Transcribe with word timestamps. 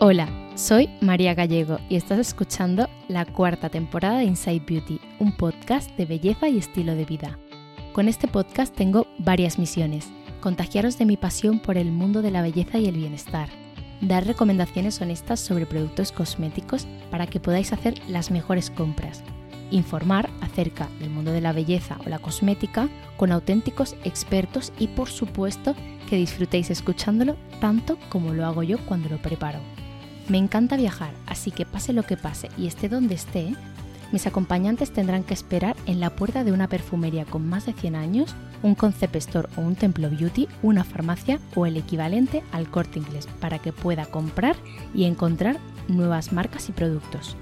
Hola, 0.00 0.28
soy 0.54 0.88
María 1.00 1.34
Gallego 1.34 1.80
y 1.88 1.96
estás 1.96 2.20
escuchando 2.20 2.88
la 3.08 3.24
cuarta 3.24 3.68
temporada 3.68 4.18
de 4.18 4.26
Inside 4.26 4.62
Beauty, 4.64 5.00
un 5.18 5.36
podcast 5.36 5.90
de 5.96 6.06
belleza 6.06 6.48
y 6.48 6.56
estilo 6.56 6.94
de 6.94 7.04
vida. 7.04 7.36
Con 7.92 8.06
este 8.06 8.28
podcast 8.28 8.72
tengo 8.72 9.08
varias 9.18 9.58
misiones. 9.58 10.08
Contagiaros 10.40 10.98
de 10.98 11.04
mi 11.04 11.16
pasión 11.16 11.58
por 11.58 11.76
el 11.76 11.90
mundo 11.90 12.22
de 12.22 12.30
la 12.30 12.42
belleza 12.42 12.78
y 12.78 12.86
el 12.86 12.94
bienestar. 12.94 13.48
Dar 14.00 14.24
recomendaciones 14.24 15.00
honestas 15.00 15.40
sobre 15.40 15.66
productos 15.66 16.12
cosméticos 16.12 16.86
para 17.10 17.26
que 17.26 17.40
podáis 17.40 17.72
hacer 17.72 17.94
las 18.06 18.30
mejores 18.30 18.70
compras. 18.70 19.24
Informar 19.72 20.30
acerca 20.42 20.88
del 21.00 21.10
mundo 21.10 21.32
de 21.32 21.40
la 21.40 21.52
belleza 21.52 21.98
o 22.06 22.08
la 22.08 22.20
cosmética 22.20 22.88
con 23.16 23.32
auténticos 23.32 23.96
expertos 24.04 24.72
y 24.78 24.86
por 24.86 25.08
supuesto 25.08 25.74
que 26.08 26.14
disfrutéis 26.14 26.70
escuchándolo 26.70 27.36
tanto 27.60 27.98
como 28.10 28.32
lo 28.32 28.46
hago 28.46 28.62
yo 28.62 28.78
cuando 28.86 29.08
lo 29.08 29.18
preparo. 29.18 29.58
Me 30.28 30.38
encanta 30.38 30.76
viajar, 30.76 31.12
así 31.26 31.50
que 31.50 31.64
pase 31.64 31.92
lo 31.92 32.02
que 32.02 32.16
pase 32.16 32.50
y 32.58 32.66
esté 32.66 32.88
donde 32.88 33.14
esté, 33.14 33.54
mis 34.10 34.26
acompañantes 34.26 34.90
tendrán 34.90 35.22
que 35.22 35.34
esperar 35.34 35.76
en 35.86 36.00
la 36.00 36.10
puerta 36.10 36.42
de 36.42 36.52
una 36.52 36.68
perfumería 36.68 37.26
con 37.26 37.46
más 37.46 37.66
de 37.66 37.74
100 37.74 37.94
años, 37.94 38.34
un 38.62 38.74
concept 38.74 39.16
store 39.16 39.48
o 39.56 39.60
un 39.60 39.74
templo 39.74 40.08
beauty, 40.08 40.48
una 40.62 40.84
farmacia 40.84 41.40
o 41.54 41.66
el 41.66 41.76
equivalente 41.76 42.42
al 42.52 42.70
corte 42.70 42.98
inglés 42.98 43.26
para 43.40 43.58
que 43.58 43.72
pueda 43.72 44.06
comprar 44.06 44.56
y 44.94 45.04
encontrar 45.04 45.58
nuevas 45.88 46.32
marcas 46.32 46.68
y 46.70 46.72
productos. 46.72 47.36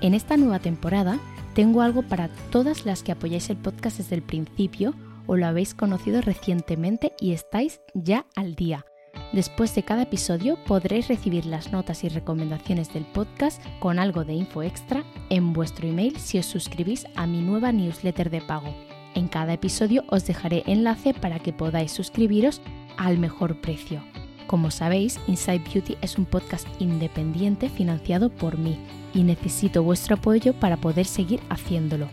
En 0.00 0.14
esta 0.14 0.36
nueva 0.36 0.58
temporada 0.58 1.18
tengo 1.54 1.82
algo 1.82 2.02
para 2.02 2.28
todas 2.50 2.84
las 2.84 3.02
que 3.02 3.12
apoyáis 3.12 3.48
el 3.50 3.56
podcast 3.56 3.98
desde 3.98 4.16
el 4.16 4.22
principio 4.22 4.94
o 5.26 5.36
lo 5.36 5.46
habéis 5.46 5.74
conocido 5.74 6.20
recientemente 6.20 7.12
y 7.20 7.32
estáis 7.32 7.80
ya 7.94 8.26
al 8.34 8.54
día. 8.54 8.84
Después 9.32 9.74
de 9.74 9.82
cada 9.82 10.02
episodio 10.02 10.56
podréis 10.64 11.08
recibir 11.08 11.44
las 11.44 11.70
notas 11.70 12.02
y 12.02 12.08
recomendaciones 12.08 12.92
del 12.92 13.04
podcast 13.04 13.62
con 13.78 13.98
algo 13.98 14.24
de 14.24 14.32
info 14.32 14.62
extra 14.62 15.04
en 15.28 15.52
vuestro 15.52 15.86
email 15.86 16.16
si 16.18 16.38
os 16.38 16.46
suscribís 16.46 17.06
a 17.14 17.26
mi 17.26 17.42
nueva 17.42 17.70
newsletter 17.72 18.30
de 18.30 18.40
pago. 18.40 18.74
En 19.14 19.28
cada 19.28 19.52
episodio 19.52 20.04
os 20.08 20.26
dejaré 20.26 20.62
enlace 20.66 21.12
para 21.12 21.38
que 21.40 21.52
podáis 21.52 21.92
suscribiros 21.92 22.62
al 22.96 23.18
mejor 23.18 23.60
precio. 23.60 24.02
Como 24.46 24.70
sabéis, 24.70 25.20
Inside 25.26 25.62
Beauty 25.72 25.96
es 26.00 26.16
un 26.16 26.24
podcast 26.24 26.66
independiente 26.78 27.68
financiado 27.68 28.30
por 28.30 28.56
mí 28.56 28.78
y 29.12 29.22
necesito 29.24 29.82
vuestro 29.82 30.16
apoyo 30.16 30.54
para 30.54 30.78
poder 30.78 31.04
seguir 31.04 31.40
haciéndolo. 31.50 32.08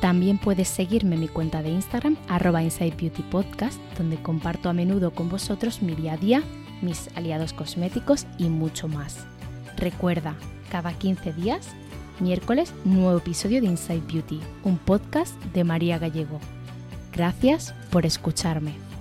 También 0.00 0.38
puedes 0.38 0.68
seguirme 0.68 1.14
en 1.14 1.22
mi 1.22 1.28
cuenta 1.28 1.62
de 1.62 1.70
Instagram, 1.70 2.16
arroba 2.28 2.62
Inside 2.62 2.94
donde 3.96 4.16
comparto 4.22 4.68
a 4.68 4.72
menudo 4.72 5.12
con 5.12 5.28
vosotros 5.28 5.82
mi 5.82 5.94
día 5.94 6.14
a 6.14 6.16
día, 6.16 6.42
mis 6.82 7.08
aliados 7.16 7.52
cosméticos 7.52 8.26
y 8.38 8.48
mucho 8.48 8.88
más. 8.88 9.26
Recuerda, 9.76 10.34
cada 10.70 10.92
15 10.92 11.32
días, 11.32 11.68
miércoles, 12.20 12.72
nuevo 12.84 13.18
episodio 13.18 13.60
de 13.60 13.68
Inside 13.68 14.02
Beauty, 14.12 14.40
un 14.62 14.78
podcast 14.78 15.34
de 15.52 15.64
María 15.64 15.98
Gallego. 15.98 16.38
Gracias 17.12 17.74
por 17.90 18.06
escucharme. 18.06 18.93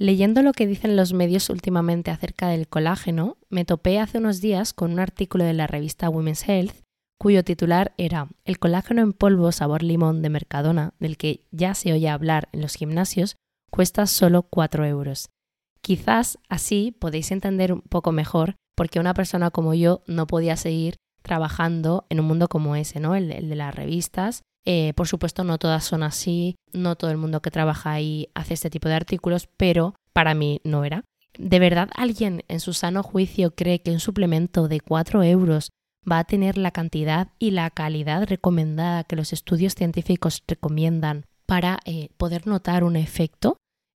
Leyendo 0.00 0.40
lo 0.40 0.54
que 0.54 0.66
dicen 0.66 0.96
los 0.96 1.12
medios 1.12 1.50
últimamente 1.50 2.10
acerca 2.10 2.48
del 2.48 2.68
colágeno, 2.68 3.36
me 3.50 3.66
topé 3.66 3.98
hace 3.98 4.16
unos 4.16 4.40
días 4.40 4.72
con 4.72 4.92
un 4.92 4.98
artículo 4.98 5.44
de 5.44 5.52
la 5.52 5.66
revista 5.66 6.08
Women's 6.08 6.48
Health 6.48 6.74
cuyo 7.18 7.44
titular 7.44 7.92
era 7.98 8.28
El 8.46 8.58
colágeno 8.58 9.02
en 9.02 9.12
polvo 9.12 9.52
sabor 9.52 9.82
limón 9.82 10.22
de 10.22 10.30
Mercadona, 10.30 10.94
del 11.00 11.18
que 11.18 11.44
ya 11.50 11.74
se 11.74 11.92
oye 11.92 12.08
hablar 12.08 12.48
en 12.52 12.62
los 12.62 12.76
gimnasios, 12.76 13.36
cuesta 13.70 14.06
solo 14.06 14.44
4 14.44 14.86
euros. 14.86 15.28
Quizás 15.82 16.38
así 16.48 16.96
podéis 16.98 17.30
entender 17.30 17.74
un 17.74 17.82
poco 17.82 18.10
mejor 18.10 18.56
por 18.74 18.88
qué 18.88 19.00
una 19.00 19.12
persona 19.12 19.50
como 19.50 19.74
yo 19.74 20.02
no 20.06 20.26
podía 20.26 20.56
seguir 20.56 20.96
trabajando 21.20 22.06
en 22.08 22.20
un 22.20 22.26
mundo 22.26 22.48
como 22.48 22.74
ese, 22.74 23.00
¿no? 23.00 23.14
El, 23.14 23.28
de 23.28 23.54
las 23.54 23.74
revistas. 23.74 24.40
Eh, 24.64 24.92
por 24.94 25.08
supuesto, 25.08 25.44
no 25.44 25.58
todas 25.58 25.84
son 25.84 26.02
así, 26.02 26.56
no 26.72 26.96
todo 26.96 27.10
el 27.10 27.16
mundo 27.16 27.40
que 27.40 27.50
trabaja 27.50 27.92
ahí 27.92 28.28
hace 28.34 28.54
este 28.54 28.70
tipo 28.70 28.88
de 28.88 28.94
artículos, 28.94 29.48
pero 29.56 29.94
para 30.12 30.34
mí 30.34 30.60
no 30.64 30.84
era. 30.84 31.04
¿De 31.38 31.58
verdad 31.58 31.88
alguien 31.94 32.44
en 32.48 32.60
su 32.60 32.72
sano 32.72 33.02
juicio 33.02 33.54
cree 33.54 33.82
que 33.82 33.92
un 33.92 34.00
suplemento 34.00 34.68
de 34.68 34.80
4 34.80 35.22
euros 35.22 35.70
va 36.10 36.18
a 36.18 36.24
tener 36.24 36.58
la 36.58 36.70
cantidad 36.70 37.28
y 37.38 37.52
la 37.52 37.70
calidad 37.70 38.26
recomendada 38.26 39.04
que 39.04 39.16
los 39.16 39.32
estudios 39.32 39.74
científicos 39.74 40.42
recomiendan 40.46 41.24
para 41.46 41.78
eh, 41.84 42.10
poder 42.16 42.46
notar 42.46 42.84
un 42.84 42.96
efecto? 42.96 43.56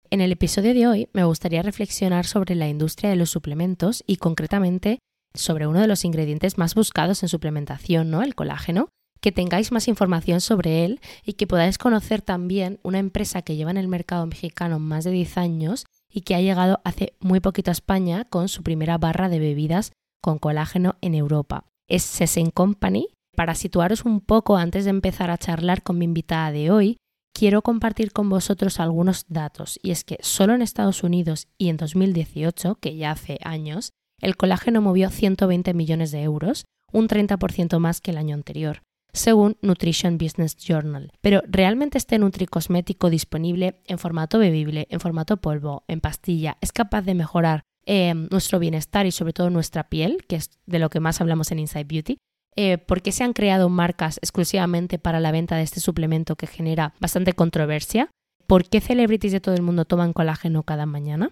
En 0.09 0.21
el 0.21 0.31
episodio 0.31 0.73
de 0.73 0.87
hoy 0.87 1.09
me 1.13 1.23
gustaría 1.23 1.63
reflexionar 1.63 2.25
sobre 2.25 2.55
la 2.55 2.67
industria 2.67 3.09
de 3.09 3.15
los 3.15 3.31
suplementos 3.31 4.03
y 4.05 4.17
concretamente 4.17 4.99
sobre 5.33 5.65
uno 5.65 5.81
de 5.81 5.87
los 5.87 6.05
ingredientes 6.05 6.57
más 6.57 6.75
buscados 6.75 7.23
en 7.23 7.29
suplementación, 7.29 8.11
¿no? 8.11 8.21
El 8.21 8.35
colágeno, 8.35 8.89
que 9.23 9.31
tengáis 9.31 9.71
más 9.71 9.87
información 9.87 10.41
sobre 10.41 10.83
él 10.83 10.99
y 11.23 11.33
que 11.33 11.47
podáis 11.47 11.77
conocer 11.77 12.21
también 12.21 12.81
una 12.83 12.99
empresa 12.99 13.41
que 13.41 13.55
lleva 13.55 13.71
en 13.71 13.77
el 13.77 13.87
mercado 13.87 14.25
mexicano 14.25 14.79
más 14.79 15.05
de 15.05 15.11
10 15.11 15.37
años 15.37 15.85
y 16.11 16.21
que 16.21 16.35
ha 16.35 16.41
llegado 16.41 16.81
hace 16.83 17.13
muy 17.21 17.39
poquito 17.39 17.71
a 17.71 17.79
España 17.79 18.25
con 18.25 18.49
su 18.49 18.63
primera 18.63 18.97
barra 18.97 19.29
de 19.29 19.39
bebidas 19.39 19.93
con 20.21 20.39
colágeno 20.39 20.97
en 20.99 21.15
Europa. 21.15 21.63
Es 21.87 22.03
Sesen 22.03 22.51
Company. 22.51 23.07
Para 23.33 23.55
situaros 23.55 24.03
un 24.03 24.19
poco 24.19 24.57
antes 24.57 24.83
de 24.83 24.89
empezar 24.89 25.31
a 25.31 25.37
charlar 25.37 25.83
con 25.83 25.97
mi 25.97 26.03
invitada 26.03 26.51
de 26.51 26.69
hoy, 26.69 26.97
quiero 27.33 27.61
compartir 27.61 28.11
con 28.11 28.29
vosotros 28.29 28.81
algunos 28.81 29.23
datos 29.29 29.79
y 29.81 29.91
es 29.91 30.03
que 30.03 30.17
solo 30.19 30.53
en 30.53 30.61
Estados 30.61 31.01
Unidos 31.01 31.47
y 31.57 31.69
en 31.69 31.77
2018, 31.77 32.75
que 32.75 32.97
ya 32.97 33.11
hace 33.11 33.39
años, 33.45 33.93
el 34.19 34.35
colágeno 34.35 34.81
movió 34.81 35.09
120 35.09 35.73
millones 35.73 36.11
de 36.11 36.23
euros, 36.23 36.65
un 36.91 37.07
30% 37.07 37.79
más 37.79 38.01
que 38.01 38.11
el 38.11 38.17
año 38.17 38.35
anterior, 38.35 38.81
según 39.13 39.57
Nutrition 39.61 40.17
Business 40.17 40.57
Journal. 40.57 41.11
Pero 41.21 41.41
¿realmente 41.47 41.97
este 41.97 42.17
nutricosmético 42.17 43.09
disponible 43.09 43.79
en 43.85 43.99
formato 43.99 44.39
bebible, 44.39 44.87
en 44.89 44.99
formato 44.99 45.37
polvo, 45.37 45.83
en 45.87 46.01
pastilla, 46.01 46.57
es 46.61 46.71
capaz 46.71 47.03
de 47.03 47.13
mejorar 47.13 47.63
eh, 47.85 48.13
nuestro 48.13 48.59
bienestar 48.59 49.05
y 49.05 49.11
sobre 49.11 49.33
todo 49.33 49.49
nuestra 49.49 49.89
piel, 49.89 50.25
que 50.27 50.37
es 50.37 50.49
de 50.65 50.79
lo 50.79 50.89
que 50.89 50.99
más 50.99 51.21
hablamos 51.21 51.51
en 51.51 51.59
Inside 51.59 51.83
Beauty? 51.85 52.17
Eh, 52.55 52.77
¿Por 52.77 53.01
qué 53.01 53.11
se 53.11 53.23
han 53.23 53.33
creado 53.33 53.69
marcas 53.69 54.17
exclusivamente 54.17 54.99
para 54.99 55.19
la 55.19 55.31
venta 55.31 55.55
de 55.57 55.63
este 55.63 55.79
suplemento 55.79 56.35
que 56.35 56.47
genera 56.47 56.93
bastante 56.99 57.33
controversia? 57.33 58.09
¿Por 58.47 58.67
qué 58.69 58.81
celebrities 58.81 59.33
de 59.33 59.39
todo 59.39 59.55
el 59.55 59.61
mundo 59.61 59.85
toman 59.85 60.13
colágeno 60.13 60.63
cada 60.63 60.85
mañana? 60.85 61.31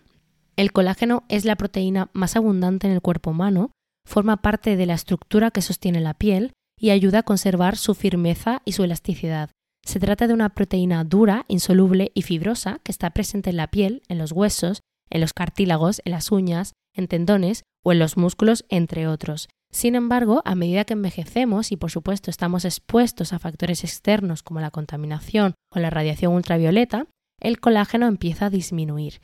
El 0.56 0.72
colágeno 0.72 1.24
es 1.30 1.46
la 1.46 1.56
proteína 1.56 2.10
más 2.14 2.36
abundante 2.36 2.88
en 2.88 2.94
el 2.94 3.02
cuerpo 3.02 3.32
humano, 3.32 3.72
forma 4.08 4.38
parte 4.38 4.76
de 4.76 4.86
la 4.86 4.94
estructura 4.94 5.52
que 5.52 5.62
sostiene 5.62 6.02
la 6.02 6.14
piel 6.14 6.54
y 6.82 6.90
ayuda 6.90 7.20
a 7.20 7.24
conservar 7.24 7.78
su 7.78 7.94
firmeza 7.94 8.64
y 8.66 8.72
su 8.72 8.84
elasticidad. 8.84 9.52
Se 9.86 10.00
trata 10.00 10.28
de 10.28 10.34
una 10.34 10.50
proteína 10.50 11.04
dura, 11.04 11.46
insoluble 11.48 12.12
y 12.16 12.24
fibrosa 12.24 12.80
que 12.84 12.92
está 12.92 13.12
presente 13.12 13.52
en 13.52 13.58
la 13.58 13.68
piel, 13.68 14.02
en 14.10 14.18
los 14.18 14.32
huesos, 14.32 14.82
en 15.10 15.22
los 15.22 15.34
cartílagos, 15.34 16.02
en 16.06 16.12
las 16.12 16.32
uñas, 16.32 16.74
en 16.96 17.08
tendones 17.08 17.64
o 17.84 17.92
en 17.92 18.00
los 18.00 18.18
músculos, 18.18 18.66
entre 18.70 19.08
otros. 19.08 19.48
Sin 19.72 19.96
embargo, 19.96 20.42
a 20.44 20.56
medida 20.56 20.84
que 20.84 20.94
envejecemos 20.94 21.72
y 21.72 21.78
por 21.78 21.92
supuesto 21.92 22.30
estamos 22.30 22.66
expuestos 22.66 23.32
a 23.32 23.40
factores 23.40 23.84
externos 23.84 24.44
como 24.44 24.60
la 24.60 24.72
contaminación 24.72 25.54
o 25.74 25.80
la 25.80 25.90
radiación 25.90 26.34
ultravioleta, 26.34 27.08
el 27.40 27.60
colágeno 27.60 28.08
empieza 28.08 28.48
a 28.48 28.50
disminuir. 28.50 29.22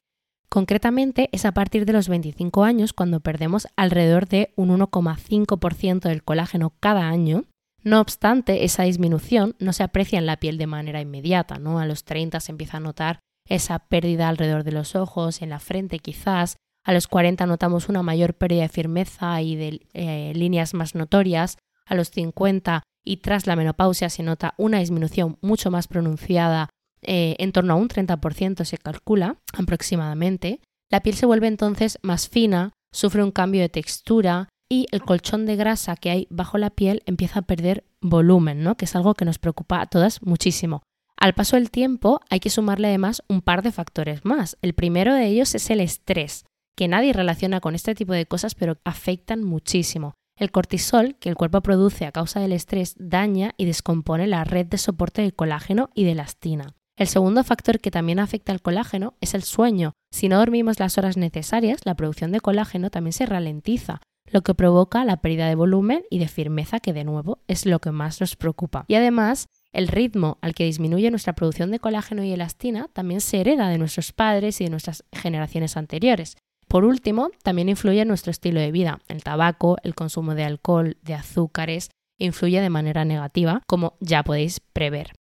Concretamente 0.50 1.30
es 1.34 1.46
a 1.46 1.52
partir 1.52 1.86
de 1.86 1.94
los 1.94 2.08
25 2.08 2.64
años 2.64 2.94
cuando 2.94 3.20
perdemos 3.20 3.68
alrededor 3.76 4.28
de 4.28 4.54
un 4.56 4.70
1,5% 4.70 6.08
del 6.08 6.24
colágeno 6.24 6.74
cada 6.80 7.10
año. 7.10 7.44
No 7.84 8.00
obstante, 8.00 8.64
esa 8.64 8.84
disminución 8.84 9.56
no 9.60 9.74
se 9.74 9.84
aprecia 9.84 10.20
en 10.20 10.26
la 10.26 10.38
piel 10.38 10.58
de 10.58 10.68
manera 10.68 11.02
inmediata, 11.02 11.60
¿no? 11.60 11.80
A 11.80 11.86
los 11.86 12.06
30 12.06 12.40
se 12.40 12.52
empieza 12.52 12.78
a 12.78 12.82
notar 12.82 13.20
esa 13.48 13.80
pérdida 13.80 14.30
alrededor 14.30 14.64
de 14.64 14.72
los 14.72 14.96
ojos, 14.96 15.42
en 15.42 15.50
la 15.50 15.60
frente 15.60 16.00
quizás. 16.00 16.58
A 16.84 16.94
los 16.94 17.08
40 17.08 17.46
notamos 17.46 17.90
una 17.90 18.02
mayor 18.02 18.34
pérdida 18.34 18.64
de 18.64 18.70
firmeza 18.70 19.42
y 19.42 19.56
de 19.56 19.82
eh, 19.94 20.32
líneas 20.34 20.74
más 20.74 20.96
notorias. 20.96 21.58
A 21.86 21.96
los 21.96 22.10
50 22.12 22.84
y 23.06 23.18
tras 23.18 23.48
la 23.48 23.56
menopausia 23.56 24.10
se 24.10 24.24
nota 24.24 24.54
una 24.58 24.80
disminución 24.80 25.38
mucho 25.42 25.72
más 25.72 25.88
pronunciada 25.88 26.70
eh, 27.02 27.36
en 27.40 27.52
torno 27.52 27.74
a 27.74 27.78
un 27.78 27.90
30% 27.90 28.66
se 28.66 28.78
calcula 28.78 29.38
aproximadamente, 29.54 30.62
la 30.90 31.02
piel 31.02 31.16
se 31.16 31.26
vuelve 31.26 31.48
entonces 31.48 32.00
más 32.02 32.30
fina, 32.30 32.74
sufre 32.94 33.24
un 33.24 33.32
cambio 33.32 33.62
de 33.62 33.70
textura 33.70 34.50
y 34.70 34.88
el 34.92 35.02
colchón 35.02 35.46
de 35.46 35.56
grasa 35.56 35.96
que 35.96 36.10
hay 36.10 36.28
bajo 36.30 36.58
la 36.58 36.70
piel 36.70 37.04
empieza 37.06 37.40
a 37.40 37.44
perder 37.44 37.86
volumen, 38.02 38.64
¿no? 38.64 38.76
que 38.76 38.86
es 38.86 38.96
algo 38.96 39.14
que 39.14 39.26
nos 39.26 39.40
preocupa 39.40 39.82
a 39.82 39.86
todas 39.86 40.22
muchísimo. 40.22 40.84
Al 41.20 41.34
paso 41.34 41.56
del 41.56 41.72
tiempo 41.72 42.22
hay 42.30 42.40
que 42.40 42.50
sumarle 42.50 42.90
además 42.90 43.24
un 43.28 43.42
par 43.42 43.64
de 43.64 43.72
factores 43.72 44.24
más. 44.24 44.58
El 44.62 44.74
primero 44.74 45.14
de 45.14 45.26
ellos 45.26 45.56
es 45.56 45.70
el 45.70 45.82
estrés, 45.82 46.46
que 46.78 46.88
nadie 46.88 47.12
relaciona 47.12 47.60
con 47.60 47.76
este 47.76 47.96
tipo 47.96 48.14
de 48.14 48.28
cosas, 48.28 48.54
pero 48.54 48.78
afectan 48.84 49.44
muchísimo. 49.44 50.14
El 50.38 50.52
cortisol, 50.52 51.16
que 51.16 51.30
el 51.30 51.36
cuerpo 51.36 51.62
produce 51.62 52.06
a 52.06 52.12
causa 52.12 52.40
del 52.40 52.52
estrés, 52.52 52.94
daña 53.00 53.54
y 53.58 53.66
descompone 53.66 54.28
la 54.28 54.44
red 54.44 54.68
de 54.68 54.78
soporte 54.78 55.24
del 55.24 55.34
colágeno 55.34 55.90
y 55.96 56.04
de 56.04 56.12
elastina. 56.12 56.76
El 56.98 57.06
segundo 57.06 57.44
factor 57.44 57.80
que 57.80 57.92
también 57.92 58.18
afecta 58.18 58.52
al 58.52 58.62
colágeno 58.64 59.14
es 59.22 59.36
el 59.36 59.44
sueño. 59.44 59.94
Si 60.12 60.30
no 60.30 60.40
dormimos 60.40 60.80
las 60.80 60.98
horas 60.98 61.16
necesarias, 61.16 61.82
la 61.86 61.94
producción 61.94 62.32
de 62.32 62.40
colágeno 62.40 62.90
también 62.90 63.14
se 63.14 63.28
ralentiza, 63.28 64.02
lo 64.26 64.42
que 64.42 64.56
provoca 64.56 65.06
la 65.06 65.22
pérdida 65.22 65.48
de 65.48 65.54
volumen 65.54 66.04
y 66.10 66.18
de 66.18 66.28
firmeza, 66.28 66.80
que 66.80 66.94
de 66.94 67.04
nuevo 67.04 67.40
es 67.48 67.68
lo 67.68 67.80
que 67.80 67.92
más 67.92 68.20
nos 68.20 68.36
preocupa. 68.36 68.86
Y 68.88 68.96
además, 68.96 69.48
el 69.72 69.88
ritmo 69.88 70.40
al 70.42 70.56
que 70.56 70.66
disminuye 70.66 71.12
nuestra 71.12 71.34
producción 71.34 71.70
de 71.70 71.80
colágeno 71.80 72.24
y 72.24 72.32
elastina 72.32 72.90
también 72.94 73.22
se 73.22 73.42
hereda 73.42 73.70
de 73.70 73.78
nuestros 73.78 74.12
padres 74.12 74.60
y 74.60 74.64
de 74.64 74.72
nuestras 74.72 75.06
generaciones 75.12 75.78
anteriores. 75.78 76.36
Por 76.68 76.84
último, 76.84 77.30
también 77.44 77.70
influye 77.70 78.04
nuestro 78.06 78.32
estilo 78.32 78.60
de 78.60 78.72
vida. 78.72 79.02
El 79.08 79.24
tabaco, 79.24 79.78
el 79.84 79.94
consumo 79.94 80.34
de 80.34 80.46
alcohol, 80.46 80.98
de 81.04 81.14
azúcares, 81.14 81.92
influye 82.18 82.60
de 82.60 82.72
manera 82.72 83.06
negativa, 83.06 83.62
como 83.68 83.98
ya 84.00 84.24
podéis 84.24 84.60
prever. 84.60 85.12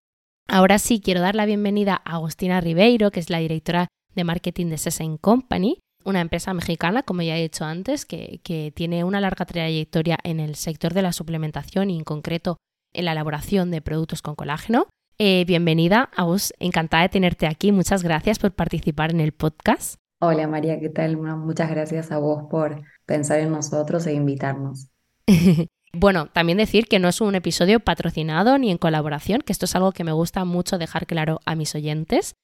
Ahora 0.49 0.79
sí, 0.79 1.01
quiero 1.01 1.19
dar 1.19 1.35
la 1.35 1.45
bienvenida 1.45 2.01
a 2.05 2.13
Agustina 2.13 2.61
Ribeiro, 2.61 3.11
que 3.11 3.19
es 3.19 3.29
la 3.29 3.39
directora 3.39 3.89
de 4.15 4.23
marketing 4.23 4.67
de 4.67 4.77
Sesen 4.77 5.17
Company, 5.17 5.79
una 6.05 6.21
empresa 6.21 6.53
mexicana, 6.53 7.03
como 7.03 7.21
ya 7.21 7.37
he 7.37 7.41
dicho 7.41 7.65
antes, 7.65 8.05
que, 8.05 8.71
tiene 8.73 9.03
una 9.03 9.19
larga 9.19 9.45
trayectoria 9.45 10.17
en 10.23 10.39
el 10.39 10.55
sector 10.55 10.93
de 10.93 11.01
la 11.01 11.11
suplementación 11.11 11.89
y 11.89 11.97
en 11.97 12.05
concreto 12.05 12.57
en 12.93 13.05
la 13.05 13.11
elaboración 13.11 13.71
de 13.71 13.81
productos 13.81 14.21
con 14.21 14.35
colágeno. 14.35 14.87
Eh, 15.17 15.43
bienvenida, 15.45 16.09
Agus, 16.15 16.53
encantada 16.59 17.03
de 17.03 17.09
tenerte 17.09 17.45
aquí. 17.45 17.73
Muchas 17.73 18.01
gracias 18.01 18.39
por 18.39 18.53
participar 18.53 19.11
en 19.11 19.19
el 19.19 19.33
podcast. 19.33 19.95
Hola 20.21 20.47
María, 20.47 20.79
¿qué 20.79 20.89
tal? 20.89 21.17
muchas 21.17 21.69
gracias 21.69 22.11
a 22.11 22.19
vos 22.19 22.45
por 22.49 22.81
pensar 23.05 23.41
en 23.41 23.51
nosotros 23.51 24.07
e 24.07 24.13
invitarnos. 24.13 24.87
bueno, 25.93 26.27
también 26.27 26.57
decir 26.57 26.87
que 26.87 26.99
no 26.99 27.07
es 27.07 27.21
un 27.21 27.35
episodio 27.35 27.79
patrocinado 27.79 28.57
ni 28.57 28.71
en 28.71 28.77
colaboración, 28.77 29.41
que 29.41 29.53
esto 29.53 29.65
es 29.65 29.75
algo 29.75 29.91
que 29.91 30.03
me 30.03 30.11
gusta 30.11 30.45
mucho 30.45 30.77
dejar 30.77 31.07
claro 31.07 31.39
a 31.45 31.55
mis 31.55 31.73
oyentes. 31.75 32.35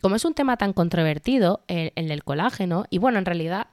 Como 0.00 0.16
es 0.16 0.24
un 0.24 0.34
tema 0.34 0.56
tan 0.56 0.72
controvertido, 0.72 1.64
el, 1.66 1.92
el 1.96 2.08
del 2.08 2.24
colágeno, 2.24 2.84
y 2.90 2.98
bueno, 2.98 3.18
en 3.18 3.26
realidad 3.26 3.68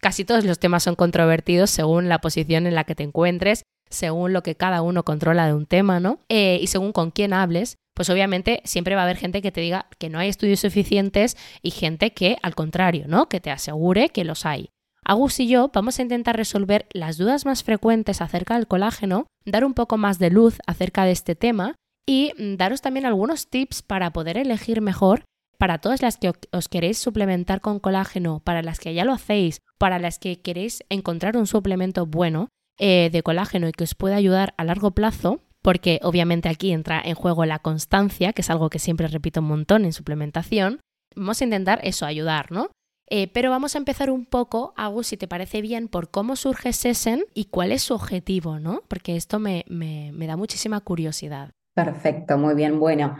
casi 0.00 0.24
todos 0.24 0.44
los 0.44 0.58
temas 0.58 0.82
son 0.82 0.94
controvertidos 0.94 1.70
según 1.70 2.08
la 2.08 2.20
posición 2.20 2.66
en 2.66 2.74
la 2.74 2.84
que 2.84 2.94
te 2.94 3.02
encuentres, 3.02 3.62
según 3.90 4.32
lo 4.32 4.42
que 4.42 4.54
cada 4.54 4.82
uno 4.82 5.04
controla 5.04 5.46
de 5.46 5.54
un 5.54 5.66
tema, 5.66 6.00
¿no? 6.00 6.20
Eh, 6.28 6.58
y 6.60 6.68
según 6.68 6.92
con 6.92 7.10
quién 7.10 7.32
hables, 7.32 7.76
pues 7.94 8.08
obviamente 8.08 8.62
siempre 8.64 8.94
va 8.94 9.02
a 9.02 9.04
haber 9.04 9.16
gente 9.16 9.42
que 9.42 9.52
te 9.52 9.60
diga 9.60 9.86
que 9.98 10.08
no 10.08 10.18
hay 10.18 10.28
estudios 10.28 10.60
suficientes 10.60 11.36
y 11.60 11.70
gente 11.70 12.12
que, 12.12 12.38
al 12.42 12.54
contrario, 12.54 13.04
¿no? 13.08 13.28
Que 13.28 13.40
te 13.40 13.50
asegure 13.50 14.08
que 14.08 14.24
los 14.24 14.46
hay. 14.46 14.70
Agus 15.10 15.40
y 15.40 15.48
yo 15.48 15.72
vamos 15.74 15.98
a 15.98 16.02
intentar 16.02 16.36
resolver 16.36 16.86
las 16.92 17.18
dudas 17.18 17.44
más 17.44 17.64
frecuentes 17.64 18.20
acerca 18.20 18.54
del 18.54 18.68
colágeno, 18.68 19.26
dar 19.44 19.64
un 19.64 19.74
poco 19.74 19.96
más 19.96 20.20
de 20.20 20.30
luz 20.30 20.58
acerca 20.68 21.04
de 21.04 21.10
este 21.10 21.34
tema 21.34 21.74
y 22.06 22.32
mm, 22.38 22.54
daros 22.54 22.80
también 22.80 23.06
algunos 23.06 23.48
tips 23.48 23.82
para 23.82 24.12
poder 24.12 24.38
elegir 24.38 24.80
mejor 24.80 25.24
para 25.58 25.78
todas 25.78 26.00
las 26.00 26.16
que 26.16 26.32
os 26.52 26.68
queréis 26.68 26.98
suplementar 26.98 27.60
con 27.60 27.80
colágeno, 27.80 28.38
para 28.44 28.62
las 28.62 28.78
que 28.78 28.94
ya 28.94 29.04
lo 29.04 29.12
hacéis, 29.12 29.62
para 29.78 29.98
las 29.98 30.20
que 30.20 30.42
queréis 30.42 30.84
encontrar 30.90 31.36
un 31.36 31.48
suplemento 31.48 32.06
bueno 32.06 32.46
eh, 32.78 33.10
de 33.12 33.22
colágeno 33.24 33.66
y 33.66 33.72
que 33.72 33.82
os 33.82 33.96
pueda 33.96 34.14
ayudar 34.14 34.54
a 34.58 34.64
largo 34.64 34.92
plazo, 34.92 35.40
porque 35.60 35.98
obviamente 36.04 36.48
aquí 36.48 36.70
entra 36.70 37.02
en 37.04 37.16
juego 37.16 37.44
la 37.46 37.58
constancia, 37.58 38.32
que 38.32 38.42
es 38.42 38.50
algo 38.50 38.70
que 38.70 38.78
siempre 38.78 39.08
repito 39.08 39.40
un 39.40 39.48
montón 39.48 39.84
en 39.84 39.92
suplementación, 39.92 40.78
vamos 41.16 41.40
a 41.40 41.44
intentar 41.44 41.80
eso, 41.82 42.06
ayudar, 42.06 42.52
¿no? 42.52 42.70
Eh, 43.12 43.28
pero 43.32 43.50
vamos 43.50 43.74
a 43.74 43.78
empezar 43.78 44.08
un 44.08 44.24
poco, 44.24 44.72
Agus, 44.76 45.08
si 45.08 45.16
te 45.16 45.26
parece 45.26 45.60
bien, 45.62 45.88
por 45.88 46.10
cómo 46.10 46.36
surge 46.36 46.72
Sesen 46.72 47.24
y 47.34 47.46
cuál 47.46 47.72
es 47.72 47.82
su 47.82 47.94
objetivo, 47.94 48.60
¿no? 48.60 48.82
Porque 48.86 49.16
esto 49.16 49.40
me, 49.40 49.64
me, 49.68 50.26
da 50.28 50.36
muchísima 50.36 50.80
curiosidad. 50.80 51.50
Perfecto, 51.74 52.38
muy 52.38 52.54
bien. 52.54 52.78
Bueno, 52.78 53.16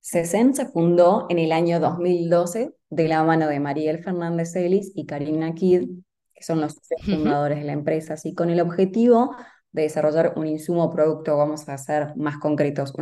Sesen 0.00 0.54
se 0.54 0.66
fundó 0.66 1.26
en 1.28 1.38
el 1.38 1.52
año 1.52 1.78
2012 1.78 2.72
de 2.90 3.08
la 3.08 3.22
mano 3.22 3.46
de 3.46 3.60
Mariel 3.60 4.02
Fernández 4.02 4.56
Ellis 4.56 4.90
y 4.96 5.06
Karina 5.06 5.54
Kidd, 5.54 5.88
que 6.34 6.42
son 6.42 6.60
los 6.60 6.74
fundadores 7.04 7.60
de 7.60 7.64
la 7.64 7.72
empresa, 7.72 8.14
así 8.14 8.34
con 8.34 8.50
el 8.50 8.60
objetivo 8.60 9.36
de 9.70 9.82
desarrollar 9.82 10.32
un 10.34 10.48
insumo 10.48 10.84
o 10.84 10.90
producto, 10.90 11.36
vamos 11.36 11.68
a 11.68 11.78
ser 11.78 12.16
más 12.16 12.38
concretos, 12.38 12.92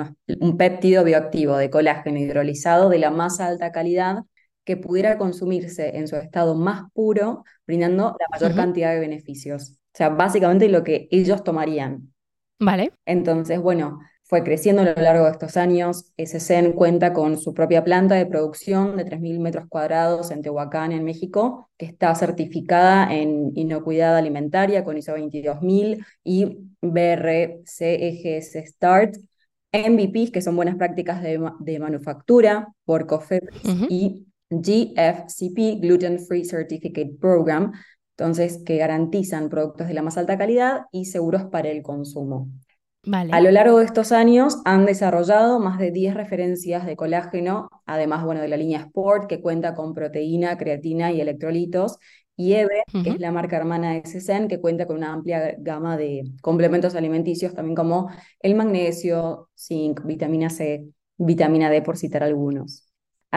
un 0.41 0.56
péptido 0.59 1.03
bioactivo 1.03 1.56
de 1.56 1.71
colágeno 1.71 2.19
hidrolizado 2.19 2.91
de 2.91 2.99
la 2.99 3.11
más 3.11 3.41
alta 3.41 3.73
calidad 3.73 4.25
que 4.67 4.77
pudiera 4.77 5.17
consumirse 5.17 5.97
en 5.97 6.09
su 6.09 6.17
estado 6.17 6.57
más 6.57 6.91
puro, 6.93 7.45
brindando 7.67 8.17
la 8.19 8.27
mayor 8.33 8.55
cantidad 8.55 8.93
de 8.93 8.99
beneficios. 8.99 9.71
O 9.71 9.97
sea, 9.97 10.09
básicamente 10.11 10.69
lo 10.69 10.83
que 10.83 11.07
ellos 11.11 11.45
tomarían. 11.45 12.13
Vale. 12.59 12.93
Entonces, 13.07 13.61
bueno, 13.61 14.01
fue 14.25 14.43
creciendo 14.43 14.83
a 14.83 14.87
lo 14.87 14.95
largo 15.01 15.25
de 15.27 15.31
estos 15.31 15.57
años. 15.57 16.13
SSEN 16.19 16.73
cuenta 16.73 17.13
con 17.13 17.39
su 17.39 17.55
propia 17.55 17.85
planta 17.85 18.17
de 18.17 18.27
producción 18.27 18.97
de 18.97 19.07
3.000 19.07 19.39
metros 19.39 19.67
cuadrados 19.69 20.33
en 20.33 20.43
Tehuacán, 20.43 20.91
en 20.91 21.05
México, 21.05 21.71
que 21.77 21.87
está 21.87 22.12
certificada 22.17 23.15
en 23.15 23.53
inocuidad 23.55 24.17
alimentaria 24.17 24.83
con 24.83 24.99
ISO 24.99 25.12
22000 25.12 26.05
y 26.25 26.59
BRCEGS 26.83 28.67
START, 28.67 29.17
MVPs, 29.73 30.33
que 30.33 30.43
son 30.43 30.57
buenas 30.57 30.75
prácticas 30.75 31.23
de, 31.23 31.79
manufactura, 31.79 32.75
por 32.85 33.07
COFEPRIS 33.07 33.62
y 33.89 34.27
GFCP, 34.51 35.81
Gluten 35.81 36.21
Free 36.21 36.45
Certificate 36.45 37.17
Program, 37.21 37.73
entonces 38.17 38.63
que 38.65 38.77
garantizan 38.77 39.49
productos 39.49 39.89
de 39.89 39.95
la 39.95 40.03
más 40.03 40.17
alta 40.17 40.39
calidad 40.39 40.83
y 40.93 41.07
seguros 41.07 41.45
para 41.45 41.69
el 41.69 41.83
consumo. 41.83 42.49
A 43.31 43.41
lo 43.41 43.51
largo 43.53 43.79
de 43.79 43.85
estos 43.85 44.11
años 44.11 44.59
han 44.65 44.85
desarrollado 44.85 45.61
más 45.61 45.79
de 45.79 45.93
10 45.93 46.15
referencias 46.15 46.85
de 46.87 46.97
colágeno, 46.97 47.71
además 47.85 48.25
bueno, 48.25 48.41
de 48.41 48.49
la 48.49 48.57
línea 48.57 48.81
Sport, 48.81 49.29
que 49.29 49.41
cuenta 49.41 49.75
con 49.75 49.95
proteína, 49.95 50.59
creatina 50.59 51.13
y 51.13 51.21
electrolitos, 51.21 51.99
y 52.35 52.55
EVE, 52.55 52.83
que 53.03 53.11
es 53.11 53.21
la 53.21 53.33
marca 53.33 53.57
hermana 53.57 53.93
de 53.93 54.03
SSN, 54.05 54.49
que 54.49 54.61
cuenta 54.61 54.87
con 54.87 54.97
una 54.97 55.13
amplia 55.13 55.55
gama 55.59 55.97
de 55.97 56.25
complementos 56.43 56.95
alimenticios, 56.95 57.55
también 57.55 57.77
como 57.77 58.11
el 58.41 58.55
magnesio, 58.57 59.49
zinc, 59.57 60.05
vitamina 60.05 60.51
C, 60.51 60.87
vitamina 61.17 61.71
D, 61.71 61.83
por 61.83 61.97
citar 61.97 62.23
algunos. 62.25 62.86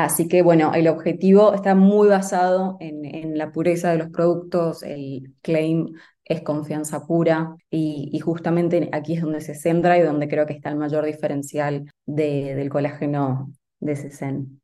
Así 0.04 0.28
que 0.28 0.42
bueno, 0.42 0.74
el 0.74 0.88
objetivo 0.88 1.54
está 1.54 1.76
muy 1.76 2.08
basado 2.08 2.78
en, 2.80 3.38
la 3.38 3.52
pureza 3.52 3.92
de 3.92 3.98
los 3.98 4.10
productos, 4.10 4.84
el 4.84 5.34
claim 5.42 5.94
es 6.26 6.42
confianza 6.42 7.06
pura 7.06 7.56
y, 7.70 8.18
justamente 8.20 8.90
aquí 8.92 9.16
es 9.16 9.22
donde 9.22 9.42
se 9.42 9.56
centra 9.56 9.98
y 9.98 10.02
donde 10.02 10.28
creo 10.28 10.46
que 10.46 10.54
está 10.54 10.70
el 10.70 10.78
mayor 10.78 11.06
diferencial 11.06 11.92
del 12.06 12.70
colágeno 12.70 13.52
de 13.80 13.96
Cesen. 13.96 14.62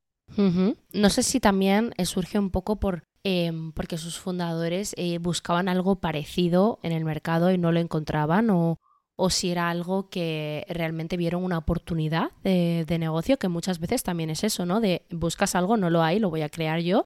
No 0.94 1.10
sé 1.10 1.24
si 1.24 1.40
también 1.40 1.94
eh, 1.98 2.06
surge 2.06 2.40
un 2.40 2.50
poco 2.50 2.80
por 2.80 3.04
em, 3.24 3.72
porque 3.74 3.98
sus 3.98 4.20
fundadores 4.20 4.94
eh, 4.98 5.18
buscaban 5.20 5.68
algo 5.70 6.00
parecido 6.00 6.80
en 6.84 6.92
el 6.92 7.06
mercado 7.06 7.52
y 7.52 7.58
no 7.58 7.72
lo 7.72 7.80
encontraban 7.80 8.50
o, 8.50 8.80
o 9.18 9.30
si 9.30 9.52
era 9.52 9.70
algo 9.70 10.10
que 10.10 10.66
realmente 10.70 11.18
vieron 11.18 11.44
una 11.44 11.58
oportunidad 11.58 12.32
de, 12.44 12.86
negocio, 13.00 13.38
que 13.38 13.48
muchas 13.48 13.80
veces 13.80 14.04
también 14.04 14.30
es 14.30 14.44
eso, 14.44 14.66
¿no? 14.66 14.82
De 14.82 15.04
buscas 15.10 15.56
algo, 15.56 15.78
no 15.78 15.90
lo 15.90 16.04
hay, 16.04 16.20
lo 16.20 16.30
voy 16.30 16.42
a 16.42 16.50
crear 16.50 16.80
yo 16.80 17.06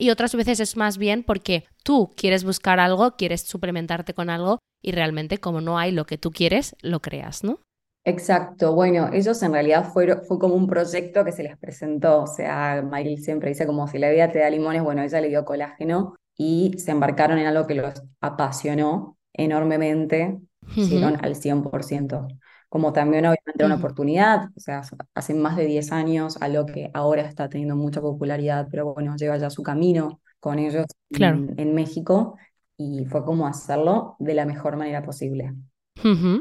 y 0.00 0.08
otras 0.08 0.34
veces 0.34 0.60
es 0.60 0.76
más 0.78 0.96
bien 0.96 1.22
porque 1.22 1.64
tú 1.84 2.10
quieres 2.16 2.42
buscar 2.42 2.80
algo, 2.80 3.16
quieres 3.16 3.42
suplementarte 3.42 4.14
con 4.14 4.30
algo 4.30 4.58
y 4.82 4.92
realmente 4.92 5.38
como 5.38 5.60
no 5.60 5.78
hay 5.78 5.92
lo 5.92 6.06
que 6.06 6.16
tú 6.16 6.30
quieres, 6.30 6.74
lo 6.80 7.00
creas, 7.00 7.44
¿no? 7.44 7.60
Exacto, 8.06 8.74
bueno, 8.74 9.10
ellos 9.12 9.42
en 9.42 9.52
realidad 9.52 9.92
fueron, 9.92 10.22
fue 10.22 10.38
como 10.38 10.54
un 10.54 10.66
proyecto 10.66 11.22
que 11.22 11.32
se 11.32 11.42
les 11.42 11.58
presentó, 11.58 12.22
o 12.22 12.26
sea, 12.26 12.82
Mayri 12.82 13.18
siempre 13.18 13.50
dice 13.50 13.66
como 13.66 13.86
si 13.88 13.98
la 13.98 14.08
vida 14.08 14.32
te 14.32 14.38
da 14.38 14.48
limones, 14.48 14.82
bueno, 14.82 15.02
ella 15.02 15.20
le 15.20 15.28
dio 15.28 15.44
colágeno 15.44 16.16
y 16.34 16.78
se 16.78 16.92
embarcaron 16.92 17.38
en 17.38 17.46
algo 17.46 17.66
que 17.66 17.74
los 17.74 18.02
apasionó 18.22 19.18
enormemente, 19.34 20.40
hicieron 20.76 21.16
al 21.24 21.34
100% 21.34 22.28
como 22.70 22.92
también 22.92 23.26
obviamente 23.26 23.64
una 23.64 23.74
oportunidad, 23.74 24.48
o 24.56 24.60
sea, 24.60 24.82
hace 25.14 25.34
más 25.34 25.56
de 25.56 25.66
10 25.66 25.90
años, 25.90 26.40
a 26.40 26.46
lo 26.46 26.66
que 26.66 26.88
ahora 26.94 27.22
está 27.22 27.48
teniendo 27.48 27.74
mucha 27.74 28.00
popularidad, 28.00 28.68
pero 28.70 28.94
bueno, 28.94 29.16
lleva 29.16 29.36
ya 29.38 29.50
su 29.50 29.64
camino 29.64 30.20
con 30.38 30.60
ellos 30.60 30.86
en, 31.10 31.74
México 31.74 32.36
y 32.76 33.06
fue 33.06 33.24
como 33.24 33.48
hacerlo 33.48 34.14
de 34.20 34.34
la 34.34 34.46
mejor 34.46 34.76
manera 34.76 35.02
posible. 35.02 35.52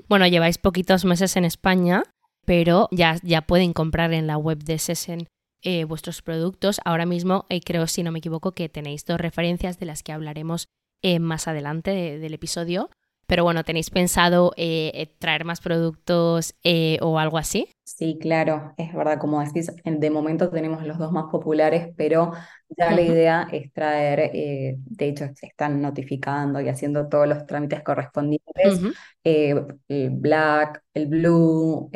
Bueno, 0.07 0.27
lleváis 0.27 0.59
poquitos 0.59 1.03
meses 1.03 1.35
en 1.35 1.45
España, 1.45 2.03
pero 2.45 2.87
ya, 2.91 3.17
ya 3.23 3.41
pueden 3.41 3.73
comprar 3.73 4.13
en 4.13 4.27
la 4.27 4.37
web 4.37 4.59
de 4.63 4.77
Sesen 4.77 5.27
eh, 5.63 5.83
vuestros 5.85 6.21
productos. 6.21 6.79
Ahora 6.85 7.07
mismo 7.07 7.47
eh, 7.49 7.59
creo, 7.59 7.87
si 7.87 8.03
no 8.03 8.11
me 8.11 8.19
equivoco, 8.19 8.51
que 8.51 8.69
tenéis 8.69 9.03
dos 9.03 9.19
referencias 9.19 9.79
de 9.79 9.87
las 9.87 10.03
que 10.03 10.11
hablaremos 10.11 10.67
eh, 11.01 11.19
más 11.19 11.47
adelante 11.47 12.19
del 12.19 12.33
episodio. 12.35 12.91
Pero 13.29 13.43
bueno, 13.43 13.63
¿tenéis 13.63 13.91
pensado 13.91 14.53
eh, 14.57 14.91
eh, 14.95 15.05
traer 15.19 15.45
más 15.45 15.61
productos 15.61 16.55
eh, 16.63 16.97
o 17.01 17.19
algo 17.19 17.37
así? 17.37 17.69
Sí, 17.83 18.17
claro, 18.19 18.73
es 18.75 18.91
verdad, 18.91 19.19
como 19.19 19.39
decís, 19.39 19.71
de 19.85 20.09
momento 20.09 20.49
tenemos 20.49 20.83
los 20.83 20.97
dos 20.97 21.11
más 21.11 21.25
populares, 21.31 21.93
pero 21.95 22.31
ya 22.75 22.91
la 22.91 23.01
idea 23.01 23.47
es 23.51 23.71
traer, 23.71 24.31
de 24.31 25.07
hecho 25.07 25.25
se 25.35 25.45
están 25.45 25.79
notificando 25.79 26.59
y 26.59 26.69
haciendo 26.69 27.07
todos 27.07 27.27
los 27.27 27.45
trámites 27.45 27.83
correspondientes, 27.83 28.81
el 29.23 30.09
black, 30.11 30.83
el 30.95 31.07
blue, 31.07 31.91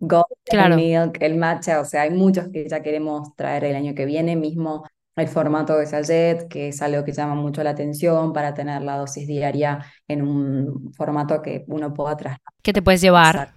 gold, 0.00 0.24
el 0.46 0.74
milk, 0.76 1.16
el 1.22 1.36
matcha, 1.36 1.80
o 1.80 1.84
sea, 1.86 2.02
hay 2.02 2.10
muchos 2.10 2.48
que 2.50 2.68
ya 2.68 2.82
queremos 2.82 3.34
traer 3.36 3.64
el 3.64 3.76
año 3.76 3.94
que 3.94 4.04
viene, 4.04 4.36
mismo 4.36 4.84
el 5.20 5.28
formato 5.28 5.76
de 5.76 5.86
sachet, 5.86 6.48
que 6.48 6.68
es 6.68 6.82
algo 6.82 7.04
que 7.04 7.12
llama 7.12 7.34
mucho 7.34 7.62
la 7.62 7.70
atención 7.70 8.32
para 8.32 8.54
tener 8.54 8.82
la 8.82 8.96
dosis 8.96 9.26
diaria 9.26 9.84
en 10.06 10.22
un 10.22 10.92
formato 10.92 11.42
que 11.42 11.64
uno 11.68 11.92
pueda 11.94 12.16
trasladar. 12.16 12.52
Que 12.62 12.72
te 12.72 12.82
puedes 12.82 13.00
llevar. 13.00 13.54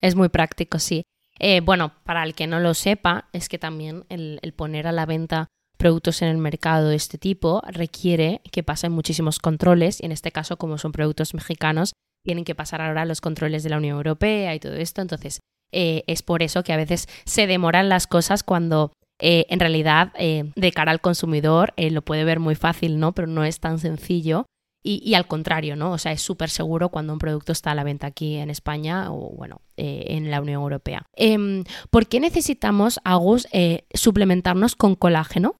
Es 0.00 0.14
muy 0.14 0.28
práctico, 0.28 0.78
sí. 0.78 1.02
Eh, 1.38 1.60
bueno, 1.60 1.92
para 2.04 2.24
el 2.24 2.34
que 2.34 2.46
no 2.46 2.60
lo 2.60 2.74
sepa, 2.74 3.28
es 3.32 3.48
que 3.48 3.58
también 3.58 4.04
el, 4.08 4.40
poner 4.56 4.86
a 4.86 4.92
la 4.92 5.06
venta 5.06 5.48
productos 5.76 6.22
en 6.22 6.28
el 6.28 6.38
mercado 6.38 6.88
de 6.88 6.96
este 6.96 7.18
tipo 7.18 7.62
requiere 7.68 8.40
que 8.50 8.64
pasen 8.64 8.90
muchísimos 8.90 9.38
controles 9.38 10.00
y 10.00 10.06
en 10.06 10.12
este 10.12 10.32
caso 10.32 10.56
como 10.56 10.76
son 10.76 10.90
productos 10.90 11.34
mexicanos 11.34 11.92
tienen 12.24 12.44
que 12.44 12.56
pasar 12.56 12.80
ahora 12.80 13.04
los 13.04 13.20
controles 13.20 13.62
de 13.62 13.70
la 13.70 13.76
Unión 13.76 13.96
Europea 13.96 14.56
y 14.56 14.58
todo 14.58 14.74
esto 14.74 15.02
entonces 15.02 15.38
eh, 15.70 16.02
es 16.08 16.22
por 16.22 16.42
eso 16.42 16.64
que 16.64 16.72
a 16.72 16.76
veces 16.76 17.06
se 17.24 17.46
demoran 17.46 17.88
las 17.88 18.08
cosas 18.08 18.42
cuando 18.42 18.90
eh, 19.20 19.46
en 19.48 19.60
realidad 19.60 20.12
eh, 20.16 20.50
de 20.54 20.72
cara 20.72 20.92
al 20.92 21.00
consumidor 21.00 21.72
eh, 21.76 21.90
lo 21.90 22.02
puede 22.02 22.24
ver 22.24 22.40
muy 22.40 22.54
fácil, 22.54 22.98
¿no? 22.98 23.12
Pero 23.12 23.26
no 23.26 23.44
es 23.44 23.60
tan 23.60 23.78
sencillo. 23.78 24.46
Y, 24.80 25.12
al 25.14 25.26
contrario, 25.26 25.76
¿no? 25.76 25.92
O 25.92 25.98
sea, 25.98 26.12
es 26.12 26.22
súper 26.22 26.48
seguro 26.48 26.88
cuando 26.88 27.12
un 27.12 27.18
producto 27.18 27.52
está 27.52 27.72
a 27.72 27.74
la 27.74 27.84
venta 27.84 28.06
aquí 28.06 28.36
en 28.36 28.48
España 28.48 29.12
o, 29.12 29.34
bueno, 29.36 29.60
en 29.76 30.30
la 30.30 30.40
Unión 30.40 30.62
Europea. 30.62 31.02
Em, 31.14 31.64
¿Por 31.90 32.06
qué 32.06 32.20
necesitamos, 32.20 32.98
Agus, 33.04 33.46
suplementarnos 33.92 34.76
con 34.76 34.94
colágeno? 34.94 35.56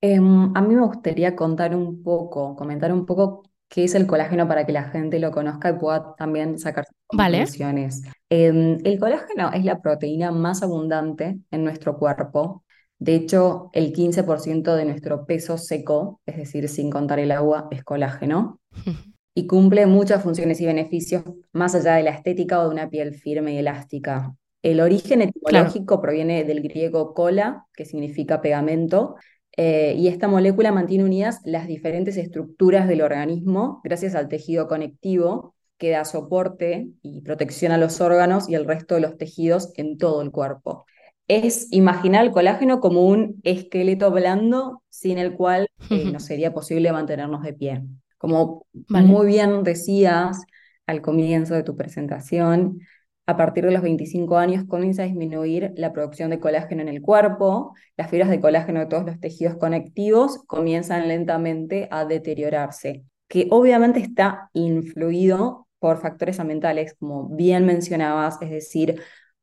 Em, 0.00 0.50
a 0.56 0.62
mí 0.62 0.74
me 0.74 0.84
gustaría 0.84 1.36
contar 1.36 1.76
un 1.76 2.02
poco, 2.02 2.56
comentar 2.56 2.92
un 2.92 3.06
poco 3.06 3.44
qué 3.68 3.84
es 3.84 3.94
el 3.94 4.06
colágeno 4.06 4.48
para 4.48 4.66
que 4.66 4.72
la 4.72 4.84
gente 4.84 5.18
lo 5.18 5.30
conozca 5.30 5.70
y 5.70 5.74
pueda 5.74 6.14
también 6.16 6.58
sacar 6.58 6.84
conclusiones. 7.06 8.02
Em, 8.28 8.78
el 8.84 8.98
colágeno 8.98 9.52
es 9.52 9.64
la 9.64 9.80
proteína 9.80 10.32
más 10.32 10.62
abundante 10.62 11.38
en 11.50 11.64
nuestro 11.64 11.98
cuerpo 11.98 12.61
de 13.02 13.16
hecho, 13.16 13.68
el 13.72 13.92
15% 13.92 14.76
de 14.76 14.84
nuestro 14.84 15.26
peso 15.26 15.58
seco, 15.58 16.20
es 16.24 16.36
decir, 16.36 16.68
sin 16.68 16.88
contar 16.88 17.18
el 17.18 17.32
agua, 17.32 17.66
es 17.72 17.82
colágeno. 17.82 18.60
y 19.34 19.48
cumple 19.48 19.86
muchas 19.86 20.22
funciones 20.22 20.60
y 20.60 20.66
beneficios 20.66 21.24
más 21.52 21.74
allá 21.74 21.94
de 21.96 22.04
la 22.04 22.10
estética 22.10 22.60
o 22.60 22.64
de 22.64 22.68
una 22.68 22.88
piel 22.88 23.14
firme 23.14 23.54
y 23.54 23.58
elástica. 23.58 24.36
El 24.62 24.80
origen 24.80 25.20
etimológico 25.20 26.00
proviene 26.00 26.44
del 26.44 26.62
griego 26.62 27.12
cola, 27.12 27.66
que 27.74 27.86
significa 27.86 28.40
pegamento, 28.40 29.16
eh, 29.56 29.96
y 29.98 30.06
esta 30.06 30.28
molécula 30.28 30.70
mantiene 30.70 31.02
unidas 31.02 31.40
las 31.44 31.66
diferentes 31.66 32.16
estructuras 32.16 32.86
del 32.86 33.02
organismo 33.02 33.80
gracias 33.82 34.14
al 34.14 34.28
tejido 34.28 34.68
conectivo 34.68 35.56
que 35.76 35.90
da 35.90 36.04
soporte 36.04 36.86
y 37.02 37.22
protección 37.22 37.72
a 37.72 37.78
los 37.78 38.00
órganos 38.00 38.48
y 38.48 38.54
el 38.54 38.64
resto 38.64 38.94
de 38.94 39.00
los 39.00 39.18
tejidos 39.18 39.72
en 39.76 39.98
todo 39.98 40.22
el 40.22 40.30
cuerpo 40.30 40.86
es 41.36 41.68
imaginar 41.70 42.24
el 42.24 42.32
colágeno 42.32 42.80
como 42.80 43.06
un 43.06 43.40
esqueleto 43.42 44.10
blando 44.10 44.82
sin 44.90 45.18
el 45.18 45.34
cual 45.34 45.68
eh, 45.90 46.10
no 46.12 46.20
sería 46.20 46.52
posible 46.52 46.92
mantenernos 46.92 47.42
de 47.42 47.54
pie. 47.54 47.82
Como 48.18 48.66
muy 48.72 49.26
bien 49.26 49.62
decías 49.62 50.42
al 50.86 51.00
comienzo 51.00 51.54
de 51.54 51.62
tu 51.62 51.76
presentación, 51.76 52.80
a 53.26 53.36
partir 53.36 53.64
de 53.64 53.70
los 53.70 53.82
25 53.82 54.36
años 54.36 54.64
comienza 54.66 55.02
a 55.02 55.06
disminuir 55.06 55.72
la 55.76 55.92
producción 55.92 56.30
de 56.30 56.40
colágeno 56.40 56.82
en 56.82 56.88
el 56.88 57.00
cuerpo, 57.00 57.74
las 57.96 58.10
fibras 58.10 58.28
de 58.28 58.40
colágeno 58.40 58.80
de 58.80 58.86
todos 58.86 59.04
los 59.04 59.20
tejidos 59.20 59.56
conectivos 59.56 60.42
comienzan 60.46 61.08
lentamente 61.08 61.88
a 61.90 62.04
deteriorarse, 62.04 63.04
que 63.28 63.46
obviamente 63.50 64.00
está 64.00 64.50
influido 64.52 65.68
por 65.78 66.00
factores 66.00 66.38
ambientales, 66.40 66.94
como 66.98 67.28
bien 67.28 67.64
mencionabas, 67.64 68.40
es 68.42 68.50
decir, 68.50 69.00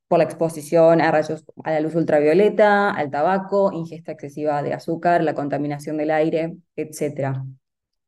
por 0.09 0.17
la 0.17 0.25
exposición 0.25 1.01
a 1.01 1.11
rayos 1.11 1.45
a 1.63 1.71
la 1.71 1.79
luz 1.79 1.93
ultravioleta, 1.95 2.89
al 2.89 3.11
tabaco, 3.11 3.71
ingesta 3.71 4.11
excesiva 4.11 4.61
de 4.63 4.73
azúcar, 4.73 5.23
la 5.23 5.35
contaminación 5.35 5.97
del 5.97 6.09
aire, 6.09 6.57
etc. 6.75 7.43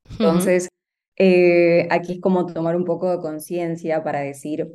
Entonces, 0.10 0.68
eh, 1.16 1.88
aquí 1.92 2.14
es 2.14 2.20
como 2.20 2.48
tomar 2.48 2.76
un 2.76 2.86
poco 2.86 3.12
de 3.12 3.20
conciencia 3.20 4.04
para 4.04 4.22
decir, 4.22 4.68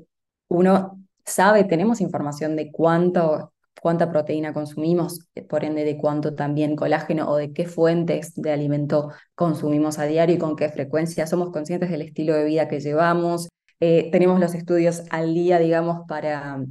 uno 0.48 1.04
sabe, 1.24 1.64
tenemos 1.64 2.00
información 2.00 2.54
de 2.54 2.70
cuánto, 2.70 3.52
cuánta 3.82 4.08
proteína 4.12 4.54
consumimos, 4.54 5.26
por 5.48 5.64
ende 5.64 5.82
de 5.82 5.98
cuánto 5.98 6.36
también 6.36 6.76
colágeno 6.76 7.28
o 7.28 7.36
de 7.36 7.52
qué 7.52 7.66
fuentes 7.66 8.34
de 8.36 8.52
alimento 8.52 9.10
consumimos 9.34 9.98
a 9.98 10.04
diario 10.04 10.36
y 10.36 10.38
con 10.38 10.54
qué 10.54 10.68
frecuencia. 10.68 11.26
Somos 11.26 11.50
conscientes 11.50 11.90
del 11.90 12.02
estilo 12.02 12.34
de 12.34 12.44
vida 12.44 12.68
que 12.68 12.78
llevamos. 12.78 13.48
Eh, 13.80 14.10
tenemos 14.12 14.38
los 14.38 14.54
estudios 14.54 15.02
al 15.10 15.34
día, 15.34 15.58
digamos, 15.58 16.06
para 16.06 16.64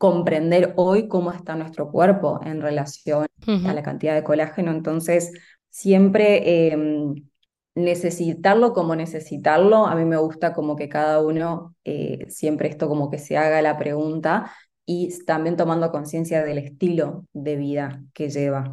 comprender 0.00 0.72
hoy 0.76 1.08
cómo 1.08 1.30
está 1.30 1.56
nuestro 1.56 1.90
cuerpo 1.90 2.40
en 2.42 2.62
relación 2.62 3.26
a 3.46 3.74
la 3.74 3.82
cantidad 3.82 4.14
de 4.14 4.24
colágeno. 4.24 4.70
Entonces, 4.70 5.30
siempre 5.68 6.72
em, 6.72 7.16
necesitarlo 7.74 8.72
como 8.72 8.96
necesitarlo, 8.96 9.86
a 9.86 9.94
mí 9.94 10.06
me 10.06 10.16
gusta 10.16 10.54
como 10.54 10.74
que 10.74 10.88
cada 10.88 11.20
uno 11.20 11.74
eh, 11.84 12.24
siempre 12.30 12.70
esto 12.70 12.88
como 12.88 13.10
que 13.10 13.18
se 13.18 13.36
haga 13.36 13.60
la 13.60 13.76
pregunta 13.76 14.50
y 14.86 15.10
también 15.26 15.58
tomando 15.58 15.92
conciencia 15.92 16.42
del 16.42 16.56
estilo 16.56 17.26
de 17.34 17.56
vida 17.56 18.02
que 18.14 18.30
lleva. 18.30 18.72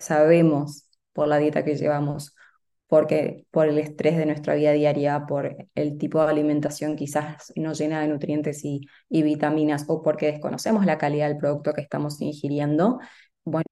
Sabemos 0.00 0.88
por 1.12 1.28
la 1.28 1.38
dieta 1.38 1.64
que 1.64 1.76
llevamos 1.76 2.34
porque 2.92 3.46
por 3.50 3.68
el 3.68 3.78
estrés 3.78 4.18
de 4.18 4.26
nuestra 4.26 4.54
vida 4.54 4.72
diaria, 4.72 5.24
por 5.26 5.56
el 5.74 5.96
tipo 5.96 6.22
de 6.22 6.30
alimentación 6.30 6.94
quizás 6.94 7.50
no 7.56 7.72
llena 7.72 8.02
de 8.02 8.08
nutrientes 8.08 8.66
y, 8.66 8.82
vitaminas, 9.08 9.86
o 9.88 10.02
porque 10.02 10.26
desconocemos 10.26 10.84
la 10.84 10.98
calidad 10.98 11.28
del 11.28 11.38
producto 11.38 11.72
que 11.72 11.80
estamos 11.80 12.20
ingiriendo, 12.20 12.98
bueno, 13.44 13.64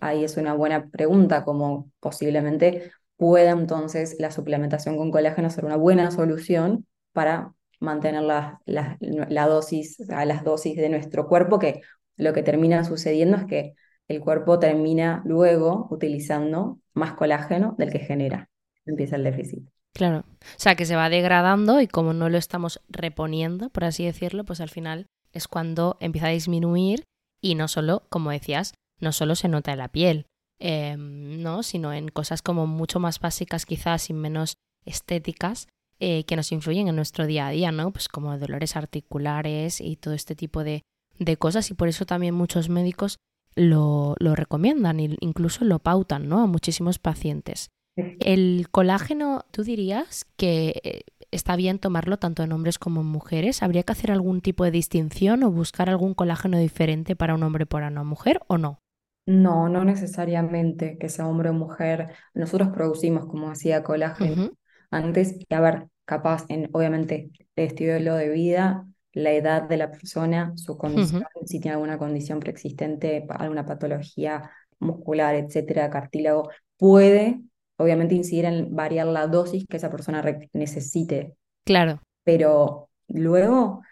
ahí 0.00 0.22
es 0.22 0.36
una 0.36 0.54
buena 0.54 0.88
pregunta, 0.90 1.44
como 1.44 1.90
posiblemente 1.98 2.92
pueda 3.16 3.50
entonces 3.50 4.14
la 4.20 4.30
suplementación 4.30 4.96
con 4.96 5.10
colágeno 5.10 5.50
ser 5.50 5.64
una 5.64 5.74
buena 5.74 6.12
solución 6.12 6.86
para 7.10 7.54
mantener 7.80 8.22
la, 8.22 8.60
la, 8.64 9.46
dosis, 9.48 10.08
a 10.08 10.24
las 10.24 10.44
dosis 10.44 10.76
de 10.76 10.88
nuestro 10.88 11.26
cuerpo, 11.26 11.58
que 11.58 11.80
lo 12.16 12.32
que 12.32 12.44
termina 12.44 12.84
sucediendo 12.84 13.38
es 13.38 13.44
que 13.44 13.74
el 14.06 14.20
cuerpo 14.20 14.60
termina 14.60 15.20
luego 15.24 15.88
utilizando 15.90 16.78
más 16.94 17.14
colágeno 17.14 17.74
del 17.76 17.90
que 17.90 17.98
genera 17.98 18.50
empieza 18.86 19.16
el 19.16 19.24
déficit. 19.24 19.68
Claro, 19.94 20.24
o 20.40 20.58
sea 20.58 20.74
que 20.74 20.86
se 20.86 20.96
va 20.96 21.10
degradando 21.10 21.80
y 21.80 21.86
como 21.86 22.14
no 22.14 22.28
lo 22.28 22.38
estamos 22.38 22.80
reponiendo, 22.88 23.68
por 23.68 23.84
así 23.84 24.04
decirlo, 24.04 24.44
pues 24.44 24.60
al 24.60 24.70
final 24.70 25.06
es 25.32 25.48
cuando 25.48 25.96
empieza 26.00 26.28
a 26.28 26.30
disminuir 26.30 27.04
y 27.42 27.54
no 27.54 27.68
solo, 27.68 28.04
como 28.08 28.30
decías, 28.30 28.74
no 29.00 29.12
solo 29.12 29.34
se 29.34 29.48
nota 29.48 29.72
en 29.72 29.78
la 29.78 29.88
piel, 29.88 30.26
em, 30.58 31.42
¿no? 31.42 31.62
sino 31.62 31.92
en 31.92 32.08
cosas 32.08 32.40
como 32.40 32.66
mucho 32.66 33.00
más 33.00 33.20
básicas 33.20 33.66
quizás 33.66 34.08
y 34.08 34.14
menos 34.14 34.54
estéticas 34.86 35.68
eh, 36.00 36.24
que 36.24 36.36
nos 36.36 36.52
influyen 36.52 36.88
en 36.88 36.96
nuestro 36.96 37.26
día 37.26 37.46
a 37.46 37.50
día, 37.50 37.70
¿no? 37.70 37.92
Pues 37.92 38.08
como 38.08 38.36
dolores 38.36 38.76
articulares 38.76 39.80
y 39.80 39.96
todo 39.96 40.14
este 40.14 40.34
tipo 40.34 40.64
de, 40.64 40.82
de 41.18 41.36
cosas 41.36 41.70
y 41.70 41.74
por 41.74 41.88
eso 41.88 42.06
también 42.06 42.34
muchos 42.34 42.68
médicos 42.68 43.18
lo, 43.54 44.16
lo 44.18 44.34
recomiendan 44.34 44.98
e 45.00 45.16
incluso 45.20 45.64
lo 45.64 45.78
pautan, 45.78 46.28
¿no? 46.28 46.40
A 46.40 46.46
muchísimos 46.46 46.98
pacientes. 46.98 47.68
El 47.96 48.68
colágeno, 48.70 49.44
¿tú 49.50 49.64
dirías 49.64 50.26
que 50.36 50.80
eh, 50.82 51.02
está 51.30 51.56
bien 51.56 51.78
tomarlo 51.78 52.18
tanto 52.18 52.42
en 52.42 52.52
hombres 52.52 52.78
como 52.78 53.02
en 53.02 53.06
mujeres? 53.06 53.62
¿Habría 53.62 53.82
que 53.82 53.92
hacer 53.92 54.10
algún 54.10 54.40
tipo 54.40 54.64
de 54.64 54.70
distinción 54.70 55.42
o 55.42 55.50
buscar 55.50 55.90
algún 55.90 56.14
colágeno 56.14 56.58
diferente 56.58 57.16
para 57.16 57.34
un 57.34 57.42
hombre 57.42 57.66
para 57.66 57.88
una 57.88 58.04
mujer 58.04 58.40
o 58.48 58.58
no? 58.58 58.78
No, 59.26 59.68
no 59.68 59.84
necesariamente 59.84 60.98
que 60.98 61.08
sea 61.08 61.26
hombre 61.26 61.50
o 61.50 61.52
mujer. 61.52 62.08
Nosotros 62.34 62.70
producimos, 62.70 63.26
como 63.26 63.50
decía, 63.50 63.82
colágeno. 63.82 64.50
Antes, 64.90 65.38
a 65.50 65.60
ver, 65.60 65.86
capaz, 66.04 66.44
en, 66.48 66.70
obviamente, 66.72 67.30
el 67.56 67.66
estilo 67.66 68.14
de 68.14 68.28
vida, 68.30 68.86
la 69.12 69.32
edad 69.32 69.62
de 69.68 69.76
la 69.76 69.90
persona, 69.90 70.52
su 70.56 70.76
condición, 70.76 71.24
si 71.46 71.60
tiene 71.60 71.74
alguna 71.74 71.98
condición 71.98 72.40
preexistente, 72.40 73.26
alguna 73.28 73.64
patología 73.64 74.50
muscular, 74.80 75.34
etcétera, 75.36 75.88
cartílago, 75.88 76.50
puede 76.76 77.40
obviamente 77.76 78.14
incidir 78.14 78.44
en 78.44 78.74
variar 78.74 79.06
la 79.06 79.26
dosis 79.26 79.66
que 79.66 79.76
esa 79.76 79.90
persona 79.90 80.22
necesite. 80.52 81.36
Claro. 81.64 82.00
Pero 82.24 82.88
luego 83.08 83.82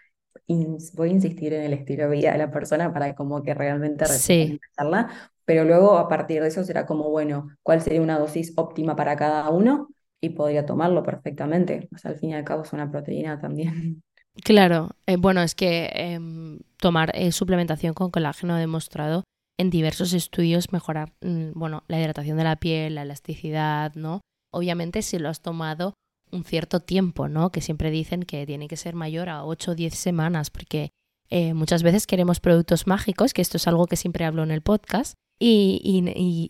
voy 0.93 1.09
a 1.09 1.13
insistir 1.13 1.53
en 1.53 1.63
el 1.63 1.73
estilo 1.73 2.03
de 2.03 2.09
vida 2.09 2.31
de 2.31 2.37
la 2.37 2.51
persona 2.51 2.93
para 2.93 3.15
como 3.15 3.41
que 3.41 3.53
realmente 3.53 4.05
sí. 4.07 4.59
pero 5.45 5.63
luego 5.63 5.97
a 5.97 6.07
partir 6.09 6.41
de 6.41 6.49
eso 6.49 6.63
será 6.63 6.85
como, 6.85 7.09
bueno, 7.09 7.49
¿cuál 7.63 7.81
sería 7.81 8.01
una 8.01 8.19
dosis 8.19 8.53
óptima 8.57 8.95
para 8.95 9.15
cada 9.15 9.49
uno? 9.49 9.89
y 10.21 10.29
podría 10.29 10.65
tomarlo 10.65 11.03
perfectamente. 11.03 11.89
O 11.93 11.97
sea, 11.97 12.11
al 12.11 12.17
fin 12.17 12.29
y 12.29 12.33
al 12.35 12.45
cabo 12.45 12.63
es 12.63 12.71
una 12.71 12.89
proteína 12.89 13.39
también. 13.39 14.03
Claro, 14.43 14.91
eh, 15.07 15.17
bueno, 15.17 15.41
es 15.41 15.55
que 15.55 15.89
em, 15.93 16.59
tomar 16.77 17.11
eh, 17.15 17.31
suplementación 17.33 17.93
con 17.93 18.11
colágeno 18.11 18.53
ha 18.53 18.59
demostrado 18.59 19.23
en 19.57 19.69
diversos 19.69 20.13
estudios 20.13 20.71
mejorar, 20.71 21.13
mm, 21.21 21.51
bueno, 21.53 21.83
la 21.87 21.99
hidratación 21.99 22.37
de 22.37 22.43
la 22.43 22.55
piel, 22.55 22.95
la 22.95 23.03
elasticidad, 23.03 23.93
¿no? 23.95 24.21
Obviamente 24.51 25.01
si 25.01 25.19
lo 25.19 25.29
has 25.29 25.41
tomado 25.41 25.93
un 26.31 26.43
cierto 26.43 26.79
tiempo, 26.79 27.27
¿no? 27.27 27.51
Que 27.51 27.61
siempre 27.61 27.91
dicen 27.91 28.23
que 28.23 28.45
tiene 28.45 28.67
que 28.67 28.77
ser 28.77 28.95
mayor 28.95 29.29
a 29.29 29.43
8 29.43 29.71
o 29.71 29.75
10 29.75 29.93
semanas, 29.93 30.49
porque 30.49 30.91
eh, 31.29 31.53
muchas 31.53 31.83
veces 31.83 32.07
queremos 32.07 32.39
productos 32.39 32.87
mágicos, 32.87 33.33
que 33.33 33.41
esto 33.41 33.57
es 33.57 33.67
algo 33.67 33.87
que 33.87 33.95
siempre 33.95 34.25
hablo 34.25 34.43
en 34.43 34.51
el 34.51 34.61
podcast, 34.61 35.15
y, 35.39 35.81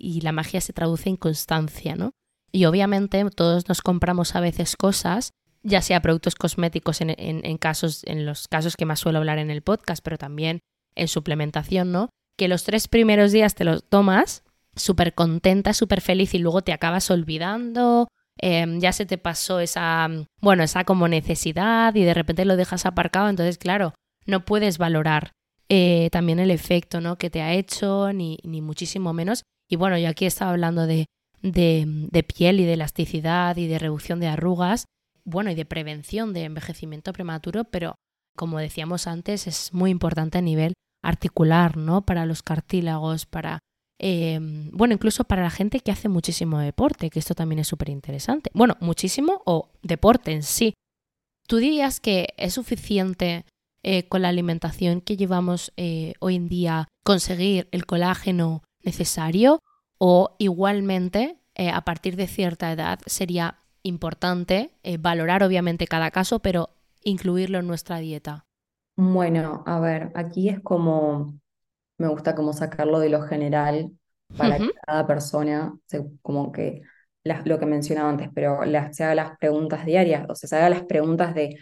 y, 0.01 0.19
la 0.19 0.33
magia 0.33 0.59
se 0.59 0.73
traduce 0.73 1.07
en 1.07 1.15
constancia, 1.15 1.95
¿no? 1.95 2.11
Y 2.51 2.65
obviamente 2.65 3.23
todos 3.29 3.69
nos 3.69 3.81
compramos 3.81 4.35
a 4.35 4.41
veces 4.41 4.75
cosas, 4.75 5.31
ya 5.63 5.81
sea 5.81 6.01
productos 6.01 6.35
cosméticos 6.35 6.99
en, 6.99 7.15
en, 7.17 7.57
casos, 7.57 8.03
en 8.05 8.25
los 8.25 8.49
casos 8.49 8.75
que 8.75 8.85
más 8.85 8.99
suelo 8.99 9.19
hablar 9.19 9.37
en 9.37 9.49
el 9.49 9.61
podcast, 9.61 10.03
pero 10.03 10.17
también 10.17 10.59
en 10.95 11.07
suplementación, 11.07 11.93
¿no? 11.93 12.09
Que 12.41 12.47
los 12.47 12.63
tres 12.63 12.87
primeros 12.87 13.31
días 13.31 13.53
te 13.53 13.63
los 13.63 13.83
tomas 13.83 14.43
súper 14.75 15.13
contenta, 15.13 15.73
súper 15.73 16.01
feliz 16.01 16.33
y 16.33 16.39
luego 16.39 16.63
te 16.63 16.73
acabas 16.73 17.11
olvidando 17.11 18.07
Em, 18.37 18.79
ya 18.79 18.91
se 18.91 19.05
te 19.05 19.19
pasó 19.19 19.59
esa, 19.59 20.09
bueno, 20.41 20.63
esa 20.63 20.83
como 20.83 21.07
necesidad 21.07 21.93
y 21.93 22.03
de 22.03 22.13
repente 22.15 22.43
lo 22.43 22.55
dejas 22.55 22.87
aparcado, 22.87 23.29
entonces 23.29 23.59
claro, 23.59 23.93
no 24.25 24.45
puedes 24.45 24.79
valorar 24.79 25.31
eh, 25.69 26.09
también 26.11 26.39
el 26.39 26.49
efecto 26.49 27.01
¿no? 27.01 27.17
que 27.17 27.29
te 27.29 27.43
ha 27.43 27.53
hecho, 27.53 28.11
ni, 28.13 28.39
ni 28.43 28.61
muchísimo 28.61 29.13
menos. 29.13 29.43
Y 29.69 29.75
bueno, 29.75 29.97
yo 29.99 30.09
aquí 30.09 30.25
estaba 30.25 30.51
hablando 30.51 30.87
de, 30.87 31.05
de, 31.43 31.85
de 31.85 32.23
piel 32.23 32.59
y 32.59 32.65
de 32.65 32.73
elasticidad 32.73 33.55
y 33.57 33.67
de 33.67 33.77
reducción 33.77 34.19
de 34.19 34.27
arrugas, 34.27 34.85
bueno, 35.23 35.51
y 35.51 35.55
de 35.55 35.65
prevención 35.65 36.33
de 36.33 36.45
envejecimiento 36.45 37.13
prematuro, 37.13 37.65
pero 37.65 37.95
como 38.35 38.57
decíamos 38.57 39.05
antes, 39.05 39.45
es 39.45 39.71
muy 39.71 39.91
importante 39.91 40.39
a 40.39 40.41
nivel 40.41 40.73
articular, 41.01 41.77
¿no? 41.77 42.01
Para 42.05 42.25
los 42.25 42.43
cartílagos, 42.43 43.25
para 43.25 43.59
Em, 44.03 44.71
bueno, 44.71 44.95
incluso 44.95 45.25
para 45.25 45.43
la 45.43 45.51
gente 45.51 45.79
que 45.79 45.91
hace 45.91 46.09
muchísimo 46.09 46.57
deporte, 46.57 47.11
que 47.11 47.19
esto 47.19 47.35
también 47.35 47.59
es 47.59 47.67
súper 47.67 47.89
interesante. 47.89 48.49
Bueno, 48.55 48.75
muchísimo 48.79 49.43
o 49.45 49.69
deporte 49.83 50.31
en 50.31 50.41
sí. 50.41 50.73
¿Tú 51.47 51.57
dirías 51.57 51.99
que 51.99 52.29
es 52.37 52.55
suficiente 52.55 53.45
eh, 53.83 54.07
con 54.07 54.23
la 54.23 54.29
alimentación 54.29 55.01
que 55.01 55.17
llevamos 55.17 55.71
eh, 55.77 56.13
hoy 56.19 56.35
en 56.35 56.47
día 56.47 56.87
conseguir 57.03 57.67
el 57.71 57.85
colágeno 57.85 58.63
necesario? 58.83 59.59
¿O 59.99 60.35
igualmente, 60.39 61.37
eh, 61.53 61.69
a 61.69 61.81
partir 61.81 62.15
de 62.15 62.25
cierta 62.25 62.71
edad, 62.71 63.01
sería 63.05 63.59
importante 63.83 64.71
valorar 64.99 65.43
obviamente 65.43 65.85
cada 65.85 66.09
caso, 66.09 66.39
pero 66.39 66.71
incluirlo 67.03 67.59
en 67.59 67.67
nuestra 67.67 67.99
dieta? 67.99 68.45
Bueno, 69.03 69.63
a 69.65 69.79
ver, 69.79 70.11
aquí 70.15 70.49
es 70.49 70.59
como 70.61 71.39
me 71.97 72.07
gusta 72.09 72.35
como 72.35 72.53
sacarlo 72.53 72.99
de 72.99 73.09
lo 73.09 73.23
general 73.23 73.91
para 74.37 74.61
que 74.61 74.73
cada 74.85 75.07
persona, 75.07 75.77
como 76.23 76.51
que 76.51 76.81
lo 77.45 77.59
que 77.59 77.65
mencionaba 77.67 78.09
antes, 78.09 78.29
pero 78.35 78.59
se 78.93 79.03
haga 79.05 79.15
las 79.15 79.37
preguntas 79.39 79.85
diarias, 79.85 80.25
o 80.29 80.35
sea, 80.35 80.49
se 80.49 80.57
haga 80.57 80.69
las 80.71 80.83
preguntas 80.85 81.35
de 81.35 81.57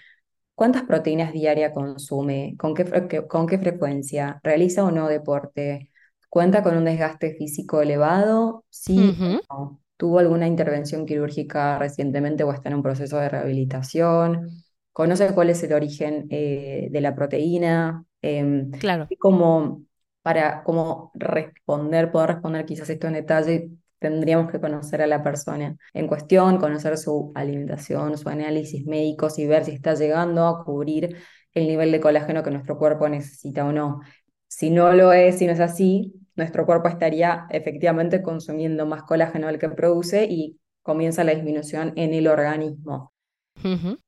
cuántas 0.56 0.84
proteínas 0.84 1.34
diarias 1.34 1.74
consume, 1.74 2.56
con 2.60 2.76
qué, 2.76 2.86
con 3.28 3.48
qué 3.48 3.60
frecuencia, 3.60 4.40
realiza 4.44 4.84
o 4.86 4.92
no 4.92 5.08
deporte, 5.10 5.90
cuenta 6.30 6.64
con 6.64 6.78
un 6.78 6.86
desgaste 6.86 7.36
físico 7.36 7.82
elevado, 7.82 8.66
sí 8.72 9.12
o 9.50 9.56
no, 9.56 9.82
tuvo 9.98 10.20
alguna 10.20 10.48
intervención 10.48 11.06
quirúrgica 11.06 11.80
recientemente 11.80 12.44
o 12.44 12.54
está 12.54 12.70
en 12.70 12.76
un 12.78 12.84
proceso 12.84 13.18
de 13.20 13.30
rehabilitación, 13.30 14.64
conoce 15.00 15.34
cuál 15.34 15.50
es 15.50 15.64
el 15.64 15.72
origen 15.72 16.28
eh, 16.30 16.90
de 16.92 17.00
la 17.00 17.16
proteína, 17.16 18.04
em, 18.22 18.70
claro. 18.72 19.08
y 19.10 19.16
como 19.16 19.86
para 20.22 20.62
como 20.66 21.14
responder, 21.14 22.12
poder 22.12 22.32
responder 22.32 22.66
quizás 22.66 22.90
esto 22.90 23.08
en 23.08 23.14
detalle, 23.14 23.70
tendríamos 23.98 24.52
que 24.52 24.60
conocer 24.60 25.02
a 25.02 25.08
la 25.08 25.24
persona 25.24 25.78
en 25.94 26.06
cuestión, 26.06 26.58
conocer 26.58 26.98
su 26.98 27.32
alimentación, 27.34 28.18
su 28.18 28.28
análisis 28.28 28.86
médicos 28.86 29.40
y 29.40 29.48
ver 29.48 29.64
si 29.64 29.72
está 29.72 29.94
llegando 29.94 30.46
a 30.46 30.66
cubrir 30.66 31.16
el 31.54 31.68
nivel 31.68 31.94
de 31.94 32.02
colágeno 32.02 32.44
que 32.44 32.52
nuestro 32.52 32.78
cuerpo 32.78 33.08
necesita 33.08 33.66
o 33.66 33.72
no. 33.72 34.02
Si 34.50 34.70
no 34.70 34.92
lo 34.92 35.14
es, 35.14 35.38
si 35.38 35.46
no 35.46 35.54
es 35.54 35.62
así, 35.62 36.14
nuestro 36.36 36.66
cuerpo 36.66 36.90
estaría 36.90 37.48
efectivamente 37.52 38.22
consumiendo 38.22 38.86
más 38.86 39.04
colágeno 39.04 39.48
del 39.48 39.60
que 39.60 39.70
produce 39.70 40.26
y 40.26 40.60
comienza 40.82 41.24
la 41.24 41.34
disminución 41.36 41.94
en 41.96 42.14
el 42.14 42.28
organismo. 42.28 43.14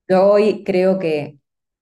Yo 0.08 0.32
hoy 0.32 0.64
creo 0.64 1.00
que 1.00 1.38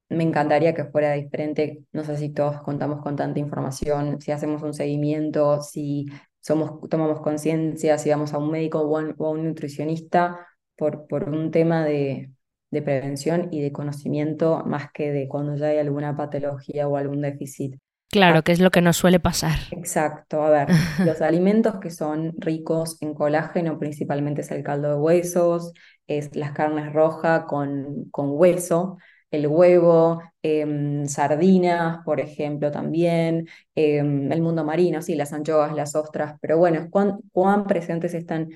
me 0.09 0.23
encantaría 0.23 0.73
que 0.73 0.85
fuera 0.85 1.13
diferente. 1.13 1.83
No 1.91 2.03
sé 2.03 2.17
si 2.17 2.29
todos 2.29 2.61
contamos 2.61 3.01
con 3.01 3.15
tanta 3.15 3.39
información, 3.39 4.19
si 4.21 4.31
hacemos 4.31 4.63
un 4.63 4.73
seguimiento, 4.73 5.61
si 5.61 6.07
somos, 6.39 6.79
tomamos 6.89 7.21
conciencia, 7.21 7.97
si 7.97 8.09
vamos 8.09 8.33
a 8.33 8.37
un 8.37 8.51
médico 8.51 8.81
o 8.81 8.97
a 8.97 9.31
un, 9.31 9.43
nutricionista 9.45 10.47
por, 10.75 11.07
por 11.07 11.29
un 11.29 11.51
tema 11.51 11.83
de, 11.85 12.31
de 12.71 12.81
prevención 12.81 13.49
y 13.51 13.61
de 13.61 13.71
conocimiento 13.71 14.63
más 14.65 14.91
que 14.91 15.11
de 15.11 15.27
cuando 15.27 15.55
ya 15.55 15.67
hay 15.67 15.77
alguna 15.77 16.15
patología 16.15 16.87
o 16.87 16.97
algún 16.97 17.21
déficit. 17.21 17.77
Claro, 18.11 18.43
que 18.43 18.51
es 18.51 18.59
lo 18.59 18.71
que 18.71 18.81
nos 18.81 18.97
suele 18.97 19.19
pasar. 19.19 19.59
Exacto, 19.71 20.41
a 20.41 20.49
ver, 20.49 20.67
los 21.05 21.21
alimentos 21.21 21.75
que 21.79 21.91
son 21.91 22.33
ricos 22.39 22.97
en 23.01 23.13
colágeno 23.13 23.77
principalmente 23.77 24.41
es 24.41 24.49
el 24.51 24.63
caldo 24.63 24.89
de 24.89 24.95
huesos, 24.95 25.73
es 26.17 26.35
las 26.35 26.51
carnes 26.53 26.93
rojas 26.93 27.45
con, 27.45 28.05
con 28.11 28.31
hueso, 28.31 28.97
el 29.31 29.47
huevo, 29.47 30.21
em, 30.41 31.05
sardinas, 31.07 32.03
por 32.05 32.19
ejemplo, 32.19 32.71
también, 32.71 33.47
em, 33.75 34.31
el 34.31 34.41
mundo 34.41 34.63
marino, 34.65 35.01
sí, 35.01 35.15
las 35.15 35.33
anchoas, 35.33 35.73
las 35.75 35.95
ostras, 35.95 36.35
pero 36.41 36.57
bueno, 36.57 36.87
cuán, 36.89 37.19
cuán 37.31 37.65
presentes 37.67 38.13
están 38.13 38.49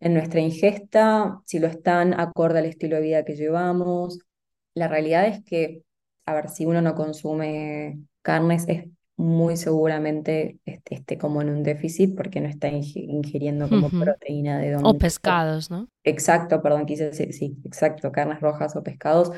en 0.00 0.14
nuestra 0.14 0.40
ingesta, 0.40 1.40
si 1.44 1.58
lo 1.58 1.66
están 1.68 2.18
acorde 2.18 2.58
al 2.58 2.66
estilo 2.66 2.96
de 2.96 3.02
vida 3.02 3.24
que 3.24 3.36
llevamos. 3.36 4.18
La 4.74 4.88
realidad 4.88 5.26
es 5.26 5.42
que, 5.44 5.82
a 6.26 6.34
ver, 6.34 6.48
si 6.50 6.66
uno 6.66 6.82
no 6.82 6.94
consume 6.94 8.00
carnes, 8.22 8.64
es 8.68 8.84
muy 9.16 9.56
seguramente 9.56 10.58
esté, 10.64 11.16
como 11.16 11.40
en 11.40 11.48
un 11.48 11.62
déficit 11.62 12.14
porque 12.14 12.40
no 12.40 12.48
está 12.48 12.68
ingiriendo 12.68 13.68
como 13.68 13.88
proteína 13.88 14.58
de 14.58 14.72
donde... 14.72 14.88
O 14.88 14.98
pescados, 14.98 15.70
¿no? 15.70 15.88
Exacto, 16.04 16.60
perdón, 16.62 16.84
quise 16.84 17.06
decir, 17.06 17.32
sí, 17.32 17.56
exacto, 17.64 18.12
carnes 18.12 18.40
rojas 18.40 18.76
o 18.76 18.82
pescados 18.82 19.32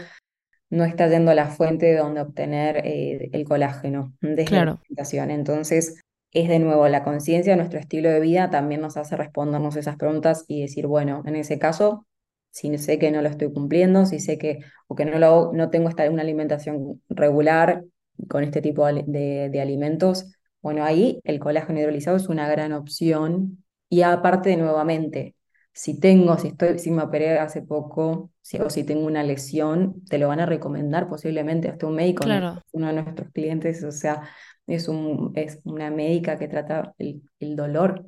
no 0.71 0.85
está 0.85 1.09
yendo 1.09 1.31
a 1.31 1.35
la 1.35 1.47
fuente 1.47 1.87
de 1.87 1.97
donde 1.97 2.21
obtener 2.21 2.83
eh, 2.85 3.31
el 3.33 3.45
colágeno 3.45 4.12
desde 4.21 4.57
la 4.57 4.62
alimentación. 4.62 5.31
Entonces, 5.31 6.03
es 6.33 6.49
de 6.49 6.59
nuevo 6.59 6.87
la 6.88 7.05
conciencia, 7.05 7.57
nuestro 7.57 7.79
estilo 7.79 8.11
de 8.11 8.21
vida 8.21 8.51
también 8.51 8.81
nos 8.81 8.97
hace 8.97 9.17
respondernos 9.17 9.77
esas 9.77 9.97
preguntas 9.97 10.45
y 10.47 10.61
decir, 10.61 10.87
bueno, 10.87 11.23
en 11.25 11.37
ese 11.37 11.59
caso, 11.59 12.07
si 12.51 12.77
sé 12.79 12.99
que 12.99 13.11
no 13.11 13.23
lo 13.23 13.29
estoy 13.29 13.53
cumpliendo, 13.53 14.05
si 14.05 14.21
sé 14.21 14.37
que 14.37 14.59
o 14.88 14.95
que 14.95 15.05
no, 15.05 15.19
lo, 15.19 15.53
no 15.55 15.71
tengo 15.71 15.88
esta, 15.88 16.11
una 16.11 16.23
alimentación 16.23 17.01
regular 17.09 17.85
con 18.29 18.45
este 18.45 18.61
tipo 18.61 18.87
de, 18.87 19.49
de 19.51 19.61
alimentos, 19.61 20.27
bueno, 20.61 20.85
ahí 20.85 21.21
el 21.25 21.39
colágeno 21.39 21.81
hidrolizado 21.81 22.17
es 22.17 22.29
una 22.29 22.49
gran 22.49 22.73
opción. 22.73 23.65
Y 23.89 24.03
aparte, 24.03 24.57
nuevamente, 24.57 25.37
si 25.73 25.99
tengo, 25.99 26.37
si 26.39 26.49
estoy, 26.49 26.79
si 26.79 26.91
me 26.91 27.03
operé 27.03 27.39
hace 27.39 27.63
poco, 27.63 28.33
o 28.61 28.71
si 28.71 28.85
tengo 28.85 29.07
una 29.07 29.23
lesión, 29.23 30.05
te 30.07 30.19
lo 30.19 30.29
van 30.29 30.41
a 30.41 30.47
recomendar 30.47 31.09
posiblemente 31.09 31.69
hasta 31.69 31.87
un 31.87 31.95
médico, 31.95 32.25
uno 32.73 32.87
de 32.89 32.93
nuestros 32.93 33.31
clientes, 33.31 33.85
o 33.85 33.93
sea, 33.93 34.29
es, 34.67 34.89
un, 34.89 35.33
es 35.37 35.61
una 35.65 35.91
médica 35.91 36.37
que 36.37 36.49
trata 36.49 36.95
el, 36.99 37.23
dolor, 37.55 38.07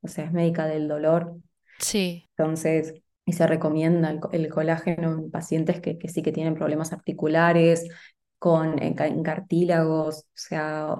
o 0.00 0.08
sea, 0.08 0.24
es 0.24 0.32
médica 0.32 0.66
del 0.66 0.88
dolor. 0.88 1.36
Sí. 1.78 2.28
Entonces, 2.36 2.94
y 3.24 3.34
se 3.34 3.46
recomienda 3.46 4.18
el, 4.32 4.48
colágeno 4.48 5.12
en 5.12 5.30
pacientes 5.30 5.80
que, 5.80 5.98
que, 5.98 6.08
sí 6.08 6.22
que 6.22 6.32
tienen 6.32 6.54
problemas 6.54 6.92
articulares, 6.92 7.88
con 8.42 8.82
en, 8.82 9.22
cartílagos, 9.22 10.24
o 10.24 10.34
sea, 10.34 10.96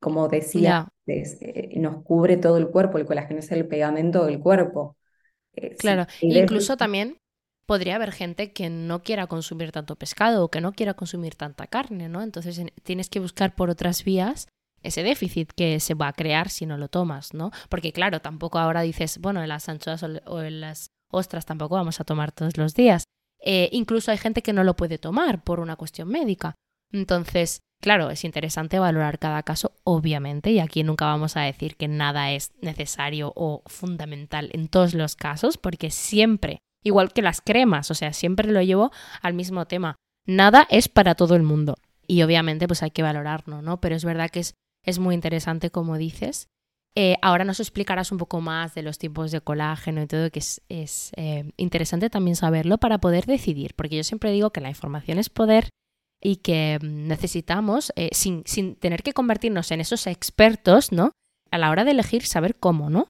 como 0.00 0.26
decía, 0.28 0.88
eh, 1.06 1.78
nos 1.78 2.02
cubre 2.02 2.38
todo 2.38 2.56
el 2.56 2.68
cuerpo, 2.68 2.96
el 2.96 3.04
colágeno 3.04 3.40
es 3.40 3.52
el 3.52 3.68
pegamento 3.68 4.24
del 4.24 4.40
cuerpo. 4.40 4.96
Eh, 5.52 5.76
claro, 5.76 6.06
incluso 6.22 6.78
también 6.78 7.18
podría 7.66 7.96
haber 7.96 8.12
gente 8.12 8.54
que 8.54 8.70
no 8.70 9.02
quiera 9.02 9.26
consumir 9.26 9.70
tanto 9.70 9.96
pescado 9.96 10.42
o 10.42 10.50
que 10.50 10.62
no 10.62 10.72
quiera 10.72 10.94
consumir 10.94 11.34
tanta 11.34 11.66
carne, 11.66 12.08
¿no? 12.08 12.22
Entonces 12.22 12.58
tienes 12.84 13.10
que 13.10 13.20
buscar 13.20 13.54
por 13.54 13.68
otras 13.68 14.02
vías 14.02 14.48
ese 14.82 15.02
déficit 15.02 15.52
que 15.54 15.80
se 15.80 15.92
va 15.92 16.08
a 16.08 16.14
crear 16.14 16.48
si 16.48 16.64
no 16.64 16.78
lo 16.78 16.88
tomas, 16.88 17.34
¿no? 17.34 17.50
Porque 17.68 17.92
claro, 17.92 18.22
tampoco 18.22 18.58
ahora 18.58 18.80
dices, 18.80 19.18
bueno, 19.18 19.42
en 19.42 19.50
las 19.50 19.68
anchoas 19.68 20.02
o 20.02 20.40
en 20.40 20.62
las 20.62 20.86
ostras 21.10 21.44
tampoco 21.44 21.74
vamos 21.74 22.00
a 22.00 22.04
tomar 22.04 22.32
todos 22.32 22.56
los 22.56 22.74
días. 22.74 23.04
Eh, 23.40 23.68
incluso 23.72 24.10
hay 24.10 24.16
gente 24.16 24.40
que 24.40 24.54
no 24.54 24.64
lo 24.64 24.74
puede 24.74 24.96
tomar 24.96 25.44
por 25.44 25.60
una 25.60 25.76
cuestión 25.76 26.08
médica. 26.08 26.54
Entonces, 26.92 27.60
claro, 27.80 28.10
es 28.10 28.24
interesante 28.24 28.78
valorar 28.78 29.18
cada 29.18 29.42
caso, 29.42 29.72
obviamente, 29.84 30.50
y 30.50 30.60
aquí 30.60 30.82
nunca 30.82 31.06
vamos 31.06 31.36
a 31.36 31.42
decir 31.42 31.76
que 31.76 31.88
nada 31.88 32.32
es 32.32 32.52
necesario 32.60 33.32
o 33.36 33.62
fundamental 33.66 34.50
en 34.52 34.68
todos 34.68 34.94
los 34.94 35.16
casos, 35.16 35.58
porque 35.58 35.90
siempre 35.90 36.60
Igual 36.84 37.12
que 37.12 37.22
las 37.22 37.40
cremas, 37.40 37.90
o 37.90 37.94
sea, 37.94 38.12
siempre 38.12 38.50
lo 38.50 38.62
llevo 38.62 38.92
al 39.20 39.34
mismo 39.34 39.66
tema. 39.66 39.96
Nada 40.26 40.66
es 40.70 40.88
para 40.88 41.14
todo 41.14 41.34
el 41.34 41.42
mundo. 41.42 41.76
Y 42.06 42.22
obviamente 42.22 42.66
pues 42.66 42.82
hay 42.82 42.90
que 42.90 43.02
valorarlo, 43.02 43.62
¿no? 43.62 43.80
Pero 43.80 43.96
es 43.96 44.04
verdad 44.04 44.30
que 44.30 44.40
es, 44.40 44.54
es 44.84 44.98
muy 44.98 45.14
interesante 45.14 45.70
como 45.70 45.98
dices. 45.98 46.48
Eh, 46.94 47.16
ahora 47.20 47.44
nos 47.44 47.60
explicarás 47.60 48.10
un 48.12 48.18
poco 48.18 48.40
más 48.40 48.74
de 48.74 48.82
los 48.82 48.98
tipos 48.98 49.30
de 49.30 49.40
colágeno 49.40 50.02
y 50.02 50.06
todo, 50.06 50.30
que 50.30 50.38
es, 50.38 50.62
es 50.68 51.12
eh, 51.16 51.50
interesante 51.56 52.10
también 52.10 52.36
saberlo 52.36 52.78
para 52.78 52.98
poder 52.98 53.26
decidir, 53.26 53.74
porque 53.74 53.96
yo 53.96 54.04
siempre 54.04 54.32
digo 54.32 54.50
que 54.50 54.60
la 54.60 54.70
información 54.70 55.18
es 55.18 55.28
poder 55.28 55.68
y 56.20 56.36
que 56.36 56.78
necesitamos, 56.82 57.92
eh, 57.96 58.10
sin, 58.12 58.42
sin, 58.46 58.76
tener 58.76 59.02
que 59.02 59.12
convertirnos 59.12 59.70
en 59.70 59.80
esos 59.80 60.06
expertos, 60.06 60.92
¿no? 60.92 61.12
A 61.50 61.58
la 61.58 61.70
hora 61.70 61.84
de 61.84 61.92
elegir, 61.92 62.24
saber 62.26 62.56
cómo, 62.56 62.90
¿no? 62.90 63.08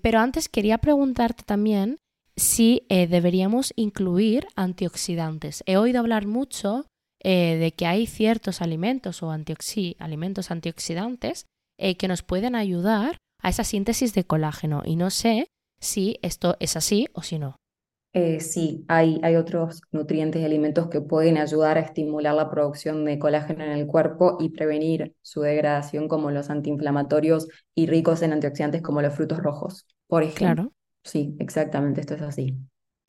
pero 0.00 0.20
antes 0.20 0.48
quería 0.48 0.78
preguntarte 0.78 1.42
también 1.42 1.98
si 2.36 2.86
deberíamos 2.88 3.72
incluir 3.74 4.46
antioxidantes. 4.54 5.64
He 5.66 5.76
oído 5.76 5.98
hablar 5.98 6.28
mucho 6.28 6.86
de 7.24 7.74
que 7.76 7.84
hay 7.84 8.06
ciertos 8.06 8.62
alimentos 8.62 9.24
o 9.24 9.32
antioxi 9.32 9.96
alimentos 9.98 10.52
antioxidantes 10.52 11.46
eh, 11.78 11.96
que 11.96 12.08
nos 12.08 12.22
pueden 12.22 12.54
ayudar 12.54 13.18
a 13.42 13.50
esa 13.50 13.64
síntesis 13.64 14.14
de 14.14 14.24
colágeno. 14.24 14.82
Y 14.84 14.96
no 14.96 15.10
sé 15.10 15.48
si 15.78 16.18
esto 16.22 16.56
es 16.58 16.76
así 16.76 17.08
o 17.12 17.22
si 17.22 17.38
no. 17.38 17.56
Eh, 18.18 18.40
sí, 18.40 18.82
hay, 18.88 19.20
hay 19.22 19.36
otros 19.36 19.82
nutrientes 19.92 20.40
y 20.40 20.44
alimentos 20.46 20.88
que 20.88 21.02
pueden 21.02 21.36
ayudar 21.36 21.76
a 21.76 21.80
estimular 21.80 22.34
la 22.34 22.50
producción 22.50 23.04
de 23.04 23.18
colágeno 23.18 23.62
en 23.62 23.72
el 23.72 23.86
cuerpo 23.86 24.38
y 24.40 24.48
prevenir 24.48 25.14
su 25.20 25.42
degradación, 25.42 26.08
como 26.08 26.30
los 26.30 26.48
antiinflamatorios 26.48 27.46
y 27.74 27.86
ricos 27.86 28.22
en 28.22 28.32
antioxidantes 28.32 28.80
como 28.80 29.02
los 29.02 29.12
frutos 29.12 29.36
rojos, 29.40 29.86
por 30.06 30.22
ejemplo. 30.22 30.54
Claro. 30.54 30.72
Sí, 31.04 31.36
exactamente, 31.40 32.00
esto 32.00 32.14
es 32.14 32.22
así. 32.22 32.56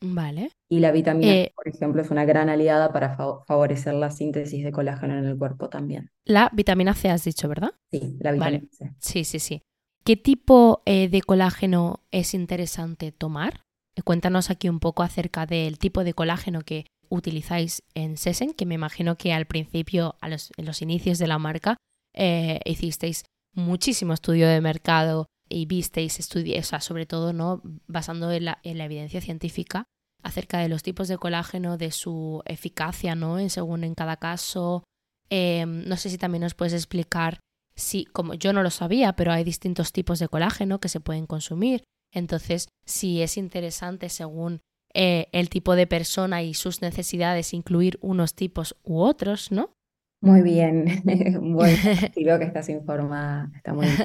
Vale. 0.02 0.52
Y 0.68 0.82
la 0.82 0.92
vitamina 0.92 1.34
eh, 1.34 1.54
por 1.56 1.70
ejemplo, 1.70 2.02
es 2.02 2.12
una 2.12 2.26
gran 2.26 2.50
aliada 2.50 2.92
para 2.92 3.16
favorecer 3.16 3.94
la 3.94 4.12
síntesis 4.12 4.62
de 4.62 4.74
colágeno 4.74 5.18
en 5.18 5.24
el 5.24 5.38
cuerpo 5.38 5.70
también. 5.70 6.12
La 6.26 6.52
vitamina 6.54 6.94
C 6.94 7.10
has 7.10 7.24
dicho, 7.24 7.48
¿verdad? 7.48 7.72
Sí, 7.92 8.18
la 8.20 8.34
vitamina 8.34 8.68
C. 8.72 8.94
Sí, 9.00 9.24
sí, 9.24 9.40
sí. 9.40 9.62
¿Qué 10.04 10.18
tipo 10.18 10.84
eh, 10.86 11.08
de 11.08 11.22
colágeno 11.22 12.02
es 12.12 12.34
interesante 12.34 13.14
tomar? 13.14 13.67
Eh, 13.98 14.02
cuéntanos 14.04 14.50
aquí 14.50 14.70
un 14.70 14.80
poco 14.80 15.04
acerca 15.04 15.46
del 15.46 15.80
tipo 15.80 16.04
de 16.04 16.14
colágeno 16.14 16.62
que 16.62 16.86
utilizáis 17.10 17.84
en 17.96 18.18
Sesen, 18.18 18.54
que 18.54 18.66
me 18.66 18.76
imagino 18.76 19.18
que 19.18 19.34
al 19.34 19.46
principio, 19.46 20.16
a 20.22 20.30
los, 20.30 20.52
en 20.58 20.66
los 20.66 20.82
inicios 20.82 21.18
de 21.18 21.28
la 21.28 21.40
marca, 21.40 21.78
hicisteis 22.66 23.24
muchísimo 23.54 24.14
estudio 24.14 24.48
de 24.48 24.62
mercado 24.62 25.28
y 25.50 25.66
visteis, 25.66 26.20
estudios, 26.20 26.66
o 26.66 26.70
sea, 26.70 26.82
sobre 26.82 27.06
todo 27.06 27.34
¿no? 27.34 27.62
basando 27.88 28.32
en 28.32 28.46
la, 28.46 28.60
en 28.64 28.78
la, 28.78 28.86
evidencia 28.86 29.22
científica 29.22 29.86
acerca 30.24 30.60
de 30.60 30.70
los 30.70 30.84
tipos 30.84 31.08
de 31.08 31.18
colágeno, 31.18 31.78
de 31.78 31.92
su 31.92 32.42
eficacia, 32.46 33.16
¿no? 33.16 33.40
En, 33.40 33.50
según 33.50 33.84
en 33.84 33.96
cada 33.96 34.18
caso. 34.18 34.84
Em, 35.30 35.88
no 35.88 35.96
sé 35.98 36.10
si 36.10 36.18
también 36.18 36.42
nos 36.42 36.54
puedes 36.56 36.74
explicar 36.74 37.40
si, 37.76 38.06
como 38.06 38.34
yo 38.34 38.54
no 38.54 38.64
lo 38.64 38.72
sabía, 38.72 39.14
pero 39.14 39.32
hay 39.32 39.44
distintos 39.44 39.92
tipos 39.92 40.20
de 40.20 40.28
colágeno 40.28 40.80
que 40.80 40.90
se 40.90 41.00
pueden 41.00 41.28
consumir. 41.28 41.84
Entonces, 42.12 42.70
si 42.86 43.22
es 43.22 43.38
interesante 43.38 44.10
según 44.10 44.62
eh, 44.94 45.28
el 45.32 45.50
tipo 45.50 45.76
de 45.76 45.88
persona 45.88 46.44
y 46.44 46.54
sus 46.54 46.82
necesidades 46.82 47.54
incluir 47.54 47.98
unos 48.02 48.34
tipos 48.34 48.76
u 48.84 49.00
otros, 49.02 49.52
¿no? 49.52 49.72
Muy 50.22 50.42
bien, 50.42 50.86
bueno, 51.42 51.78
creo 52.14 52.40
que 52.40 52.46
estás 52.46 52.70
informada, 52.70 53.52
está 53.56 53.74
muy 53.74 53.88
bien. 53.88 54.04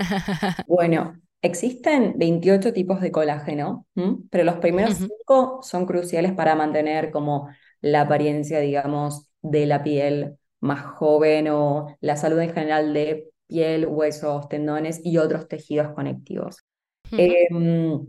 Bueno, 0.67 1.23
Existen 1.45 2.15
28 2.19 2.73
tipos 2.73 3.01
de 3.01 3.11
colágeno, 3.11 3.85
pero 4.31 4.45
los 4.45 4.59
primeros 4.59 4.95
cinco 4.95 5.59
son 5.63 5.87
cruciales 5.87 6.33
para 6.35 6.55
mantener 6.55 7.11
como 7.11 7.49
la 7.81 8.03
apariencia, 8.03 8.61
digamos, 8.61 9.27
de 9.43 9.67
la 9.67 9.83
piel 9.83 10.39
más 10.61 10.85
joven 10.85 11.49
o 11.49 11.97
la 12.01 12.17
salud 12.17 12.39
en 12.39 12.53
general 12.55 12.95
de 12.95 13.33
piel, 13.49 13.87
huesos, 13.89 14.49
tendones 14.49 15.01
y 15.03 15.19
otros 15.19 15.49
tejidos 15.49 15.93
conectivos. 15.95 16.59
Em, 17.13 18.07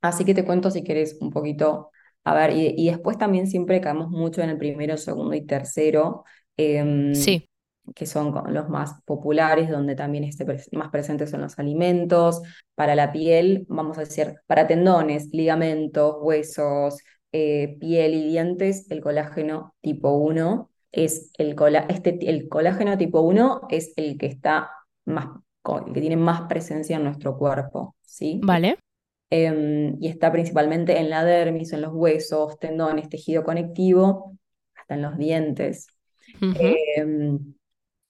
así 0.00 0.24
que 0.24 0.34
te 0.34 0.44
cuento 0.44 0.70
si 0.70 0.84
querés 0.84 1.16
un 1.20 1.30
poquito, 1.30 1.90
a 2.24 2.34
ver, 2.34 2.52
y, 2.56 2.86
después 2.88 3.18
también 3.18 3.46
siempre 3.46 3.80
caemos 3.80 4.10
mucho 4.10 4.42
en 4.42 4.50
el 4.50 4.58
primero, 4.58 4.96
segundo 4.96 5.34
y 5.34 5.44
tercero. 5.44 6.24
Em, 6.56 7.14
sí 7.14 7.48
que 7.94 8.06
son 8.06 8.34
los 8.48 8.68
más 8.68 9.02
populares, 9.04 9.68
donde 9.68 9.94
también 9.94 10.24
esté 10.24 10.46
más 10.72 10.90
presentes 10.90 11.30
son 11.30 11.42
los 11.42 11.58
alimentos. 11.58 12.40
Para 12.74 12.94
la 12.94 13.12
piel, 13.12 13.66
vamos 13.68 13.98
a 13.98 14.02
decir, 14.02 14.36
para 14.46 14.66
tendones, 14.66 15.28
ligamentos, 15.32 16.16
huesos, 16.20 17.02
eh, 17.32 17.76
piel 17.80 18.14
y 18.14 18.28
dientes, 18.28 18.90
el 18.90 19.00
colágeno 19.00 19.74
tipo 19.80 20.12
1 20.12 20.70
es 20.92 21.30
el, 21.36 21.56
este, 21.88 22.18
el 22.30 22.48
colágeno 22.48 22.96
tipo 22.96 23.20
1 23.20 23.62
es 23.68 23.92
el 23.96 24.16
que 24.16 24.26
está 24.26 24.70
más, 25.04 25.26
que 25.64 26.00
tiene 26.00 26.16
más 26.16 26.42
presencia 26.42 26.96
en 26.96 27.04
nuestro 27.04 27.36
cuerpo, 27.36 27.96
¿sí? 28.02 28.40
Vale. 28.42 28.78
Em, 29.30 29.96
y 30.00 30.08
está 30.08 30.30
principalmente 30.30 30.98
en 30.98 31.10
la 31.10 31.24
dermis, 31.24 31.72
en 31.72 31.80
los 31.80 31.92
huesos, 31.92 32.58
tendones, 32.58 33.08
tejido 33.08 33.42
conectivo, 33.44 34.36
hasta 34.74 34.94
en 34.94 35.02
los 35.02 35.16
dientes 35.16 35.88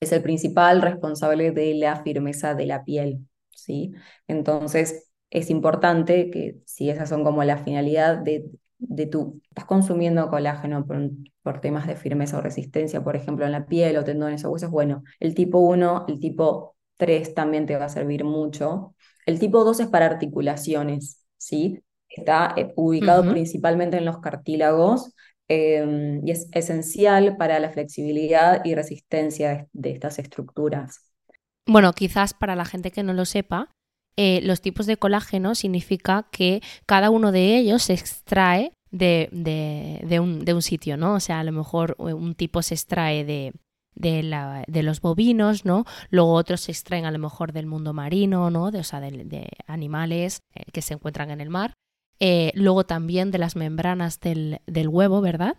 es 0.00 0.12
el 0.12 0.22
principal 0.22 0.82
responsable 0.82 1.50
de 1.50 1.74
la 1.74 2.02
firmeza 2.02 2.54
de 2.54 2.66
la 2.66 2.84
piel, 2.84 3.26
¿sí? 3.50 3.92
Entonces, 4.28 5.10
es 5.30 5.50
importante 5.50 6.30
que 6.30 6.58
si 6.64 6.90
esas 6.90 7.08
son 7.08 7.24
como 7.24 7.42
la 7.44 7.58
finalidad 7.58 8.18
de, 8.18 8.50
de 8.78 9.06
tu, 9.06 9.40
estás 9.48 9.64
consumiendo 9.64 10.28
colágeno 10.30 10.86
por, 10.86 11.10
por, 11.42 11.60
temas 11.60 11.86
de 11.86 11.96
firmeza 11.96 12.38
o 12.38 12.40
resistencia, 12.42 13.02
por 13.02 13.16
ejemplo, 13.16 13.44
en 13.46 13.52
la 13.52 13.66
piel 13.66 13.96
o 13.96 14.04
tendones 14.04 14.44
o 14.44 14.50
huesos, 14.50 14.70
bueno, 14.70 15.02
el 15.20 15.34
tipo 15.34 15.58
1, 15.58 16.06
el 16.08 16.20
tipo 16.20 16.73
3 16.96 17.34
también 17.34 17.66
te 17.66 17.76
va 17.76 17.86
a 17.86 17.88
servir 17.88 18.24
mucho. 18.24 18.94
El 19.26 19.38
tipo 19.38 19.64
2 19.64 19.80
es 19.80 19.86
para 19.88 20.06
articulaciones, 20.06 21.24
¿sí? 21.36 21.82
Está 22.08 22.54
eh, 22.56 22.72
ubicado 22.76 23.30
principalmente 23.30 23.96
en 23.96 24.04
los 24.04 24.18
cartílagos 24.18 25.14
Em, 25.48 26.26
y 26.26 26.30
es 26.30 26.48
esencial 26.52 27.36
para 27.36 27.58
la 27.58 27.70
flexibilidad 27.70 28.62
y 28.64 28.74
resistencia 28.74 29.68
de, 29.72 29.90
estas 29.90 30.18
estructuras. 30.18 31.12
Bueno, 31.66 31.92
quizás 31.92 32.32
para 32.32 32.56
la 32.56 32.64
gente 32.64 32.90
que 32.90 33.02
no 33.02 33.12
lo 33.12 33.26
sepa, 33.26 33.70
eh, 34.16 34.40
los 34.42 34.62
tipos 34.62 34.86
de 34.86 34.96
colágeno 34.96 35.54
significa 35.54 36.28
que 36.30 36.62
cada 36.86 37.10
uno 37.10 37.30
de 37.30 37.58
ellos 37.58 37.82
se 37.82 37.92
extrae 37.92 38.72
de, 38.90 39.28
de, 39.32 40.20
un, 40.20 40.44
de, 40.44 40.54
un, 40.54 40.62
sitio, 40.62 40.96
¿no? 40.96 41.14
O 41.14 41.20
sea, 41.20 41.40
a 41.40 41.44
lo 41.44 41.52
mejor 41.52 41.96
un 41.98 42.34
tipo 42.34 42.62
se 42.62 42.74
extrae 42.74 43.24
de, 43.24 43.52
la, 43.96 44.64
de, 44.66 44.82
los 44.82 45.00
bovinos, 45.00 45.64
¿no? 45.64 45.84
Luego 46.10 46.32
otros 46.32 46.62
se 46.62 46.72
extraen 46.72 47.06
a 47.06 47.10
lo 47.10 47.18
mejor 47.18 47.52
del 47.52 47.66
mundo 47.66 47.92
marino, 47.92 48.50
¿no? 48.50 48.70
De, 48.70 48.80
o 48.80 48.84
sea, 48.84 49.00
de, 49.00 49.48
animales 49.66 50.40
eh, 50.54 50.64
que 50.72 50.82
se 50.82 50.94
encuentran 50.94 51.30
en 51.30 51.40
el 51.40 51.50
mar. 51.50 51.74
Eh, 52.20 52.52
luego 52.54 52.84
también 52.84 53.30
de 53.30 53.38
las 53.38 53.56
membranas 53.56 54.20
del, 54.20 54.60
huevo, 54.88 55.20
¿verdad? 55.20 55.56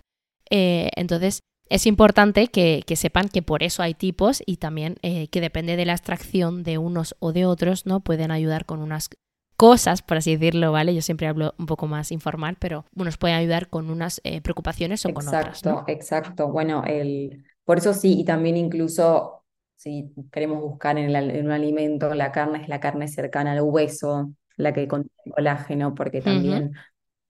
Eh, 0.49 0.89
entonces, 0.95 1.41
es 1.69 1.85
importante 1.85 2.47
que, 2.47 2.83
sepan 2.95 3.29
que 3.29 3.41
por 3.41 3.63
eso 3.63 3.83
hay 3.83 3.93
tipos 3.93 4.41
y 4.45 4.57
también 4.57 4.97
eh, 5.01 5.27
que 5.27 5.41
depende 5.41 5.75
de 5.75 5.85
la 5.85 5.93
extracción 5.93 6.63
de 6.63 6.77
unos 6.77 7.15
o 7.19 7.33
de 7.33 7.45
otros, 7.45 7.85
¿no? 7.85 7.99
Pueden 7.99 8.31
ayudar 8.31 8.65
con 8.65 8.79
unas 8.79 9.09
cosas, 9.57 10.01
por 10.01 10.17
así 10.17 10.35
decirlo, 10.35 10.71
¿vale? 10.71 10.93
Yo 10.93 11.01
siempre 11.01 11.27
hablo 11.27 11.53
un 11.57 11.65
poco 11.65 11.87
más 11.87 12.11
informal, 12.11 12.57
pero 12.59 12.85
unos 12.95 13.17
pueden 13.17 13.37
ayudar 13.37 13.69
con 13.69 13.89
unas 13.89 14.21
preocupaciones 14.43 15.05
o 15.05 15.13
con 15.13 15.27
otras. 15.27 15.59
Exacto, 15.59 15.83
exacto. 15.87 16.47
Bueno, 16.49 16.83
el... 16.85 17.45
por 17.65 17.77
eso 17.79 17.93
sí, 17.93 18.19
y 18.21 18.25
también 18.25 18.57
incluso 18.57 19.43
si 19.75 20.13
queremos 20.31 20.61
buscar 20.61 20.97
en, 20.97 21.15
en 21.15 21.45
un 21.45 21.51
alimento, 21.51 22.13
la 22.15 22.31
carne 22.31 22.61
es 22.63 22.69
la 22.69 22.79
carne 22.79 23.07
cercana 23.09 23.53
al 23.53 23.61
hueso, 23.61 24.31
la 24.57 24.73
que 24.73 24.87
contiene 24.87 25.33
colágeno, 25.35 25.95
porque 25.95 26.21
también 26.23 26.73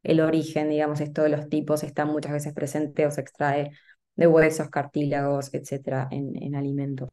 el 0.03 0.21
origen, 0.21 0.69
digamos, 0.69 1.01
esto 1.01 1.23
de 1.23 1.29
los 1.29 1.49
tipos 1.49 1.83
está 1.83 2.05
muchas 2.05 2.31
veces 2.33 2.53
presente 2.53 3.05
o 3.05 3.11
se 3.11 3.21
extrae 3.21 3.71
de 4.15 4.27
huesos, 4.27 4.69
cartílagos, 4.69 5.53
etcétera, 5.53 6.07
en, 6.11 6.41
en 6.41 6.55
alimentos. 6.55 7.09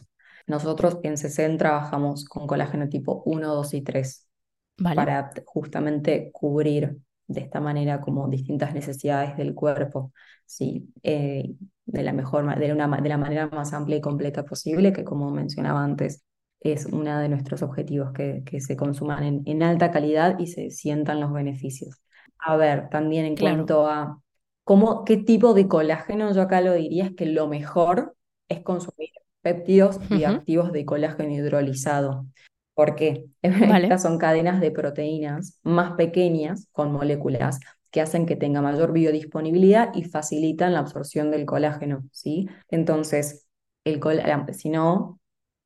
Nosotros 0.46 0.98
en 1.02 1.16
CECEN 1.16 1.58
trabajamos 1.58 2.24
con 2.26 2.46
colágeno 2.46 2.88
tipo 2.88 3.22
1, 3.26 3.54
2 3.54 3.74
y 3.74 3.82
3 3.82 4.28
para 4.92 5.32
justamente 5.46 6.30
cubrir 6.32 6.98
de 7.26 7.40
esta 7.40 7.60
manera 7.60 8.00
como 8.00 8.28
distintas 8.28 8.74
necesidades 8.74 9.36
del 9.36 9.54
cuerpo, 9.54 10.12
sí, 10.46 10.92
eh, 11.02 11.54
de 11.84 12.02
la 12.02 12.12
mejor, 12.12 12.58
de, 12.58 12.72
una, 12.72 12.88
de 12.88 13.08
la 13.08 13.18
manera 13.18 13.48
más 13.48 13.72
amplia 13.72 13.96
y 13.96 14.00
completa 14.00 14.44
posible, 14.44 14.92
que 14.92 15.04
como 15.04 15.30
mencionaba 15.30 15.82
antes, 15.82 16.24
es 16.60 16.86
uno 16.86 17.18
de 17.18 17.28
nuestros 17.28 17.62
objetivos, 17.62 18.12
que, 18.12 18.42
que 18.46 18.60
se 18.60 18.76
consuman 18.76 19.24
en, 19.24 19.42
en, 19.46 19.62
alta 19.62 19.90
calidad 19.90 20.38
y 20.38 20.46
se 20.46 20.70
sientan 20.70 21.20
los 21.20 21.32
beneficios. 21.32 22.00
A 22.38 22.56
ver, 22.56 22.88
también 22.88 23.24
en 23.24 23.36
cuanto 23.36 23.88
a 23.88 24.20
cómo, 24.64 25.04
qué 25.04 25.16
tipo 25.16 25.54
de 25.54 25.66
colágeno, 25.66 26.32
yo 26.32 26.42
acá 26.42 26.60
lo 26.60 26.72
diría 26.74 27.06
es 27.06 27.14
que 27.16 27.26
lo 27.26 27.48
mejor 27.48 28.16
es 28.48 28.60
consumir 28.60 29.10
péptidos 29.40 29.98
y 30.10 30.24
activos 30.24 30.72
de 30.72 30.84
colágeno 30.84 31.30
hidrolizado. 31.30 32.26
¿Por 32.74 32.94
qué? 32.94 33.26
Estas 33.42 34.02
son 34.02 34.18
cadenas 34.18 34.60
de 34.60 34.70
proteínas 34.70 35.58
más 35.62 35.92
pequeñas 35.92 36.68
con 36.72 36.92
moléculas 36.92 37.58
que 37.92 38.00
hacen 38.00 38.26
que 38.26 38.36
tenga 38.36 38.62
mayor 38.62 38.92
biodisponibilidad 38.92 39.90
y 39.94 40.04
facilitan 40.04 40.72
la 40.72 40.80
absorción 40.80 41.30
del 41.30 41.44
colágeno, 41.44 42.02
¿sí? 42.10 42.48
Entonces, 42.70 43.46
el 43.84 44.00
si 44.54 44.70
no, 44.70 45.20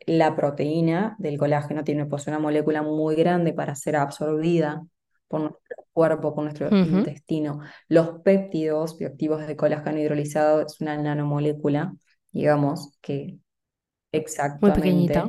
la 0.07 0.35
proteína 0.35 1.15
del 1.19 1.39
colágeno 1.39 1.85
tiene 1.85 2.05
pues, 2.05 2.27
una 2.27 2.41
molécula 2.41 2.83
muy 2.83 3.15
grande 3.15 3.53
para 3.53 3.77
ser 3.77 3.97
absorbida 3.97 4.85
por 5.29 5.41
nuestro 5.41 5.85
cuerpo, 5.93 6.35
por 6.35 6.45
nuestro 6.45 6.69
intestino. 6.77 7.61
Los 7.89 8.21
péptidos 8.25 8.99
bioactivos 8.99 9.47
de 9.47 9.57
colágeno 9.57 9.99
hidrolizado 9.99 10.63
es 10.63 10.81
una 10.81 10.97
nanomolécula, 10.97 11.95
digamos, 12.33 12.99
que 13.01 13.39
exactamente, 14.11 15.23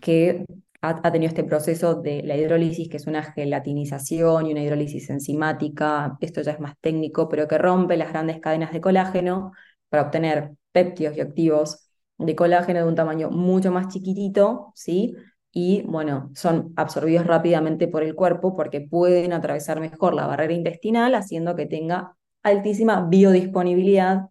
que 0.00 0.44
ha, 0.88 1.12
tenido 1.12 1.28
este 1.28 1.44
proceso 1.44 1.94
de 1.96 2.22
la 2.22 2.36
hidrólisis, 2.36 2.88
que 2.88 2.98
es 2.98 3.06
una 3.06 3.22
gelatinización 3.22 4.46
y 4.46 4.52
una 4.52 4.62
hidrólisis 4.62 5.08
enzimática, 5.10 6.16
esto 6.20 6.42
ya 6.42 6.52
es 6.52 6.60
más 6.60 6.74
técnico, 6.80 7.28
pero 7.28 7.48
que 7.48 7.58
rompe 7.58 7.96
las 7.96 8.10
grandes 8.10 8.40
cadenas 8.40 8.72
de 8.72 8.80
colágeno 8.80 9.52
para 9.88 10.04
obtener 10.04 10.52
péptidos 10.72 11.14
bioactivos 11.14 11.88
de 12.18 12.36
colágeno 12.36 12.80
de 12.80 12.86
un 12.86 12.94
tamaño 12.94 13.30
mucho 13.30 13.72
más 13.72 13.88
chiquitito, 13.88 14.72
¿sí? 14.74 15.14
Y 15.52 15.82
bueno, 15.82 16.30
son 16.34 16.72
absorbidos 16.76 17.26
rápidamente 17.26 17.88
por 17.88 18.02
el 18.02 18.14
cuerpo 18.14 18.56
porque 18.56 18.80
pueden 18.80 19.32
atravesar 19.32 19.80
mejor 19.80 20.14
la 20.14 20.26
barrera 20.26 20.52
intestinal, 20.52 21.14
haciendo 21.14 21.56
que 21.56 21.66
tenga 21.66 22.16
altísima 22.42 23.06
biodisponibilidad, 23.08 24.28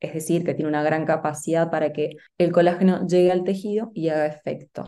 es 0.00 0.14
decir, 0.14 0.44
que 0.44 0.54
tiene 0.54 0.68
una 0.68 0.82
gran 0.82 1.06
capacidad 1.06 1.70
para 1.70 1.92
que 1.92 2.16
el 2.38 2.52
colágeno 2.52 3.06
llegue 3.06 3.32
al 3.32 3.44
tejido 3.44 3.90
y 3.94 4.08
haga 4.08 4.26
efecto. 4.26 4.84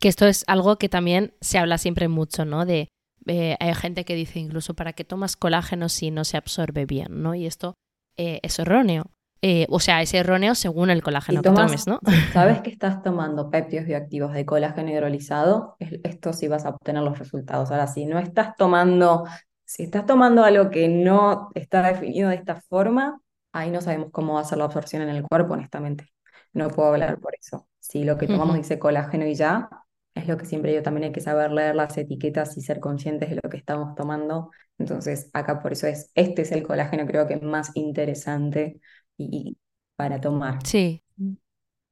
Que 0.00 0.08
esto 0.08 0.26
es 0.26 0.44
algo 0.46 0.76
que 0.76 0.88
también 0.88 1.34
se 1.40 1.58
habla 1.58 1.78
siempre 1.78 2.08
mucho, 2.08 2.44
¿no? 2.44 2.64
De 2.64 2.88
eh, 3.26 3.56
hay 3.60 3.74
gente 3.74 4.04
que 4.04 4.14
dice 4.14 4.38
incluso 4.38 4.74
para 4.74 4.92
qué 4.92 5.04
tomas 5.04 5.36
colágeno 5.36 5.88
si 5.88 6.10
no 6.10 6.24
se 6.24 6.36
absorbe 6.36 6.86
bien, 6.86 7.22
¿no? 7.22 7.34
Y 7.34 7.46
esto 7.46 7.74
eh, 8.16 8.40
es 8.42 8.58
erróneo. 8.58 9.10
Eh, 9.40 9.66
o 9.70 9.78
sea, 9.78 10.02
es 10.02 10.12
erróneo 10.14 10.56
según 10.56 10.90
el 10.90 11.02
colágeno 11.02 11.42
que 11.42 11.50
tomes, 11.50 11.86
¿no? 11.86 12.00
¿Sabes 12.32 12.60
que 12.60 12.70
estás 12.70 13.02
tomando 13.02 13.50
péptidos 13.50 13.86
bioactivos 13.86 14.32
de 14.32 14.44
colágeno 14.44 14.90
hidrolizado? 14.90 15.76
Esto 15.78 16.32
sí 16.32 16.48
vas 16.48 16.64
a 16.64 16.70
obtener 16.70 17.02
los 17.04 17.18
resultados. 17.18 17.70
Ahora, 17.70 17.86
si 17.86 18.04
no 18.04 18.18
estás 18.18 18.56
tomando, 18.56 19.24
si 19.64 19.84
estás 19.84 20.06
tomando 20.06 20.42
algo 20.42 20.70
que 20.70 20.88
no 20.88 21.50
está 21.54 21.82
definido 21.82 22.30
de 22.30 22.36
esta 22.36 22.60
forma, 22.62 23.20
ahí 23.52 23.70
no 23.70 23.80
sabemos 23.80 24.08
cómo 24.10 24.34
va 24.34 24.40
a 24.40 24.44
ser 24.44 24.58
la 24.58 24.64
absorción 24.64 25.02
en 25.02 25.10
el 25.10 25.22
cuerpo, 25.22 25.54
honestamente. 25.54 26.08
No 26.52 26.68
puedo 26.68 26.88
hablar 26.88 27.20
por 27.20 27.34
eso. 27.38 27.68
Si 27.78 28.02
lo 28.02 28.18
que 28.18 28.26
tomamos 28.26 28.56
dice 28.56 28.78
colágeno 28.80 29.24
y 29.26 29.34
ya, 29.34 29.68
es 30.18 30.28
lo 30.28 30.36
que 30.36 30.46
siempre 30.46 30.74
yo 30.74 30.82
también 30.82 31.04
hay 31.04 31.12
que 31.12 31.20
saber 31.20 31.50
leer 31.50 31.74
las 31.74 31.96
etiquetas 31.96 32.56
y 32.56 32.60
ser 32.60 32.80
conscientes 32.80 33.30
de 33.30 33.40
lo 33.42 33.48
que 33.48 33.56
estamos 33.56 33.94
tomando. 33.94 34.50
Entonces, 34.78 35.30
acá 35.32 35.60
por 35.62 35.72
eso 35.72 35.86
es, 35.86 36.10
este 36.14 36.42
es 36.42 36.52
el 36.52 36.62
colágeno 36.62 37.06
creo 37.06 37.26
que 37.26 37.36
más 37.38 37.70
interesante 37.74 38.80
y, 39.16 39.58
para 39.96 40.20
tomar. 40.20 40.64
Sí. 40.64 41.02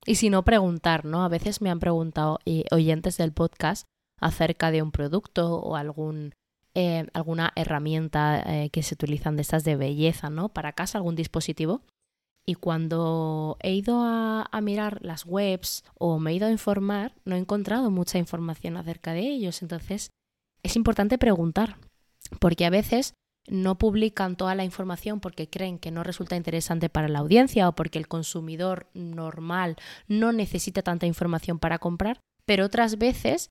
Y 0.05 0.15
si 0.15 0.31
no, 0.31 0.45
preguntar, 0.45 1.05
¿no? 1.05 1.25
A 1.25 1.29
veces 1.29 1.61
me 1.61 1.71
han 1.71 1.81
preguntado 1.81 2.39
eh, 2.45 2.65
oyentes 2.71 3.17
del 3.17 3.33
podcast 3.33 3.87
acerca 4.21 4.71
de 4.71 4.83
un 4.83 4.93
producto 4.93 5.57
o 5.57 5.75
algún, 5.75 6.33
eh, 6.75 7.07
alguna 7.12 7.53
herramienta 7.57 8.41
eh, 8.47 8.71
que 8.71 8.83
se 8.83 8.95
utilizan 8.95 9.37
de 9.37 9.43
estas 9.43 9.65
de 9.65 9.75
belleza, 9.77 10.31
¿no? 10.31 10.49
Para 10.49 10.73
casa, 10.73 10.99
algún 10.99 11.17
dispositivo. 11.17 11.83
Y 12.49 12.55
cuando 12.55 13.57
he 13.61 13.73
ido 13.75 14.03
a, 14.03 14.49
mirar 14.63 15.01
las 15.03 15.27
webs 15.27 15.85
o 15.95 16.21
me 16.21 16.31
he 16.31 16.35
ido 16.35 16.47
a 16.47 16.53
informar, 16.53 17.13
no 17.25 17.35
he 17.35 17.39
encontrado 17.39 17.91
mucha 17.91 18.19
información 18.19 18.77
acerca 18.77 19.13
de 19.13 19.21
ellos. 19.21 19.63
Entonces, 19.63 20.11
es 20.63 20.77
importante 20.77 21.19
preguntar, 21.19 21.77
porque 22.39 22.65
a 22.65 22.71
veces 22.71 23.15
no 23.49 23.79
publican 23.79 24.37
toda 24.37 24.55
la 24.55 24.65
información 24.65 25.21
porque 25.21 25.49
creen 25.49 25.79
que 25.79 25.91
no 25.91 26.03
resulta 26.03 26.37
interesante 26.37 26.89
para 26.89 27.09
la 27.09 27.21
audiencia 27.21 27.69
o 27.69 27.75
porque 27.75 27.99
el 27.99 28.09
consumidor 28.09 28.89
normal 28.95 29.77
no 30.09 30.33
necesita 30.33 30.83
tanta 30.83 31.07
información 31.07 31.59
para 31.59 31.79
comprar, 31.79 32.21
pero 32.45 32.65
otras 32.65 32.99
veces 32.99 33.51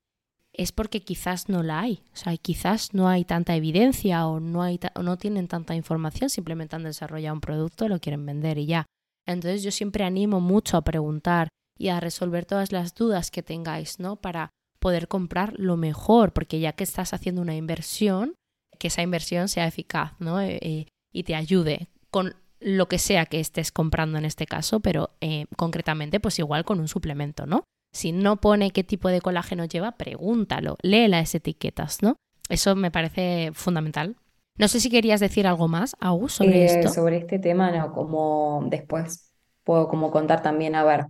es 0.56 0.72
porque 0.72 1.02
quizás 1.02 1.48
no 1.48 1.62
la 1.62 1.80
hay. 1.80 2.02
O 2.12 2.16
sea, 2.16 2.36
quizás 2.36 2.94
no 2.94 3.08
hay 3.08 3.24
tanta 3.24 3.54
evidencia 3.54 4.26
o 4.26 4.40
no, 4.40 4.62
hay 4.62 4.80
no 5.00 5.16
tienen 5.18 5.48
tanta 5.48 5.74
información, 5.74 6.30
simplemente 6.30 6.76
han 6.76 6.84
desarrollado 6.84 7.34
un 7.34 7.40
producto, 7.40 7.88
lo 7.88 8.00
quieren 8.00 8.24
vender 8.24 8.58
y 8.58 8.66
ya. 8.66 8.86
Entonces 9.26 9.62
yo 9.62 9.70
siempre 9.70 10.04
animo 10.04 10.40
mucho 10.40 10.76
a 10.76 10.82
preguntar 10.82 11.48
y 11.78 11.88
a 11.88 12.00
resolver 12.00 12.46
todas 12.46 12.72
las 12.72 12.94
dudas 12.94 13.30
que 13.30 13.42
tengáis, 13.42 14.00
¿no? 14.00 14.16
Para 14.16 14.50
poder 14.78 15.08
comprar 15.08 15.52
lo 15.58 15.76
mejor, 15.76 16.32
porque 16.32 16.60
ya 16.60 16.72
que 16.72 16.84
estás 16.84 17.12
haciendo 17.12 17.42
una 17.42 17.56
inversión, 17.56 18.34
que 18.78 18.88
esa 18.88 19.02
inversión 19.02 19.48
sea 19.48 19.66
eficaz, 19.66 20.12
¿no? 20.20 20.40
Eh, 20.40 20.58
eh, 20.62 20.86
y 21.12 21.24
te 21.24 21.34
ayude 21.34 21.88
con 22.10 22.34
lo 22.60 22.88
que 22.88 22.98
sea 22.98 23.26
que 23.26 23.40
estés 23.40 23.72
comprando 23.72 24.16
en 24.16 24.24
este 24.24 24.46
caso, 24.46 24.80
pero 24.80 25.10
eh, 25.20 25.46
concretamente, 25.56 26.20
pues 26.20 26.38
igual 26.38 26.64
con 26.64 26.80
un 26.80 26.88
suplemento, 26.88 27.46
¿no? 27.46 27.64
Si 27.96 28.12
no 28.12 28.36
pone 28.36 28.72
qué 28.72 28.84
tipo 28.84 29.08
de 29.08 29.22
colágeno 29.22 29.64
lleva, 29.64 29.92
pregúntalo, 29.92 30.76
lee 30.82 31.08
las 31.08 31.34
etiquetas, 31.34 32.02
¿no? 32.02 32.16
Eso 32.50 32.76
me 32.76 32.90
parece 32.90 33.50
fundamental. 33.54 34.16
No 34.58 34.68
sé 34.68 34.80
si 34.80 34.90
querías 34.90 35.18
decir 35.18 35.46
algo 35.46 35.66
más, 35.66 35.96
Agus, 35.98 36.34
sobre 36.34 36.62
eh, 36.62 36.64
esto. 36.66 36.88
Sobre 36.92 37.16
este 37.16 37.38
tema, 37.38 37.70
no, 37.70 37.92
como 37.92 38.66
después 38.70 39.32
puedo 39.64 39.88
como 39.88 40.10
contar 40.10 40.42
también, 40.42 40.74
a 40.74 40.84
ver, 40.84 41.06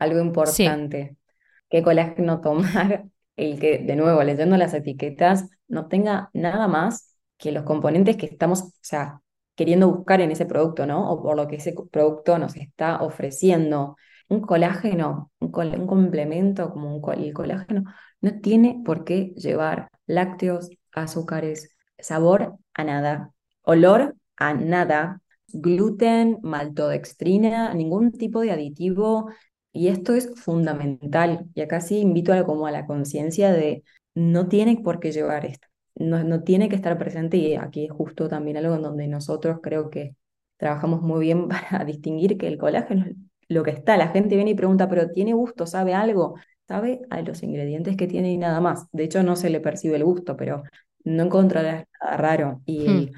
algo 0.00 0.20
importante. 0.20 1.16
¿Qué 1.70 1.82
colágeno 1.82 2.40
tomar? 2.40 3.04
El 3.36 3.60
que, 3.60 3.78
de 3.78 3.96
nuevo, 3.96 4.22
leyendo 4.22 4.56
las 4.56 4.74
etiquetas, 4.74 5.48
no 5.68 5.86
tenga 5.86 6.30
nada 6.32 6.68
más 6.68 7.14
que 7.38 7.52
los 7.52 7.64
componentes 7.64 8.16
que 8.16 8.26
estamos, 8.26 8.62
o 8.62 8.72
sea, 8.80 9.20
queriendo 9.54 9.90
buscar 9.90 10.20
en 10.20 10.30
ese 10.30 10.46
producto, 10.46 10.86
¿no? 10.86 11.08
O 11.10 11.22
por 11.22 11.36
lo 11.36 11.46
que 11.46 11.56
ese 11.56 11.74
producto 11.90 12.38
nos 12.38 12.56
está 12.56 13.00
ofreciendo 13.02 13.96
un 14.28 14.40
colágeno, 14.40 15.30
un, 15.56 15.86
complemento 15.86 16.70
como 16.70 16.96
un, 16.96 17.12
el 17.14 17.32
colágeno, 17.32 17.84
no 18.20 18.40
tiene 18.40 18.82
por 18.84 19.04
qué 19.04 19.34
llevar 19.36 19.88
lácteos, 20.06 20.70
azúcares, 20.92 21.76
sabor 21.98 22.56
a 22.74 22.84
nada, 22.84 23.32
olor 23.62 24.16
a 24.36 24.54
nada, 24.54 25.20
gluten, 25.48 26.38
maltodextrina, 26.42 27.74
ningún 27.74 28.12
tipo 28.12 28.40
de 28.40 28.52
aditivo. 28.52 29.30
Y 29.72 29.88
esto 29.88 30.14
es 30.14 30.32
fundamental. 30.40 31.46
Y 31.54 31.60
acá 31.60 31.80
sí 31.80 31.98
invito 31.98 32.32
a, 32.32 32.44
como 32.44 32.66
a 32.66 32.70
la 32.70 32.86
conciencia 32.86 33.52
de 33.52 33.84
no 34.14 34.48
tiene 34.48 34.78
por 34.82 35.00
qué 35.00 35.12
llevar 35.12 35.46
esto. 35.46 35.68
No, 35.94 36.24
no 36.24 36.42
tiene 36.42 36.68
que 36.68 36.76
estar 36.76 36.98
presente 36.98 37.36
y 37.38 37.54
aquí 37.54 37.86
es 37.86 37.92
justo 37.92 38.28
también 38.28 38.56
algo 38.58 38.74
en 38.74 38.82
donde 38.82 39.08
nosotros 39.08 39.60
creo 39.62 39.90
que 39.90 40.14
trabajamos 40.56 41.02
muy 41.02 41.20
bien 41.20 41.48
para 41.48 41.84
distinguir 41.84 42.38
que 42.38 42.48
el 42.48 42.58
colágeno 42.58 43.06
lo 43.48 43.62
que 43.62 43.70
está. 43.70 43.96
La 43.96 44.08
gente 44.08 44.36
viene 44.36 44.52
y 44.52 44.54
pregunta, 44.54 44.88
pero 44.88 45.10
¿tiene 45.10 45.32
gusto? 45.32 45.66
¿Sabe 45.66 45.94
algo? 45.94 46.36
Sabe 46.66 47.02
a 47.10 47.20
los 47.22 47.42
ingredientes 47.42 47.96
que 47.96 48.06
tiene 48.06 48.32
y 48.32 48.38
nada 48.38 48.60
más. 48.60 48.88
De 48.92 49.04
hecho, 49.04 49.22
no 49.22 49.36
se 49.36 49.50
le 49.50 49.60
percibe 49.60 49.96
el 49.96 50.04
gusto, 50.04 50.36
pero 50.36 50.64
no 51.04 51.22
encontrarás 51.22 51.86
nada 52.00 52.16
raro. 52.16 52.62
Y 52.66 52.88
hmm. 52.88 53.12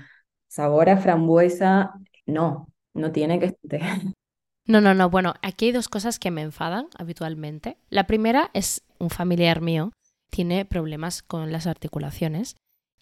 sabor 0.49 0.91
a 0.91 0.99
frambuesa, 0.99 1.93
no, 2.27 2.69
no 2.95 3.13
tiene 3.13 3.41
que 3.41 3.57
No, 4.67 4.81
no, 4.83 4.95
no. 4.95 5.09
Bueno, 5.09 5.35
aquí 5.43 5.67
hay 5.67 5.73
dos 5.73 5.89
cosas 5.89 6.19
que 6.19 6.31
me 6.31 6.43
enfadan 6.43 6.89
habitualmente. 6.99 7.79
La 7.89 8.07
primera 8.07 8.51
es 8.53 8.83
un 8.99 9.09
familiar 9.09 9.63
mío, 9.63 9.93
tiene 10.31 10.67
problemas 10.67 11.23
con 11.23 11.53
las 11.53 11.67
articulaciones. 11.67 12.57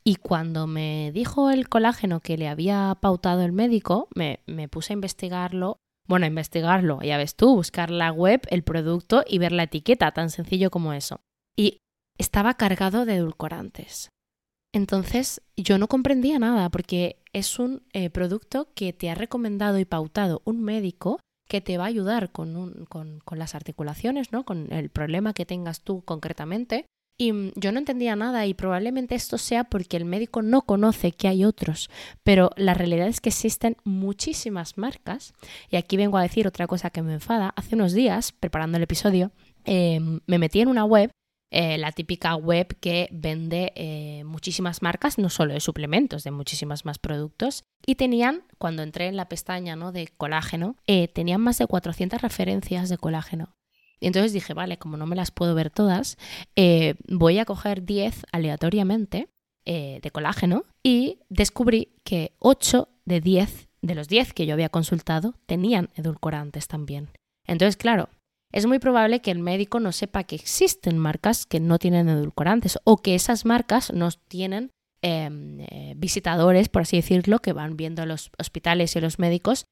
Y 0.04 0.16
cuando 0.16 0.68
me 0.68 1.10
dijo 1.12 1.50
el 1.50 1.68
colágeno 1.68 2.20
que 2.20 2.38
le 2.38 2.46
había 2.46 2.96
pautado 3.00 3.42
el 3.42 3.50
médico, 3.50 4.06
me, 4.14 4.38
me 4.46 4.68
puse 4.68 4.92
a 4.92 4.94
investigarlo 4.94 5.78
bueno, 6.08 6.26
investigarlo, 6.26 7.00
ya 7.02 7.16
ves 7.16 7.36
tú, 7.36 7.54
buscar 7.54 7.90
la 7.90 8.12
web, 8.12 8.42
el 8.48 8.62
producto 8.62 9.24
y 9.26 9.38
ver 9.38 9.52
la 9.52 9.64
etiqueta, 9.64 10.12
tan 10.12 10.30
sencillo 10.30 10.70
como 10.70 10.92
eso. 10.92 11.20
Y 11.56 11.78
estaba 12.18 12.54
cargado 12.54 13.04
de 13.04 13.16
edulcorantes. 13.16 14.10
Entonces 14.72 15.42
yo 15.56 15.78
no 15.78 15.88
comprendía 15.88 16.38
nada 16.38 16.68
porque 16.70 17.22
es 17.32 17.58
un 17.58 17.82
eh, 17.92 18.10
producto 18.10 18.68
que 18.74 18.92
te 18.92 19.10
ha 19.10 19.14
recomendado 19.14 19.78
y 19.78 19.84
pautado 19.84 20.42
un 20.44 20.62
médico 20.62 21.20
que 21.48 21.60
te 21.60 21.78
va 21.78 21.84
a 21.84 21.88
ayudar 21.88 22.32
con, 22.32 22.84
con, 22.86 23.20
con 23.20 23.38
las 23.38 23.54
articulaciones, 23.54 24.32
¿no? 24.32 24.44
con 24.44 24.72
el 24.72 24.90
problema 24.90 25.32
que 25.32 25.46
tengas 25.46 25.80
tú 25.80 26.02
concretamente 26.02 26.86
y 27.18 27.32
mm, 27.32 27.52
yo 27.56 27.72
no 27.72 27.78
entendía 27.78 28.16
nada 28.16 28.46
y 28.46 28.54
probablemente 28.54 29.14
esto 29.14 29.38
sea 29.38 29.64
porque 29.64 29.96
el 29.96 30.04
médico 30.04 30.42
no 30.42 30.62
conoce 30.62 31.12
que 31.12 31.28
hay 31.28 31.44
otros, 31.44 31.90
pero 32.22 32.50
la 32.56 32.74
realidad 32.74 33.08
es 33.08 33.20
que 33.20 33.30
existen 33.30 33.76
muchísimas 33.84 34.78
marcas 34.78 35.34
y 35.70 35.76
aquí 35.76 35.96
vengo 35.96 36.18
a 36.18 36.22
decir 36.22 36.46
otra 36.46 36.66
cosa 36.66 36.90
que 36.90 37.02
me 37.02 37.14
enfada. 37.14 37.52
Hace 37.56 37.74
unos 37.74 37.92
días, 37.92 38.32
preparando 38.32 38.76
el 38.76 38.84
episodio, 38.84 39.32
em, 39.64 40.20
me 40.26 40.38
metí 40.38 40.60
en 40.60 40.68
una 40.68 40.84
web, 40.84 41.10
eh, 41.50 41.78
la 41.78 41.92
típica 41.92 42.34
web 42.34 42.76
que 42.80 43.08
vende 43.12 43.72
eh, 43.76 44.24
muchísimas 44.24 44.82
marcas, 44.82 45.16
no 45.18 45.30
solo 45.30 45.54
de 45.54 45.60
suplementos, 45.60 46.24
de 46.24 46.32
muchísimas 46.32 46.84
más 46.84 46.98
productos, 46.98 47.62
y 47.86 47.94
tenían, 47.94 48.42
cuando 48.58 48.82
entré 48.82 49.06
en 49.06 49.16
la 49.16 49.28
pestaña 49.28 49.76
¿no? 49.76 49.92
de 49.92 50.08
colágeno, 50.08 50.76
eh, 50.86 51.08
tenían 51.08 51.40
más 51.40 51.58
de 51.58 51.66
400 51.66 52.20
referencias 52.20 52.88
de 52.88 52.98
colágeno. 52.98 53.55
Y 54.00 54.06
entonces 54.06 54.32
dije, 54.32 54.54
vale, 54.54 54.78
como 54.78 54.96
no 54.96 55.06
me 55.06 55.16
las 55.16 55.30
puedo 55.30 55.54
ver 55.54 55.70
todas, 55.70 56.18
eh, 56.54 56.94
voy 57.08 57.38
a 57.38 57.44
coger 57.44 57.84
10 57.84 58.26
aleatoriamente 58.32 59.28
eh, 59.64 60.00
de 60.02 60.10
colágeno 60.10 60.64
y 60.82 61.20
descubrí 61.28 61.94
que 62.04 62.32
8 62.38 62.88
de 63.04 63.20
10 63.20 63.68
de 63.82 63.94
los 63.94 64.08
10 64.08 64.34
que 64.34 64.46
yo 64.46 64.54
había 64.54 64.68
consultado 64.68 65.34
tenían 65.46 65.88
edulcorantes 65.94 66.68
también. 66.68 67.08
Entonces, 67.46 67.76
claro, 67.76 68.08
es 68.52 68.66
muy 68.66 68.78
probable 68.78 69.20
que 69.20 69.30
el 69.30 69.38
médico 69.38 69.80
no 69.80 69.92
sepa 69.92 70.24
que 70.24 70.36
existen 70.36 70.98
marcas 70.98 71.46
que 71.46 71.60
no 71.60 71.78
tienen 71.78 72.08
edulcorantes 72.08 72.78
o 72.84 72.98
que 72.98 73.14
esas 73.14 73.44
marcas 73.44 73.92
no 73.92 74.10
tienen 74.28 74.70
em, 75.02 75.60
eh, 75.60 75.94
visitadores, 75.96 76.68
por 76.68 76.82
así 76.82 76.96
decirlo, 76.96 77.38
que 77.38 77.52
van 77.52 77.76
viendo 77.76 78.02
a 78.02 78.06
los 78.06 78.30
hospitales 78.38 78.94
y 78.94 78.98
a 78.98 79.02
los 79.02 79.18
médicos 79.18 79.64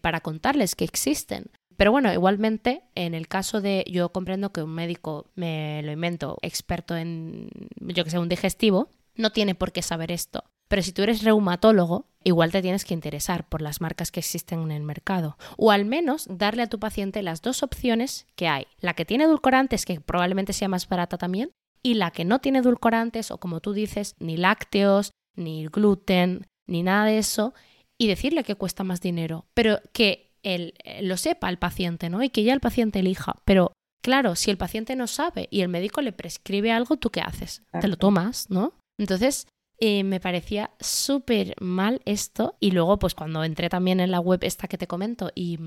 para 0.00 0.20
contarles 0.20 0.76
que 0.76 0.84
existen. 0.84 1.50
Pero 1.76 1.92
bueno, 1.92 2.12
igualmente, 2.12 2.82
en 2.94 3.14
el 3.14 3.28
caso 3.28 3.60
de, 3.60 3.84
yo 3.86 4.10
comprendo 4.10 4.52
que 4.52 4.62
un 4.62 4.74
médico, 4.74 5.26
me 5.34 5.82
lo 5.82 5.92
invento, 5.92 6.38
experto 6.42 6.96
en, 6.96 7.48
yo 7.80 8.04
que 8.04 8.10
sé, 8.10 8.18
un 8.18 8.28
digestivo, 8.28 8.88
no 9.14 9.30
tiene 9.30 9.54
por 9.54 9.72
qué 9.72 9.82
saber 9.82 10.10
esto. 10.10 10.44
Pero 10.68 10.82
si 10.82 10.92
tú 10.92 11.02
eres 11.02 11.22
reumatólogo, 11.22 12.06
igual 12.24 12.50
te 12.50 12.62
tienes 12.62 12.84
que 12.84 12.94
interesar 12.94 13.48
por 13.48 13.62
las 13.62 13.80
marcas 13.80 14.10
que 14.10 14.20
existen 14.20 14.62
en 14.62 14.72
el 14.72 14.82
mercado. 14.82 15.38
O 15.56 15.70
al 15.70 15.84
menos 15.84 16.26
darle 16.28 16.62
a 16.62 16.68
tu 16.68 16.80
paciente 16.80 17.22
las 17.22 17.40
dos 17.40 17.62
opciones 17.62 18.26
que 18.34 18.48
hay. 18.48 18.66
La 18.80 18.94
que 18.94 19.04
tiene 19.04 19.24
edulcorantes, 19.24 19.84
que 19.84 20.00
probablemente 20.00 20.52
sea 20.52 20.68
más 20.68 20.88
barata 20.88 21.18
también, 21.18 21.52
y 21.82 21.94
la 21.94 22.10
que 22.10 22.24
no 22.24 22.40
tiene 22.40 22.58
edulcorantes, 22.58 23.30
o 23.30 23.38
como 23.38 23.60
tú 23.60 23.72
dices, 23.72 24.16
ni 24.18 24.36
lácteos, 24.36 25.12
ni 25.36 25.68
gluten, 25.68 26.46
ni 26.66 26.82
nada 26.82 27.04
de 27.04 27.18
eso, 27.18 27.54
y 27.96 28.08
decirle 28.08 28.42
que 28.42 28.56
cuesta 28.56 28.82
más 28.82 29.00
dinero. 29.00 29.46
Pero 29.54 29.80
que 29.92 30.25
eh, 30.48 30.72
lo 31.02 31.16
sepa 31.16 31.48
el 31.48 31.58
paciente, 31.58 32.08
¿no? 32.08 32.22
Y 32.22 32.30
que 32.30 32.44
ya 32.44 32.52
el 32.52 32.60
paciente 32.60 33.00
elija. 33.00 33.34
Pero 33.44 33.72
claro, 34.00 34.36
si 34.36 34.52
el 34.52 34.56
paciente 34.56 34.94
no 34.94 35.08
sabe 35.08 35.48
y 35.50 35.62
el 35.62 35.68
médico 35.68 36.00
le 36.02 36.12
prescribe 36.12 36.70
algo, 36.70 36.96
¿tú 36.96 37.10
qué 37.10 37.20
haces? 37.20 37.64
Te 37.80 37.88
lo 37.88 37.96
tomas, 37.96 38.48
¿no? 38.48 38.72
Entonces, 38.96 39.48
eh, 39.78 40.04
me 40.04 40.20
parecía 40.20 40.70
súper 40.80 41.54
mal 41.60 42.00
esto 42.04 42.56
y 42.60 42.70
luego 42.70 42.98
pues 42.98 43.14
cuando 43.14 43.44
entré 43.44 43.68
también 43.68 44.00
en 44.00 44.10
la 44.10 44.20
web 44.20 44.38
esta 44.42 44.68
que 44.68 44.78
te 44.78 44.86
comento 44.86 45.30
y, 45.34 45.58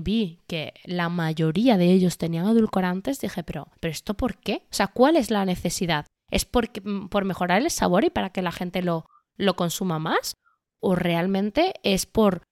vi 0.00 0.40
que 0.48 0.72
la 0.84 1.08
mayoría 1.10 1.76
de 1.76 1.92
ellos 1.92 2.16
tenían 2.18 2.48
edulcorantes, 2.48 3.20
dije, 3.20 3.44
pero, 3.44 3.68
pero 3.80 3.92
¿esto 3.92 4.14
por 4.14 4.38
qué? 4.38 4.62
O 4.64 4.74
sea, 4.74 4.88
¿cuál 4.88 5.16
es 5.16 5.30
la 5.30 5.44
necesidad? 5.44 6.06
¿Es 6.30 6.44
porque, 6.46 6.80
mm, 6.80 7.08
por 7.08 7.24
mejorar 7.24 7.60
el 7.60 7.70
sabor 7.70 8.04
y 8.04 8.10
para 8.10 8.30
que 8.30 8.42
la 8.42 8.50
gente 8.50 8.82
lo, 8.82 9.04
lo 9.36 9.54
consuma 9.54 9.98
más? 9.98 10.34
¿O 10.80 10.96
realmente 10.96 11.74
es 11.84 12.06
por 12.06 12.42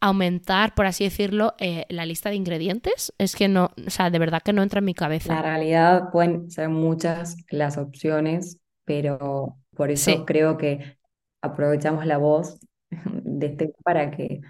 aumentar, 0.00 0.74
por 0.74 0.86
así 0.86 1.04
decirlo, 1.04 1.54
eh, 1.58 1.84
la 1.88 2.06
lista 2.06 2.30
de 2.30 2.36
ingredientes? 2.36 3.12
Es 3.18 3.36
que 3.36 3.48
no, 3.48 3.70
o 3.86 3.90
sea, 3.90 4.10
de 4.10 4.18
verdad 4.18 4.42
que 4.42 4.52
no 4.52 4.62
entra 4.62 4.78
en 4.78 4.86
mi 4.86 4.94
cabeza. 4.94 5.34
La 5.34 5.42
realidad 5.42 6.10
pueden 6.10 6.50
ser 6.50 6.68
muchas 6.68 7.36
las 7.50 7.76
opciones, 7.76 8.58
pero 8.84 9.56
por 9.74 9.90
eso 9.90 10.24
creo 10.24 10.56
que 10.56 10.96
aprovechamos 11.42 12.06
la 12.06 12.18
voz 12.18 12.58
de 12.90 13.46
este 13.46 13.72
para 13.84 14.10
que 14.10 14.40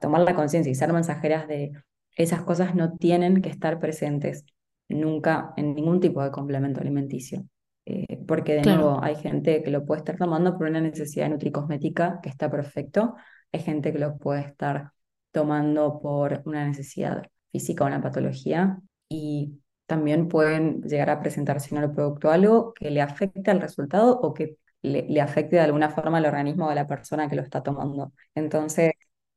tomar 0.00 0.22
la, 0.22 0.34
conciencia 0.34 0.70
y 0.70 0.74
ser 0.74 0.92
mensajeras 0.92 1.46
de 1.46 1.72
esas 2.16 2.42
cosas 2.42 2.74
no 2.74 2.96
tienen 2.96 3.40
que 3.40 3.48
estar 3.48 3.78
presentes 3.78 4.44
nunca 4.88 5.54
en 5.56 5.74
ningún 5.74 6.00
tipo 6.00 6.22
de 6.22 6.30
complemento 6.30 6.80
alimenticio. 6.80 7.44
Eh, 7.84 8.18
porque 8.28 8.54
de 8.54 8.62
nuevo 8.62 9.02
hay 9.02 9.16
gente 9.16 9.62
que 9.62 9.70
lo 9.70 9.84
puede 9.84 10.00
estar 10.00 10.16
tomando 10.16 10.56
por 10.56 10.68
una 10.68 10.80
necesidad 10.80 11.28
nutricosmética 11.28 12.20
que 12.22 12.28
está 12.28 12.48
perfecto, 12.48 13.14
hay 13.52 13.60
gente 13.60 13.92
que 13.92 13.98
lo 13.98 14.16
puede 14.18 14.40
estar 14.42 14.92
tomando 15.30 16.00
por 16.00 16.42
una 16.44 16.66
necesidad 16.66 17.22
física 17.50 17.84
o 17.84 17.86
una 17.86 18.02
patología 18.02 18.78
y 19.08 19.60
también 19.86 20.28
pueden 20.28 20.82
llegar 20.82 21.10
a 21.10 21.20
presentarse 21.20 21.74
en 21.74 21.82
el 21.82 21.90
producto 21.92 22.30
algo 22.30 22.72
que 22.74 22.90
le 22.90 23.02
afecte 23.02 23.50
al 23.50 23.60
resultado 23.60 24.18
o 24.18 24.32
que 24.32 24.56
le, 24.82 25.20
afecte 25.20 25.56
de 25.56 25.62
alguna 25.62 25.90
forma 25.90 26.18
al 26.18 26.26
organismo 26.26 26.68
de 26.68 26.74
la 26.74 26.86
persona 26.86 27.28
que 27.28 27.36
lo 27.36 27.42
está 27.42 27.62
tomando. 27.62 28.12
Entonces, 28.34 28.92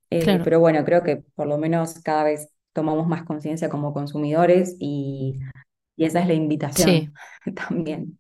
eh, 0.10 0.40
pero 0.44 0.60
bueno, 0.60 0.84
creo 0.86 1.04
que 1.04 1.18
por 1.18 1.48
lo 1.48 1.58
menos 1.58 2.00
cada 2.02 2.24
vez 2.24 2.50
tomamos 2.74 3.08
más 3.08 3.24
conciencia 3.24 3.70
como 3.70 3.94
consumidores 3.94 4.76
y, 4.80 5.40
esa 5.98 6.22
es 6.22 6.28
la 6.28 6.34
invitación 6.34 7.14
también. 7.56 8.20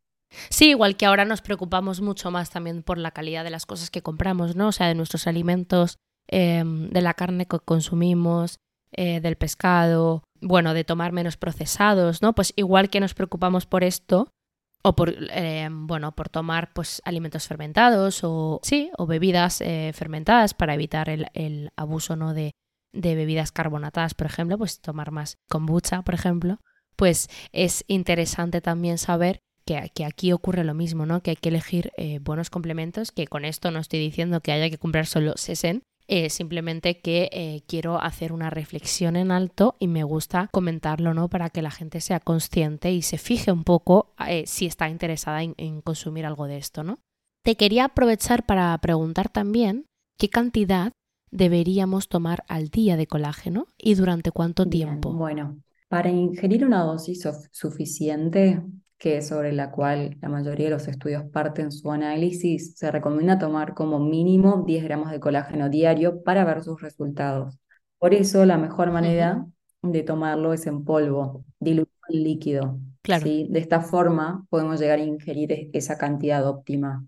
Sí, 0.49 0.69
igual 0.69 0.97
que 0.97 1.05
ahora 1.05 1.25
nos 1.25 1.41
preocupamos 1.41 2.01
mucho 2.01 2.31
más 2.31 2.49
también 2.49 2.83
por 2.83 2.97
la 2.97 3.11
calidad 3.11 3.43
de 3.43 3.49
las 3.49 3.65
cosas 3.65 3.89
que 3.89 4.01
compramos, 4.01 4.55
¿no? 4.55 4.69
O 4.69 4.71
sea, 4.71 4.87
de 4.87 4.95
nuestros 4.95 5.27
alimentos, 5.27 5.97
em, 6.27 6.89
de 6.89 7.01
la 7.01 7.13
carne 7.13 7.45
que 7.45 7.59
consumimos, 7.59 8.59
eh, 8.91 9.19
del 9.21 9.35
pescado, 9.35 10.23
bueno, 10.41 10.73
de 10.73 10.83
tomar 10.83 11.11
menos 11.11 11.37
procesados, 11.37 12.21
¿no? 12.21 12.33
Pues 12.33 12.53
igual 12.55 12.89
que 12.89 12.99
nos 12.99 13.13
preocupamos 13.13 13.65
por 13.65 13.83
esto, 13.83 14.29
o 14.85 14.95
por, 14.95 15.15
eh, 15.31 15.67
bueno, 15.71 16.11
por 16.11 16.29
tomar 16.29 16.71
pues 16.71 17.01
alimentos 17.05 17.47
fermentados 17.47 18.23
o, 18.23 18.59
sí, 18.61 18.91
o 18.99 19.07
bebidas 19.07 19.59
eh, 19.61 19.91
fermentadas 19.95 20.53
para 20.53 20.75
evitar 20.75 21.09
el, 21.09 21.71
abuso, 21.75 22.15
¿no? 22.15 22.35
De, 22.35 22.51
de 22.93 23.15
bebidas 23.15 23.51
carbonatadas, 23.51 24.13
por 24.13 24.27
ejemplo, 24.27 24.59
pues 24.59 24.81
tomar 24.81 25.09
más 25.09 25.37
kombucha, 25.49 26.03
por 26.03 26.13
ejemplo, 26.13 26.59
pues 26.95 27.29
es 27.51 27.83
interesante 27.87 28.61
también 28.61 28.99
saber 28.99 29.39
que, 29.65 29.91
que, 29.93 30.05
aquí 30.05 30.31
ocurre 30.31 30.63
lo 30.63 30.73
mismo, 30.73 31.05
¿no? 31.05 31.21
Que 31.21 31.31
hay 31.31 31.35
que 31.37 31.49
elegir 31.49 31.91
buenos 32.21 32.49
complementos, 32.49 33.11
que 33.11 33.27
con 33.27 33.45
esto 33.45 33.71
no 33.71 33.79
estoy 33.79 33.99
diciendo 33.99 34.41
que 34.41 34.51
haya 34.51 34.69
que 34.69 34.77
comprar 34.77 35.05
solo 35.05 35.33
sesen, 35.37 35.83
eh, 36.07 36.29
simplemente 36.29 36.99
que 36.99 37.29
eh, 37.31 37.63
quiero 37.67 37.99
hacer 37.99 38.31
una 38.31 38.51
reflexión 38.51 39.15
en 39.15 39.31
alto 39.31 39.75
y 39.79 39.87
me 39.87 40.03
gusta 40.03 40.49
comentarlo, 40.51 41.15
¿no? 41.15 41.29
Para 41.29 41.49
que 41.49 41.63
la 41.63 41.71
gente 41.71 41.99
sea 41.99 42.19
consciente 42.19 42.91
y 42.91 43.01
se 43.01 43.17
fije 43.17 43.51
un 43.51 43.63
poco 43.63 44.13
eh, 44.27 44.43
si 44.45 44.67
está 44.67 44.87
interesada 44.87 45.41
en, 45.41 45.81
consumir 45.81 46.27
algo 46.27 46.45
de 46.45 46.57
esto, 46.57 46.83
¿no? 46.83 46.99
Te 47.43 47.55
quería 47.55 47.85
aprovechar 47.85 48.45
para 48.45 48.77
preguntar 48.77 49.29
también 49.29 49.87
qué 50.19 50.29
cantidad 50.29 50.91
deberíamos 51.31 52.07
tomar 52.07 52.43
al 52.47 52.69
día 52.69 52.97
de 52.97 53.07
colágeno 53.07 53.67
y 53.75 53.95
durante 53.95 54.29
cuánto 54.29 54.67
tiempo. 54.67 55.11
Bueno, 55.11 55.59
para 55.87 56.11
ingerir 56.11 56.65
una 56.65 56.83
dosis 56.83 57.27
suficiente, 57.51 58.61
que 58.97 59.21
sobre 59.21 59.51
la 59.51 59.71
cual 59.71 60.17
la 60.21 60.29
mayoría 60.29 60.67
de 60.67 60.71
los 60.71 60.87
estudios 60.87 61.23
parten 61.31 61.71
su 61.71 61.91
análisis, 61.91 62.75
se 62.77 62.91
recomienda 62.91 63.37
tomar 63.37 63.73
como 63.73 63.99
mínimo 63.99 64.63
10 64.65 64.83
gramos 64.83 65.11
de 65.11 65.19
colágeno 65.19 65.69
diario 65.69 66.23
para 66.23 66.45
ver 66.45 66.63
sus 66.63 66.81
resultados. 66.81 67.57
Por 67.97 68.13
eso 68.13 68.45
la 68.45 68.57
mejor 68.57 68.91
manera 68.91 69.45
de 69.81 70.03
tomarlo 70.03 70.53
es 70.53 70.65
en 70.67 70.83
polvo, 70.83 71.43
diluido 71.59 71.91
en 72.09 72.23
líquido. 72.23 72.79
Claro. 73.01 73.25
De 73.25 73.59
esta 73.59 73.81
forma 73.81 74.45
podemos 74.49 74.79
llegar 74.79 74.99
a 74.99 75.03
ingerir 75.03 75.51
e-, 75.51 75.69
esa 75.73 75.97
cantidad 75.97 76.47
óptima. 76.47 77.05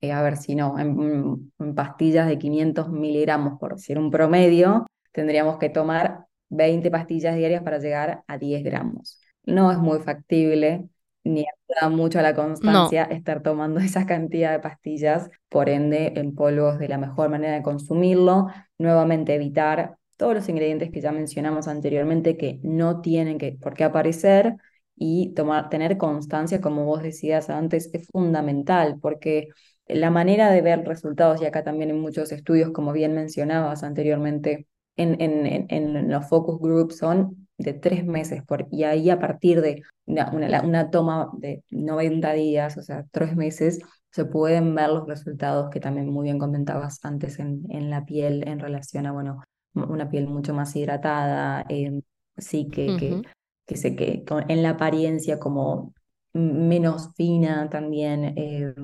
Eh, 0.00 0.12
a 0.12 0.22
ver 0.22 0.36
si 0.36 0.54
no, 0.54 0.78
en, 0.78 1.50
en, 1.58 1.74
pastillas 1.74 2.28
de 2.28 2.38
500 2.38 2.88
miligramos, 2.90 3.58
por 3.58 3.74
decir 3.74 3.98
un 3.98 4.10
promedio, 4.10 4.86
tendríamos 5.12 5.58
que 5.58 5.70
tomar 5.70 6.26
20 6.50 6.90
pastillas 6.90 7.36
diarias 7.36 7.62
para 7.62 7.78
llegar 7.78 8.22
a 8.26 8.38
10 8.38 8.62
gramos. 8.62 9.20
No 9.44 9.72
es 9.72 9.78
muy 9.78 9.98
factible, 10.00 10.88
ni 11.28 11.44
ayuda 11.44 11.90
mucho 11.94 12.18
a 12.18 12.22
la 12.22 12.34
constancia 12.34 13.04
estar 13.04 13.42
tomando 13.42 13.80
esa 13.80 14.06
cantidad 14.06 14.52
de 14.52 14.60
pastillas, 14.60 15.30
por 15.48 15.68
ende 15.68 16.14
en 16.16 16.34
polvos 16.34 16.78
de 16.78 16.88
la 16.88 16.98
mejor 16.98 17.28
manera 17.28 17.54
de 17.54 17.62
consumirlo, 17.62 18.46
nuevamente 18.78 19.34
evitar 19.34 19.96
todos 20.16 20.34
los 20.34 20.48
ingredientes 20.48 20.90
que 20.90 21.00
ya 21.00 21.12
mencionamos 21.12 21.68
anteriormente 21.68 22.36
que 22.36 22.58
no 22.62 23.00
tienen 23.00 23.38
que, 23.38 23.52
por 23.52 23.74
qué 23.74 23.84
aparecer 23.84 24.56
y 24.96 25.32
tomar, 25.34 25.68
tener 25.68 25.96
constancia, 25.96 26.60
como 26.60 26.84
vos 26.84 27.02
decías 27.02 27.50
antes, 27.50 27.90
es 27.92 28.08
fundamental 28.08 28.98
porque 29.00 29.48
la 29.86 30.10
manera 30.10 30.50
de 30.50 30.60
ver 30.60 30.84
resultados, 30.84 31.40
y 31.40 31.46
acá 31.46 31.62
también 31.62 31.90
en 31.90 32.00
muchos 32.00 32.32
estudios, 32.32 32.72
como 32.72 32.92
bien 32.92 33.14
mencionabas 33.14 33.82
anteriormente, 33.84 34.66
en, 34.96 35.20
en, 35.20 35.66
en 35.68 36.10
los 36.10 36.28
focus 36.28 36.58
groups 36.58 36.98
son 36.98 37.48
de 37.58 37.72
tres 37.72 38.04
meses, 38.04 38.42
por, 38.44 38.66
y 38.70 38.84
ahí 38.84 39.10
a 39.10 39.20
partir 39.20 39.60
de 39.60 39.82
una, 40.08 40.62
una, 40.62 40.90
toma 40.90 41.30
de 41.38 41.62
90 41.70 42.32
días, 42.32 42.76
o 42.76 42.82
sea, 42.82 43.04
tres 43.10 43.36
meses, 43.36 43.80
se 44.10 44.24
pueden 44.24 44.74
ver 44.74 44.88
los 44.88 45.06
resultados 45.06 45.70
que 45.70 45.80
también 45.80 46.08
muy 46.08 46.24
bien 46.24 46.38
comentabas 46.38 47.04
antes 47.04 47.38
en, 47.38 47.64
en 47.70 47.90
la 47.90 48.04
piel 48.04 48.46
en 48.48 48.58
relación 48.58 49.06
a, 49.06 49.12
bueno, 49.12 49.42
una 49.74 50.08
piel 50.08 50.26
mucho 50.26 50.54
más 50.54 50.74
hidratada, 50.74 51.64
eh, 51.68 52.00
sí, 52.36 52.68
que, 52.68 52.96
que, 52.98 53.22
que, 53.66 53.76
se, 53.76 53.94
que 53.94 54.24
en 54.48 54.62
la 54.62 54.70
apariencia 54.70 55.38
como 55.38 55.92
menos 56.32 57.10
fina 57.16 57.68
también. 57.68 58.34
Eh, 58.36 58.74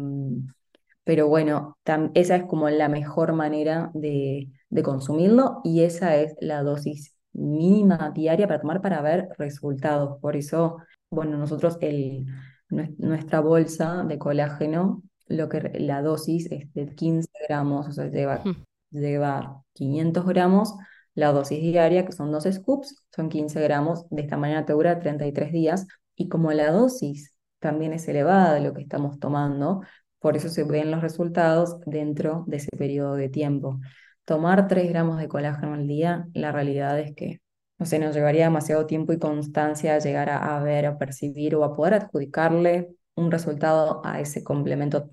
pero 1.05 1.29
bueno, 1.29 1.79
esa 2.15 2.37
es 2.37 2.45
como 2.45 2.69
la 2.71 2.89
mejor 2.89 3.35
manera 3.35 3.91
de, 3.95 4.51
de 4.71 4.83
consumirlo 4.83 5.61
y 5.63 5.83
esa 5.83 6.17
es 6.17 6.35
la 6.41 6.63
dosis 6.63 7.15
mínima 7.33 8.11
diaria 8.15 8.47
para 8.47 8.61
tomar 8.61 8.81
para 8.81 9.03
ver 9.03 9.29
resultados. 9.39 10.19
Por 10.21 10.37
eso, 10.37 10.79
bueno, 11.15 11.39
nosotros 11.39 11.79
el, 11.81 12.27
nuestra 12.69 13.41
bolsa 13.41 14.05
de 14.05 14.19
colágeno, 14.19 15.03
lo 15.27 15.49
que 15.49 15.61
la 15.79 16.03
dosis 16.03 16.49
es 16.51 16.73
de 16.75 16.95
15 16.95 17.29
gramos, 17.49 17.89
o 17.89 17.93
sea, 17.93 18.09
lleva, 18.09 18.43
lleva 18.91 19.63
500 19.73 20.27
gramos. 20.27 20.75
La 21.15 21.33
dosis 21.33 21.61
diaria, 21.61 22.05
que 22.05 22.13
son 22.13 22.33
dos 22.33 22.45
scoops, 22.51 23.05
son 23.15 23.29
15 23.29 23.61
gramos. 23.63 24.09
De 24.11 24.23
esta 24.23 24.37
manera 24.37 24.65
te 24.65 24.73
dura 24.73 24.99
33 24.99 25.53
días. 25.53 25.87
Y 26.17 26.29
como 26.29 26.53
la 26.53 26.71
dosis 26.73 27.37
también 27.61 27.93
es 27.93 28.07
elevada 28.09 28.55
de 28.55 28.61
lo 28.61 28.75
que 28.75 28.83
estamos 28.83 29.19
tomando, 29.19 29.83
por 30.19 30.37
eso 30.37 30.49
se 30.49 30.65
ven 30.65 30.91
los 30.91 31.03
resultados 31.03 31.81
dentro 31.87 32.45
de 32.47 32.57
ese 32.59 32.71
periodo 32.77 33.15
de 33.15 33.29
tiempo. 33.29 33.79
Tomar 34.25 34.69
3 34.69 34.89
gramos 34.89 35.19
de 35.19 35.29
colágeno 35.29 35.75
al 35.75 35.87
día, 35.87 36.27
la 36.35 36.51
realidad 36.53 36.99
es 36.99 37.15
que 37.15 37.41
no 37.79 37.87
sé, 37.87 37.99
nos 37.99 38.15
llevaría 38.15 38.45
demasiado 38.45 38.87
tiempo 38.87 39.13
y 39.13 39.19
constancia 39.19 39.95
a 39.95 39.99
llegar 39.99 40.31
a, 40.31 40.59
ver, 40.61 40.87
a 40.87 40.99
percibir 40.99 41.55
o 41.57 41.65
a 41.65 41.75
poder 41.75 41.95
adjudicarle 41.95 42.89
un 43.15 43.31
resultado 43.31 44.01
a 44.05 44.21
ese 44.21 44.45
complemento. 44.45 45.09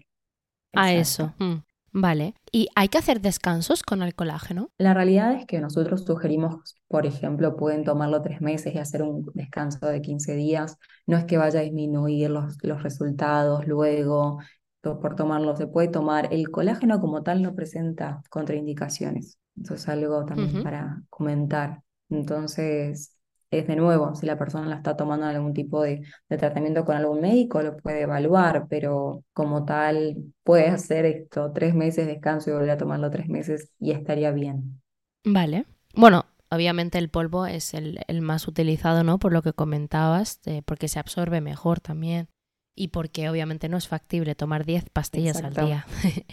A 0.74 0.94
eso. 0.94 1.34
Mm. 1.40 1.64
Vale. 1.94 2.36
¿Y 2.52 2.70
hay 2.76 2.88
que 2.88 2.98
hacer 2.98 3.20
descansos 3.20 3.84
con 3.84 4.02
el 4.02 4.16
colágeno? 4.16 4.70
La 4.78 4.94
realidad 4.94 5.34
es 5.34 5.46
que 5.46 5.60
nosotros 5.60 6.06
sugerimos, 6.06 6.76
por 6.88 7.06
ejemplo, 7.06 7.58
pueden 7.58 7.84
tomarlo 7.84 8.22
tres 8.22 8.40
meses 8.40 8.74
y 8.74 8.78
hacer 8.78 9.04
un 9.04 9.30
descanso 9.34 9.86
de 9.88 10.02
15 10.02 10.36
días. 10.36 10.78
No 11.06 11.18
es 11.18 11.26
que 11.26 11.38
vaya 11.38 11.60
a 11.60 11.64
disminuir 11.64 12.30
los, 12.30 12.58
los 12.64 12.82
resultados 12.82 13.68
luego 13.68 14.40
por 14.82 15.16
tomarlo. 15.16 15.56
Se 15.56 15.68
puede 15.68 15.90
tomar. 15.90 16.34
El 16.34 16.50
colágeno 16.50 17.00
como 17.02 17.24
tal 17.24 17.42
no 17.42 17.56
presenta 17.56 18.22
contraindicaciones. 18.30 19.38
Eso 19.62 19.76
es 19.76 19.88
algo 19.90 20.26
también 20.26 20.64
para 20.64 21.02
comentar. 21.10 21.82
Entonces, 22.12 23.18
es 23.50 23.68
de 23.68 23.76
nuevo, 23.76 24.16
si 24.16 24.26
la 24.26 24.38
persona 24.38 24.68
la 24.68 24.78
está 24.78 24.96
tomando 24.96 25.26
algún 25.26 25.54
tipo 25.54 25.82
de, 25.82 26.02
tratamiento 26.30 26.86
con 26.86 26.96
algún 26.96 27.22
médico, 27.22 27.62
lo 27.62 27.76
puede 27.78 28.02
evaluar, 28.02 28.68
pero 28.70 29.24
como 29.34 29.66
tal, 29.66 30.16
puede 30.44 30.68
hacer 30.68 31.06
esto, 31.06 31.52
tres 31.54 31.74
meses 31.74 32.06
de 32.06 32.14
descanso 32.14 32.50
y 32.50 32.54
volver 32.54 32.72
a 32.72 32.78
tomarlo 32.78 33.10
tres 33.10 33.28
meses 33.28 33.72
y 33.80 33.92
estaría 33.92 34.32
bien. 34.32 34.82
Vale. 35.26 35.66
Bueno, 35.96 36.26
obviamente 36.50 36.98
el 36.98 37.10
polvo 37.10 37.46
es 37.46 37.74
el, 37.74 38.00
más 38.22 38.48
utilizado, 38.48 39.04
¿no? 39.04 39.20
Por 39.20 39.34
lo 39.34 39.42
que 39.42 39.54
comentabas, 39.54 40.40
eh, 40.46 40.62
porque 40.66 40.88
se 40.88 41.00
absorbe 41.00 41.42
mejor 41.42 41.82
también 41.82 42.30
y 42.76 42.88
porque 42.90 43.30
obviamente 43.30 43.70
no 43.70 43.78
es 43.78 43.88
factible 43.88 44.34
tomar 44.36 44.66
10 44.66 44.90
pastillas 44.90 45.44
al 45.44 45.54
día. 45.54 45.86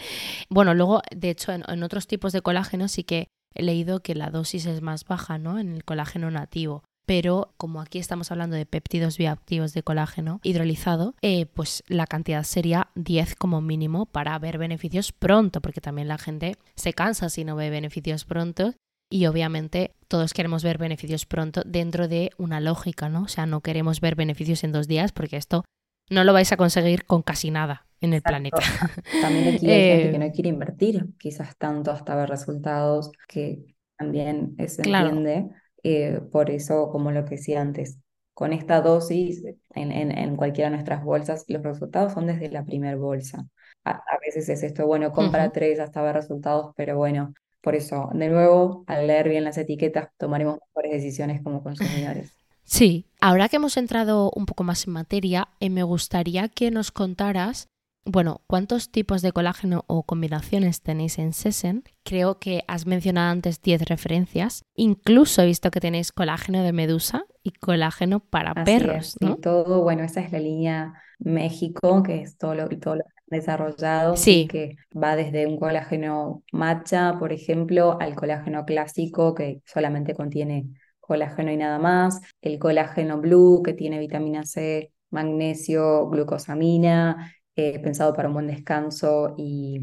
bueno, 0.48 0.74
luego, 0.74 1.02
de 1.14 1.30
hecho, 1.30 1.52
en, 1.52 1.82
otros 1.82 2.06
tipos 2.06 2.32
de 2.32 2.42
colágeno 2.42 2.88
sí 2.88 3.04
que 3.04 3.28
he 3.54 3.62
leído 3.62 4.00
que 4.00 4.14
la 4.14 4.30
dosis 4.30 4.66
es 4.66 4.82
más 4.82 5.04
baja, 5.04 5.38
¿no? 5.38 5.58
En 5.58 5.74
el 5.74 5.84
colágeno 5.84 6.30
nativo. 6.30 6.82
Pero 7.06 7.54
como 7.56 7.80
aquí 7.80 7.98
estamos 7.98 8.30
hablando 8.30 8.54
de 8.54 8.66
péptidos 8.66 9.16
bioactivos 9.16 9.72
de 9.72 9.82
colágeno 9.82 10.40
hidrolizado, 10.42 11.14
eh, 11.22 11.46
pues 11.46 11.82
la 11.88 12.06
cantidad 12.06 12.42
sería 12.42 12.88
10 12.96 13.34
como 13.34 13.62
mínimo 13.62 14.04
para 14.04 14.38
ver 14.38 14.58
beneficios 14.58 15.12
pronto, 15.12 15.62
porque 15.62 15.80
también 15.80 16.06
la 16.08 16.18
gente 16.18 16.56
se 16.76 16.92
cansa 16.92 17.30
si 17.30 17.44
no 17.44 17.56
ve 17.56 17.70
beneficios 17.70 18.26
pronto 18.26 18.74
y 19.10 19.24
obviamente 19.24 19.94
todos 20.06 20.34
queremos 20.34 20.62
ver 20.62 20.76
beneficios 20.76 21.24
pronto 21.24 21.62
dentro 21.64 22.08
de 22.08 22.30
una 22.36 22.60
lógica, 22.60 23.08
¿no? 23.08 23.22
O 23.22 23.28
sea, 23.28 23.46
no 23.46 23.62
queremos 23.62 24.02
ver 24.02 24.14
beneficios 24.14 24.62
en 24.62 24.72
dos 24.72 24.86
días 24.86 25.12
porque 25.12 25.38
esto 25.38 25.64
no 26.10 26.24
lo 26.24 26.34
vais 26.34 26.52
a 26.52 26.58
conseguir 26.58 27.06
con 27.06 27.22
casi 27.22 27.50
nada 27.50 27.87
en 28.00 28.14
el 28.14 28.22
planeta. 28.22 28.58
También 29.22 29.54
aquí 29.54 29.70
hay 29.70 29.90
gente 29.90 30.10
que 30.10 30.16
eh, 30.16 30.28
no 30.28 30.32
quiere 30.32 30.48
invertir 30.48 31.06
quizás 31.18 31.56
tanto 31.56 31.90
hasta 31.90 32.14
ver 32.14 32.28
resultados, 32.28 33.12
que 33.28 33.74
también 33.96 34.54
se 34.68 34.82
entiende. 34.82 35.48
Eh, 35.82 36.20
por 36.32 36.50
eso, 36.50 36.90
como 36.90 37.10
lo 37.10 37.24
que 37.24 37.36
decía 37.36 37.60
antes, 37.60 37.98
con 38.34 38.52
esta 38.52 38.80
dosis 38.80 39.42
en, 39.74 39.90
en, 39.92 40.36
cualquiera 40.36 40.70
de 40.70 40.76
nuestras 40.76 41.02
bolsas, 41.02 41.44
los 41.48 41.62
resultados 41.62 42.12
son 42.12 42.26
desde 42.26 42.48
la 42.50 42.64
primera 42.64 42.96
bolsa. 42.96 43.46
A, 43.84 44.00
veces 44.24 44.48
es 44.48 44.62
esto, 44.62 44.86
bueno, 44.86 45.12
compra 45.12 45.50
tres 45.50 45.80
hasta 45.80 46.02
ver 46.02 46.14
resultados, 46.14 46.72
pero 46.76 46.96
bueno, 46.96 47.32
por 47.60 47.74
eso, 47.74 48.10
de 48.12 48.28
nuevo, 48.28 48.84
al 48.86 49.06
leer 49.06 49.28
bien 49.28 49.44
las 49.44 49.58
etiquetas, 49.58 50.10
tomaremos 50.18 50.58
mejores 50.68 50.92
decisiones 50.92 51.42
como 51.42 51.62
consumidores. 51.62 52.32
Sí, 52.70 53.06
ahora 53.22 53.48
que 53.48 53.56
hemos 53.56 53.78
entrado 53.78 54.30
un 54.36 54.44
poco 54.44 54.62
más 54.62 54.86
en 54.86 54.92
materia, 54.92 55.48
eh, 55.58 55.70
me 55.70 55.84
gustaría 55.84 56.50
que 56.50 56.70
nos 56.70 56.92
contaras 56.92 57.66
bueno, 58.04 58.42
¿cuántos 58.46 58.90
tipos 58.90 59.22
de 59.22 59.32
colágeno 59.32 59.84
o 59.86 60.04
combinaciones 60.04 60.82
tenéis 60.82 61.18
en 61.18 61.32
Sesen? 61.32 61.84
Creo 62.04 62.38
que 62.38 62.64
has 62.66 62.86
mencionado 62.86 63.30
antes 63.30 63.60
10 63.60 63.82
referencias. 63.82 64.62
Incluso 64.74 65.42
he 65.42 65.46
visto 65.46 65.70
que 65.70 65.80
tenéis 65.80 66.12
colágeno 66.12 66.62
de 66.62 66.72
medusa 66.72 67.26
y 67.42 67.50
colágeno 67.52 68.20
para 68.20 68.54
perros. 68.64 69.16
¿no? 69.20 69.32
Y 69.32 69.40
todo, 69.40 69.82
bueno, 69.82 70.04
esa 70.04 70.20
es 70.20 70.32
la 70.32 70.40
línea 70.40 70.94
México, 71.18 72.02
que 72.02 72.22
es 72.22 72.38
todo 72.38 72.54
lo, 72.54 72.68
todo 72.68 72.96
lo 72.96 73.04
desarrollado, 73.26 74.16
sí. 74.16 74.46
que 74.48 74.76
va 74.96 75.16
desde 75.16 75.46
un 75.46 75.58
colágeno 75.58 76.42
matcha, 76.52 77.16
por 77.18 77.32
ejemplo, 77.32 77.98
al 78.00 78.14
colágeno 78.14 78.64
clásico, 78.64 79.34
que 79.34 79.60
solamente 79.66 80.14
contiene 80.14 80.66
colágeno 81.00 81.50
y 81.50 81.56
nada 81.56 81.78
más, 81.78 82.20
el 82.40 82.58
colágeno 82.58 83.18
blue, 83.20 83.62
que 83.62 83.72
tiene 83.72 83.98
vitamina 83.98 84.44
C, 84.44 84.92
magnesio, 85.10 86.08
glucosamina, 86.08 87.32
eh, 87.58 87.80
pensado 87.80 88.14
para 88.14 88.28
un 88.28 88.34
buen 88.34 88.46
descanso 88.46 89.34
y, 89.36 89.80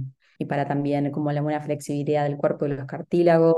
para 0.48 0.66
también 0.66 1.12
como 1.12 1.30
la 1.34 1.42
buena 1.42 1.60
flexibilidad 1.60 2.24
del 2.24 2.38
cuerpo 2.38 2.66
y 2.66 2.70
los 2.70 2.86
cartílagos. 2.86 3.58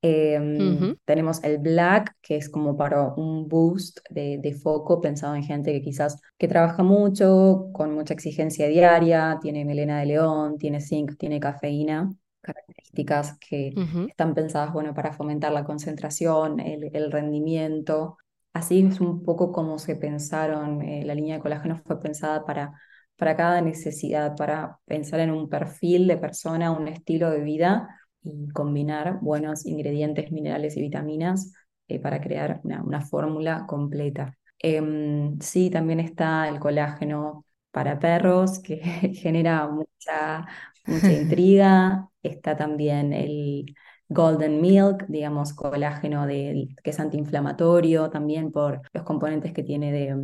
Em, 0.00 0.96
tenemos 1.04 1.44
el 1.44 1.58
black, 1.58 2.16
que 2.20 2.34
es 2.36 2.48
como 2.48 2.76
para 2.76 3.14
un 3.14 3.46
boost 3.46 4.00
de, 4.10 4.58
foco, 4.60 5.00
pensado 5.00 5.36
en 5.36 5.44
gente 5.44 5.72
que 5.72 5.80
quizás 5.80 6.20
que 6.38 6.48
trabaja 6.48 6.82
mucho, 6.82 7.68
con 7.72 7.94
mucha 7.94 8.14
exigencia 8.14 8.66
diaria, 8.66 9.38
tiene 9.40 9.64
melena 9.64 10.00
de 10.00 10.06
león, 10.06 10.58
tiene 10.58 10.80
zinc, 10.80 11.16
tiene 11.16 11.38
cafeína, 11.38 12.10
características 12.40 13.38
que 13.38 13.74
están 14.08 14.34
pensadas 14.34 14.72
bueno, 14.72 14.92
para 14.92 15.12
fomentar 15.12 15.52
la 15.52 15.62
concentración, 15.62 16.58
el, 16.58 16.90
el, 16.92 17.12
rendimiento. 17.12 18.18
Así 18.52 18.80
es 18.84 19.00
un 19.00 19.22
poco 19.22 19.52
como 19.52 19.78
se 19.78 19.94
pensaron, 19.94 20.82
eh, 20.82 21.04
la 21.04 21.14
línea 21.14 21.36
de 21.36 21.42
colágeno 21.42 21.76
fue 21.86 22.00
pensada 22.00 22.44
para 22.44 22.72
para 23.16 23.36
cada 23.36 23.60
necesidad, 23.60 24.36
para 24.36 24.78
pensar 24.84 25.20
en 25.20 25.30
un 25.30 25.48
perfil 25.48 26.06
de 26.08 26.16
persona, 26.16 26.70
un 26.72 26.88
estilo 26.88 27.30
de 27.30 27.40
vida 27.40 27.88
y 28.22 28.48
combinar 28.50 29.20
buenos 29.20 29.66
ingredientes, 29.66 30.30
minerales 30.32 30.76
y 30.76 30.80
vitaminas 30.82 31.52
eh, 31.88 32.00
para 32.00 32.20
crear 32.20 32.60
una, 32.64 33.00
fórmula 33.02 33.66
completa. 33.66 34.36
Em, 34.58 35.38
sí, 35.40 35.70
también 35.70 36.00
está 36.00 36.48
el 36.48 36.58
colágeno 36.58 37.44
para 37.70 37.98
perros, 37.98 38.60
que 38.60 38.76
genera 39.14 39.68
mucha, 39.68 40.46
mucha 40.86 41.12
intriga. 41.12 42.08
Está 42.22 42.56
también 42.56 43.12
el 43.12 43.74
Golden 44.08 44.60
Milk, 44.60 45.06
digamos, 45.08 45.54
colágeno 45.54 46.26
que 46.26 46.68
es 46.84 47.00
antiinflamatorio, 47.00 48.10
también 48.10 48.52
por 48.52 48.82
los 48.92 49.04
componentes 49.04 49.52
que 49.52 49.62
tiene 49.62 49.90
de, 49.92 50.16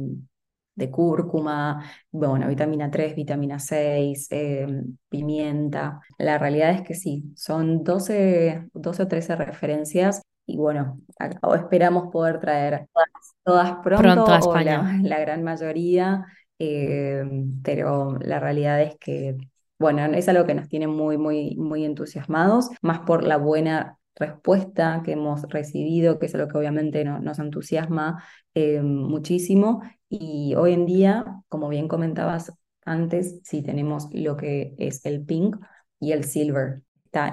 de 0.79 0.91
cúrcuma, 0.91 1.85
bueno, 2.11 2.47
vitamina 2.49 2.91
3, 2.91 3.16
vitamina 3.16 3.59
6, 3.59 4.29
em, 4.31 4.97
pimienta. 5.09 6.01
La 6.18 6.39
realidad 6.39 6.70
es 6.70 6.83
que 6.83 6.95
sí, 6.95 7.24
son 7.35 7.83
12, 7.83 8.68
12 8.72 9.03
o 9.03 9.09
13 9.09 9.37
referencias 9.37 10.22
y 10.47 10.57
bueno, 10.57 11.01
esperamos 11.61 12.11
poder 12.12 12.39
traer 12.39 12.87
todas, 13.45 13.76
pronto, 13.83 14.31
a 14.31 14.39
España. 14.39 14.99
la, 15.03 15.18
gran 15.18 15.43
mayoría, 15.43 16.24
em, 16.59 17.61
pero 17.62 18.16
la 18.20 18.39
realidad 18.39 18.81
es 18.81 18.97
que, 18.99 19.37
bueno, 19.81 20.05
es 20.05 20.29
algo 20.29 20.47
que 20.47 20.55
nos 20.55 20.68
tiene 20.68 20.87
muy, 20.87 21.18
muy, 21.18 21.57
muy 21.57 21.85
entusiasmados, 21.85 22.70
más 22.83 23.01
por 23.01 23.24
la 23.24 23.37
buena 23.37 23.99
respuesta 24.14 25.03
que 25.05 25.12
hemos 25.12 25.43
recibido, 25.49 26.18
que 26.18 26.26
es 26.26 26.35
algo 26.35 26.49
que 26.49 26.59
obviamente 26.59 27.05
nos 27.05 27.39
entusiasma 27.39 28.22
em, 28.59 28.86
muchísimo, 28.86 29.82
y 30.09 30.54
hoy 30.54 30.72
en 30.72 30.86
día, 30.86 31.42
como 31.48 31.68
bien 31.68 31.88
comentabas 31.88 32.52
antes, 32.84 33.40
sí 33.44 33.62
tenemos 33.62 34.09
lo 34.12 34.36
que 34.36 34.74
es 34.78 35.04
el 35.04 35.24
pink 35.24 35.56
y 36.00 36.12
el 36.12 36.24
silver. 36.24 36.82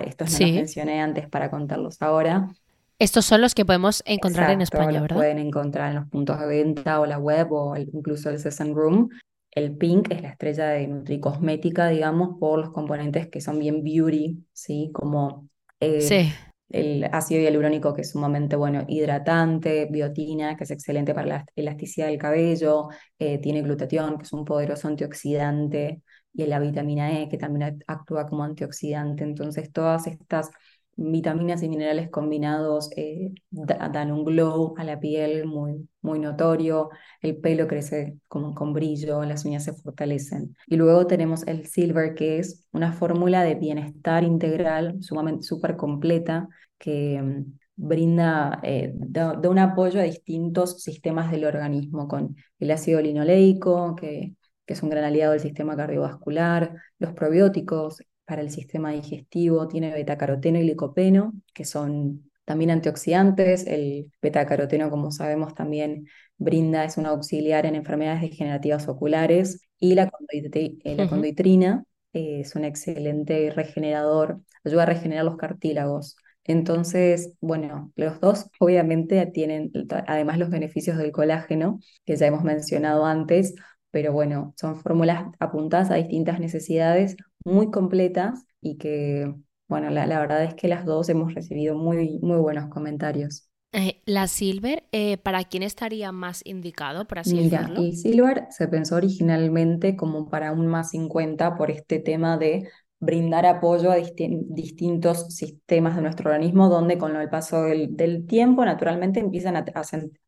estos 0.05 0.39
no 0.39 0.47
los 0.47 0.55
mencioné 0.55 1.01
antes 1.01 1.29
para 1.29 1.49
contarlos 1.49 2.01
ahora. 2.01 2.49
Estos 2.97 3.25
son 3.25 3.41
los 3.41 3.53
que 3.53 3.65
podemos 3.65 4.03
encontrar 4.05 4.51
en 4.51 4.61
España, 4.61 5.01
¿verdad? 5.01 5.17
Pueden 5.17 5.37
encontrar 5.37 5.89
en 5.89 5.95
los 5.97 6.07
puntos 6.07 6.39
de 6.39 6.47
venta 6.47 6.99
o 6.99 7.05
la 7.05 7.17
web 7.17 7.51
o 7.51 7.77
incluso 7.77 8.29
el 8.29 8.39
Session 8.39 8.73
Room. 8.73 9.09
El 9.51 9.75
pink 9.75 10.11
es 10.11 10.21
la 10.21 10.29
estrella 10.29 10.69
de 10.69 10.87
nutricosmética, 10.87 11.89
digamos, 11.89 12.37
por 12.39 12.59
los 12.59 12.71
componentes 12.71 13.27
que 13.27 13.41
son 13.41 13.59
bien 13.59 13.83
beauty, 13.83 14.45
¿sí? 14.53 14.91
Como 14.93 15.47
eh, 15.79 16.01
sí 16.01 16.31
el 16.69 17.05
ácido 17.11 17.41
hialurónico 17.41 17.93
que 17.93 18.01
es 18.01 18.11
sumamente 18.11 18.55
bueno, 18.55 18.85
hidratante, 18.87 19.87
biotina, 19.89 20.55
que 20.57 20.63
es 20.63 20.71
excelente 20.71 21.13
para 21.13 21.27
la 21.27 21.45
elasticidad 21.55 22.07
del 22.07 22.17
cabello, 22.17 22.89
eh, 23.19 23.39
tiene 23.39 23.61
glutatión, 23.61 24.17
que 24.17 24.23
es 24.23 24.33
un 24.33 24.45
poderoso 24.45 24.87
antioxidante, 24.87 26.01
y 26.33 26.45
la 26.47 26.59
vitamina 26.59 27.19
E, 27.19 27.29
que 27.29 27.37
también 27.37 27.83
actúa 27.87 28.27
como 28.27 28.43
antioxidante. 28.43 29.23
Entonces, 29.23 29.71
todas 29.71 30.07
estas 30.07 30.49
vitaminas 30.95 31.61
y 31.63 31.69
minerales 31.69 32.09
combinados 32.09 32.89
eh, 32.95 33.31
dan 33.51 34.11
un 34.11 34.23
glow 34.23 34.75
a 34.77 34.83
la 34.83 34.99
piel 34.99 35.45
muy, 35.45 35.87
muy 36.01 36.19
notorio, 36.19 36.89
el 37.21 37.37
pelo 37.37 37.67
crece 37.67 38.17
como 38.27 38.53
con 38.53 38.73
brillo, 38.73 39.23
las 39.23 39.45
uñas 39.45 39.63
se 39.65 39.73
fortalecen. 39.73 40.55
Y 40.67 40.77
luego 40.77 41.07
tenemos 41.07 41.45
el 41.47 41.65
silver, 41.67 42.15
que 42.15 42.39
es 42.39 42.67
una 42.71 42.93
fórmula 42.93 43.43
de 43.43 43.55
bienestar 43.55 44.23
integral 44.23 45.01
sumamente 45.01 45.43
súper 45.43 45.75
completa 45.75 46.47
que 46.77 47.21
mm, 47.21 47.57
brinda, 47.75 48.59
eh, 48.63 48.91
da, 48.95 49.33
un 49.49 49.59
apoyo 49.59 49.99
a 49.99 50.03
distintos 50.03 50.81
sistemas 50.81 51.31
del 51.31 51.45
organismo, 51.45 52.07
con 52.07 52.35
el 52.59 52.71
ácido 52.71 53.01
linoleico, 53.01 53.95
que 53.95 54.35
que 54.65 54.73
es 54.73 54.83
un 54.83 54.89
gran 54.89 55.03
aliado 55.03 55.33
del 55.33 55.41
sistema 55.41 55.75
cardiovascular, 55.75 56.75
los 56.99 57.13
probióticos 57.13 58.03
para 58.25 58.41
el 58.41 58.51
sistema 58.51 58.91
digestivo, 58.91 59.67
tiene 59.67 59.93
betacaroteno 59.93 60.59
y 60.59 60.63
licopeno, 60.63 61.33
que 61.53 61.65
son 61.65 62.29
también 62.45 62.71
antioxidantes. 62.71 63.65
El 63.67 64.11
betacaroteno, 64.21 64.89
como 64.89 65.11
sabemos, 65.11 65.55
también 65.55 66.07
brinda, 66.37 66.83
es 66.85 66.97
un 66.97 67.05
auxiliar 67.05 67.65
en 67.65 67.75
enfermedades 67.75 68.21
degenerativas 68.21 68.87
oculares 68.87 69.61
y 69.79 69.95
la, 69.95 70.11
eh, 70.31 70.95
la 70.95 71.07
condoitrina 71.07 71.83
eh, 72.13 72.41
es 72.41 72.55
un 72.55 72.65
excelente 72.65 73.51
regenerador, 73.51 74.41
ayuda 74.63 74.83
a 74.83 74.87
regenerar 74.87 75.25
los 75.25 75.37
cartílagos. 75.37 76.15
Entonces, 76.43 77.33
bueno, 77.41 77.91
los 77.95 78.19
dos 78.21 78.47
obviamente 78.59 79.25
tienen 79.27 79.71
además 80.07 80.37
los 80.37 80.49
beneficios 80.49 80.97
del 80.97 81.11
colágeno, 81.11 81.79
que 82.05 82.15
ya 82.15 82.27
hemos 82.27 82.43
mencionado 82.43 83.05
antes, 83.05 83.55
pero 83.89 84.13
bueno, 84.13 84.53
son 84.57 84.79
fórmulas 84.79 85.25
apuntadas 85.39 85.89
a 85.89 85.95
distintas 85.95 86.39
necesidades 86.39 87.17
muy 87.45 87.71
completas 87.71 88.45
y 88.59 88.77
que, 88.77 89.33
bueno, 89.67 89.89
la, 89.89 90.05
verdad 90.19 90.43
es 90.43 90.55
que 90.55 90.67
las 90.67 90.85
dos 90.85 91.07
hemos 91.09 91.33
recibido 91.33 91.75
muy, 91.75 92.19
muy 92.19 92.37
buenos 92.37 92.69
comentarios. 92.69 93.47
Eh, 93.71 94.01
la 94.05 94.27
Silver, 94.27 94.83
eh, 94.91 95.17
¿para 95.17 95.43
quién 95.43 95.61
estaría 95.61 96.11
más 96.11 96.41
indicado, 96.45 97.05
por 97.07 97.19
así 97.19 97.35
Mira, 97.35 97.59
decirlo? 97.59 97.81
el 97.81 97.97
Silver 97.97 98.47
se 98.49 98.67
pensó 98.67 98.95
originalmente 98.95 99.95
como 99.95 100.29
para 100.29 100.51
un 100.53 100.67
más 100.67 100.91
50 100.91 101.55
por 101.55 101.71
este 101.71 101.99
tema 101.99 102.37
de 102.37 102.69
brindar 102.99 103.45
apoyo 103.45 103.91
a 103.91 103.97
distintos 103.97 105.35
sistemas 105.35 105.95
de 105.95 106.01
nuestro 106.01 106.31
organismo 106.31 106.69
donde 106.69 106.97
con 106.97 107.15
el 107.15 107.29
paso 107.29 107.63
del, 107.63 108.25
tiempo 108.25 108.65
naturalmente 108.65 109.19
empiezan 109.19 109.55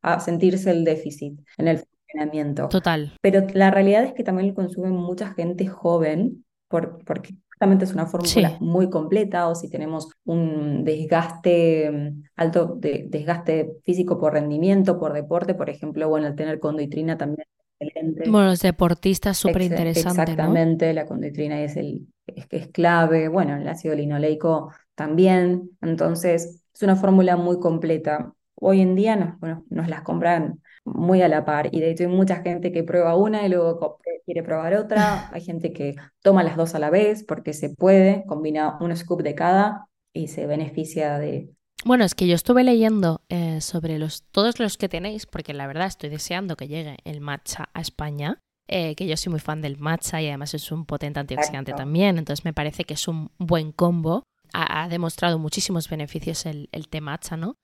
a, 0.01 0.19
sentirse 0.19 0.71
el 0.71 0.83
déficit 0.83 1.39
en 1.57 1.67
el 1.69 1.79
funcionamiento. 1.79 2.67
Total. 2.67 3.13
Pero 3.21 3.47
la 3.53 3.71
realidad 3.71 4.03
es 4.03 4.13
que 4.13 4.23
también 4.23 4.49
lo 4.49 4.53
consume 4.53 4.89
mucha 4.89 5.33
gente 5.33 5.67
joven 5.67 6.45
por, 6.67 7.03
porque 7.05 7.35
justamente 7.49 7.85
es 7.85 7.93
una 7.93 8.05
fórmula 8.05 8.57
muy 8.59 8.89
completa 8.89 9.47
o 9.47 9.55
si 9.55 9.69
tenemos 9.69 10.09
un 10.25 10.83
desgaste 10.83 11.91
mm, 11.91 12.23
alto, 12.35 12.75
de, 12.77 13.05
desgaste 13.09 13.77
físico 13.83 14.19
por 14.19 14.33
rendimiento, 14.33 14.99
por 14.99 15.13
deporte, 15.13 15.55
por 15.55 15.69
ejemplo, 15.69 16.07
bueno, 16.07 16.27
el 16.27 16.35
tener 16.35 16.59
conduitrina 16.59 17.17
también 17.17 17.47
es 17.79 17.87
excelente. 17.87 18.29
Bueno, 18.29 18.49
los 18.49 18.61
deportistas 18.61 19.37
súper 19.37 19.63
interesante. 19.63 20.21
Exactamente, 20.21 20.93
la 20.93 21.05
conduitrina 21.07 21.61
es, 21.61 21.77
el, 21.77 22.07
es, 22.27 22.45
es 22.51 22.67
clave, 22.67 23.27
bueno, 23.27 23.55
el 23.55 23.67
ácido 23.67 23.95
linoleico 23.95 24.71
también, 24.93 25.71
entonces 25.81 26.63
es 26.73 26.83
una 26.83 26.95
fórmula 26.95 27.37
muy 27.37 27.59
completa. 27.59 28.33
Hoy 28.53 28.81
en 28.81 28.95
día 28.95 29.15
nos, 29.15 29.39
bueno, 29.39 29.65
nos 29.69 29.87
las 29.87 30.01
compran 30.01 30.61
muy 30.87 31.21
a 31.21 31.27
la 31.27 31.45
par. 31.45 31.69
Y 31.71 31.81
de 31.81 31.91
hecho 31.91 32.03
hay 32.03 32.09
mucha 32.09 32.37
gente 32.37 32.71
que 32.71 32.83
prueba 32.83 33.15
una 33.15 33.45
y 33.45 33.49
luego 33.49 33.99
quiere 34.27 34.43
probar 34.43 34.75
otra. 34.75 35.29
Hay 35.33 35.41
gente 35.41 35.73
que 35.73 35.95
toma 36.21 36.43
las 36.43 36.57
dos 36.57 36.75
a 36.75 36.79
la 36.79 36.89
vez 36.89 37.23
porque 37.23 37.53
se 37.53 37.69
puede, 37.69 38.25
combina 38.27 38.77
un 38.79 38.95
scoop 38.95 39.23
de 39.23 39.33
cada 39.33 39.87
y 40.13 40.27
se 40.27 40.45
beneficia 40.45 41.17
de... 41.17 41.49
Bueno, 41.85 42.03
es 42.03 42.15
que 42.15 42.27
yo 42.27 42.35
estuve 42.35 42.63
leyendo 42.63 43.21
eh, 43.29 43.61
sobre 43.61 43.99
los, 43.99 44.23
todos 44.31 44.59
los 44.59 44.77
que 44.77 44.89
tenéis, 44.89 45.25
porque 45.25 45.53
la 45.53 45.67
verdad 45.67 45.87
estoy 45.87 46.09
deseando 46.09 46.57
que 46.57 46.67
llegue 46.67 46.97
el 47.05 47.21
matcha 47.21 47.69
a 47.73 47.81
España, 47.81 48.39
eh, 48.67 48.95
que 48.95 49.07
yo 49.07 49.15
soy 49.15 49.31
muy 49.31 49.39
fan 49.39 49.61
del 49.61 49.77
matcha 49.77 50.21
y 50.21 50.27
además 50.27 50.53
es 50.53 50.71
un 50.71 50.85
potente 50.85 51.19
antioxidante 51.19 51.73
también, 51.73 52.17
entonces 52.17 52.43
me 52.43 52.51
parece 52.51 52.83
que 52.83 52.95
es 52.95 53.07
un 53.07 53.29
buen 53.37 53.71
combo. 53.71 54.23
Ha, 54.53 54.87
demostrado 54.89 55.39
muchísimos 55.39 55.87
beneficios 55.87 56.45
el, 56.45 56.67
el 56.71 56.87
té 56.87 56.99
matcha, 56.99 57.37
¿no? 57.37 57.55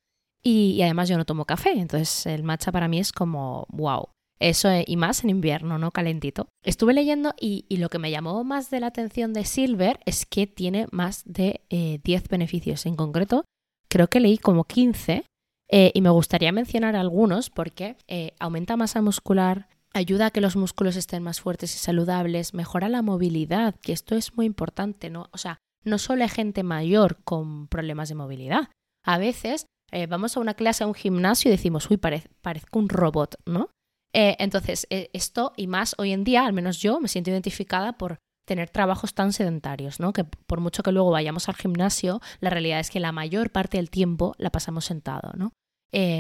Y, 0.44 0.82
además 0.82 1.08
yo 1.08 1.18
no 1.18 1.26
tomo 1.26 1.46
café, 1.46 1.72
entonces 1.72 2.26
el 2.26 2.44
matcha 2.44 2.72
para 2.72 2.88
mí 2.88 3.00
es 3.00 3.12
como 3.12 3.66
wow. 3.70 4.10
Eso 4.40 4.70
eh, 4.70 4.84
y 4.86 4.98
más 4.98 5.24
en 5.24 5.30
invierno, 5.30 5.78
¿no? 5.78 5.92
Calentito. 5.92 6.50
Estuve 6.64 6.94
leyendo 6.94 7.34
y, 7.40 7.66
lo 7.78 7.90
que 7.90 8.00
me 8.00 8.12
llamó 8.12 8.44
más 8.44 8.70
de 8.70 8.82
la 8.82 8.88
atención 8.88 9.32
de 9.32 9.46
Silver 9.46 10.02
es 10.06 10.26
que 10.26 10.48
tiene 10.48 10.88
más 10.92 11.24
de 11.26 11.62
10 11.70 11.70
eh, 11.70 12.28
beneficios. 12.30 12.86
En 12.86 12.96
concreto, 12.96 13.46
creo 13.88 14.10
que 14.10 14.20
leí 14.20 14.38
como 14.38 14.66
15 14.66 15.24
eh, 15.72 15.92
y 15.94 16.02
me 16.02 16.10
gustaría 16.10 16.52
mencionar 16.52 16.98
algunos 16.98 17.50
porque 17.50 17.96
aumenta 18.38 18.76
masa 18.76 19.02
muscular, 19.02 19.70
ayuda 19.94 20.26
a 20.26 20.32
que 20.32 20.42
los 20.42 20.58
músculos 20.58 20.98
estén 20.98 21.24
más 21.24 21.40
fuertes 21.40 21.74
y 21.76 21.78
saludables, 21.78 22.54
mejora 22.54 22.90
la 22.90 23.02
movilidad, 23.02 23.76
que 23.82 23.94
esto 23.94 24.16
es 24.16 24.36
muy 24.36 24.46
importante, 24.46 25.10
¿no? 25.10 25.30
O 25.32 25.38
sea, 25.38 25.60
no 25.86 25.98
solo 25.98 26.24
hay 26.24 26.30
gente 26.30 26.64
mayor 26.64 27.18
con 27.24 27.68
problemas 27.68 28.10
de 28.10 28.16
movilidad. 28.16 28.70
A 29.06 29.18
veces 29.18 29.68
eh, 29.94 30.08
vamos 30.08 30.36
a 30.36 30.40
una 30.40 30.56
clase, 30.56 30.84
a 30.84 30.88
un 30.88 30.96
gimnasio 30.96 31.50
y 31.50 31.52
decimos, 31.52 31.90
uy, 31.90 31.98
parezco 31.98 32.80
un 32.80 32.90
robot, 32.90 33.36
¿no? 33.46 33.70
Eh, 34.12 34.36
entonces, 34.40 34.88
eh, 34.90 35.10
esto 35.14 35.54
y 35.56 35.68
más 35.68 35.96
hoy 36.00 36.12
en 36.12 36.24
día, 36.24 36.46
al 36.46 36.54
menos 36.54 36.80
yo, 36.80 37.00
me 37.00 37.08
siento 37.08 37.30
identificada 37.30 37.94
por 37.94 38.18
tener 38.48 38.70
trabajos 38.70 39.14
tan 39.14 39.34
sedentarios, 39.34 40.00
¿no? 40.00 40.12
Que 40.12 40.24
por 40.24 40.60
mucho 40.60 40.82
que 40.82 40.92
luego 40.92 41.12
vayamos 41.12 41.48
al 41.48 41.56
gimnasio, 41.56 42.22
la 42.40 42.50
realidad 42.50 42.80
es 42.80 42.90
que 42.90 43.00
la 43.00 43.12
mayor 43.12 43.52
parte 43.52 43.78
del 43.78 43.90
tiempo 43.90 44.34
la 44.38 44.50
pasamos 44.50 44.86
sentado, 44.86 45.32
¿no? 45.36 45.54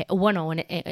bueno, 0.07 0.51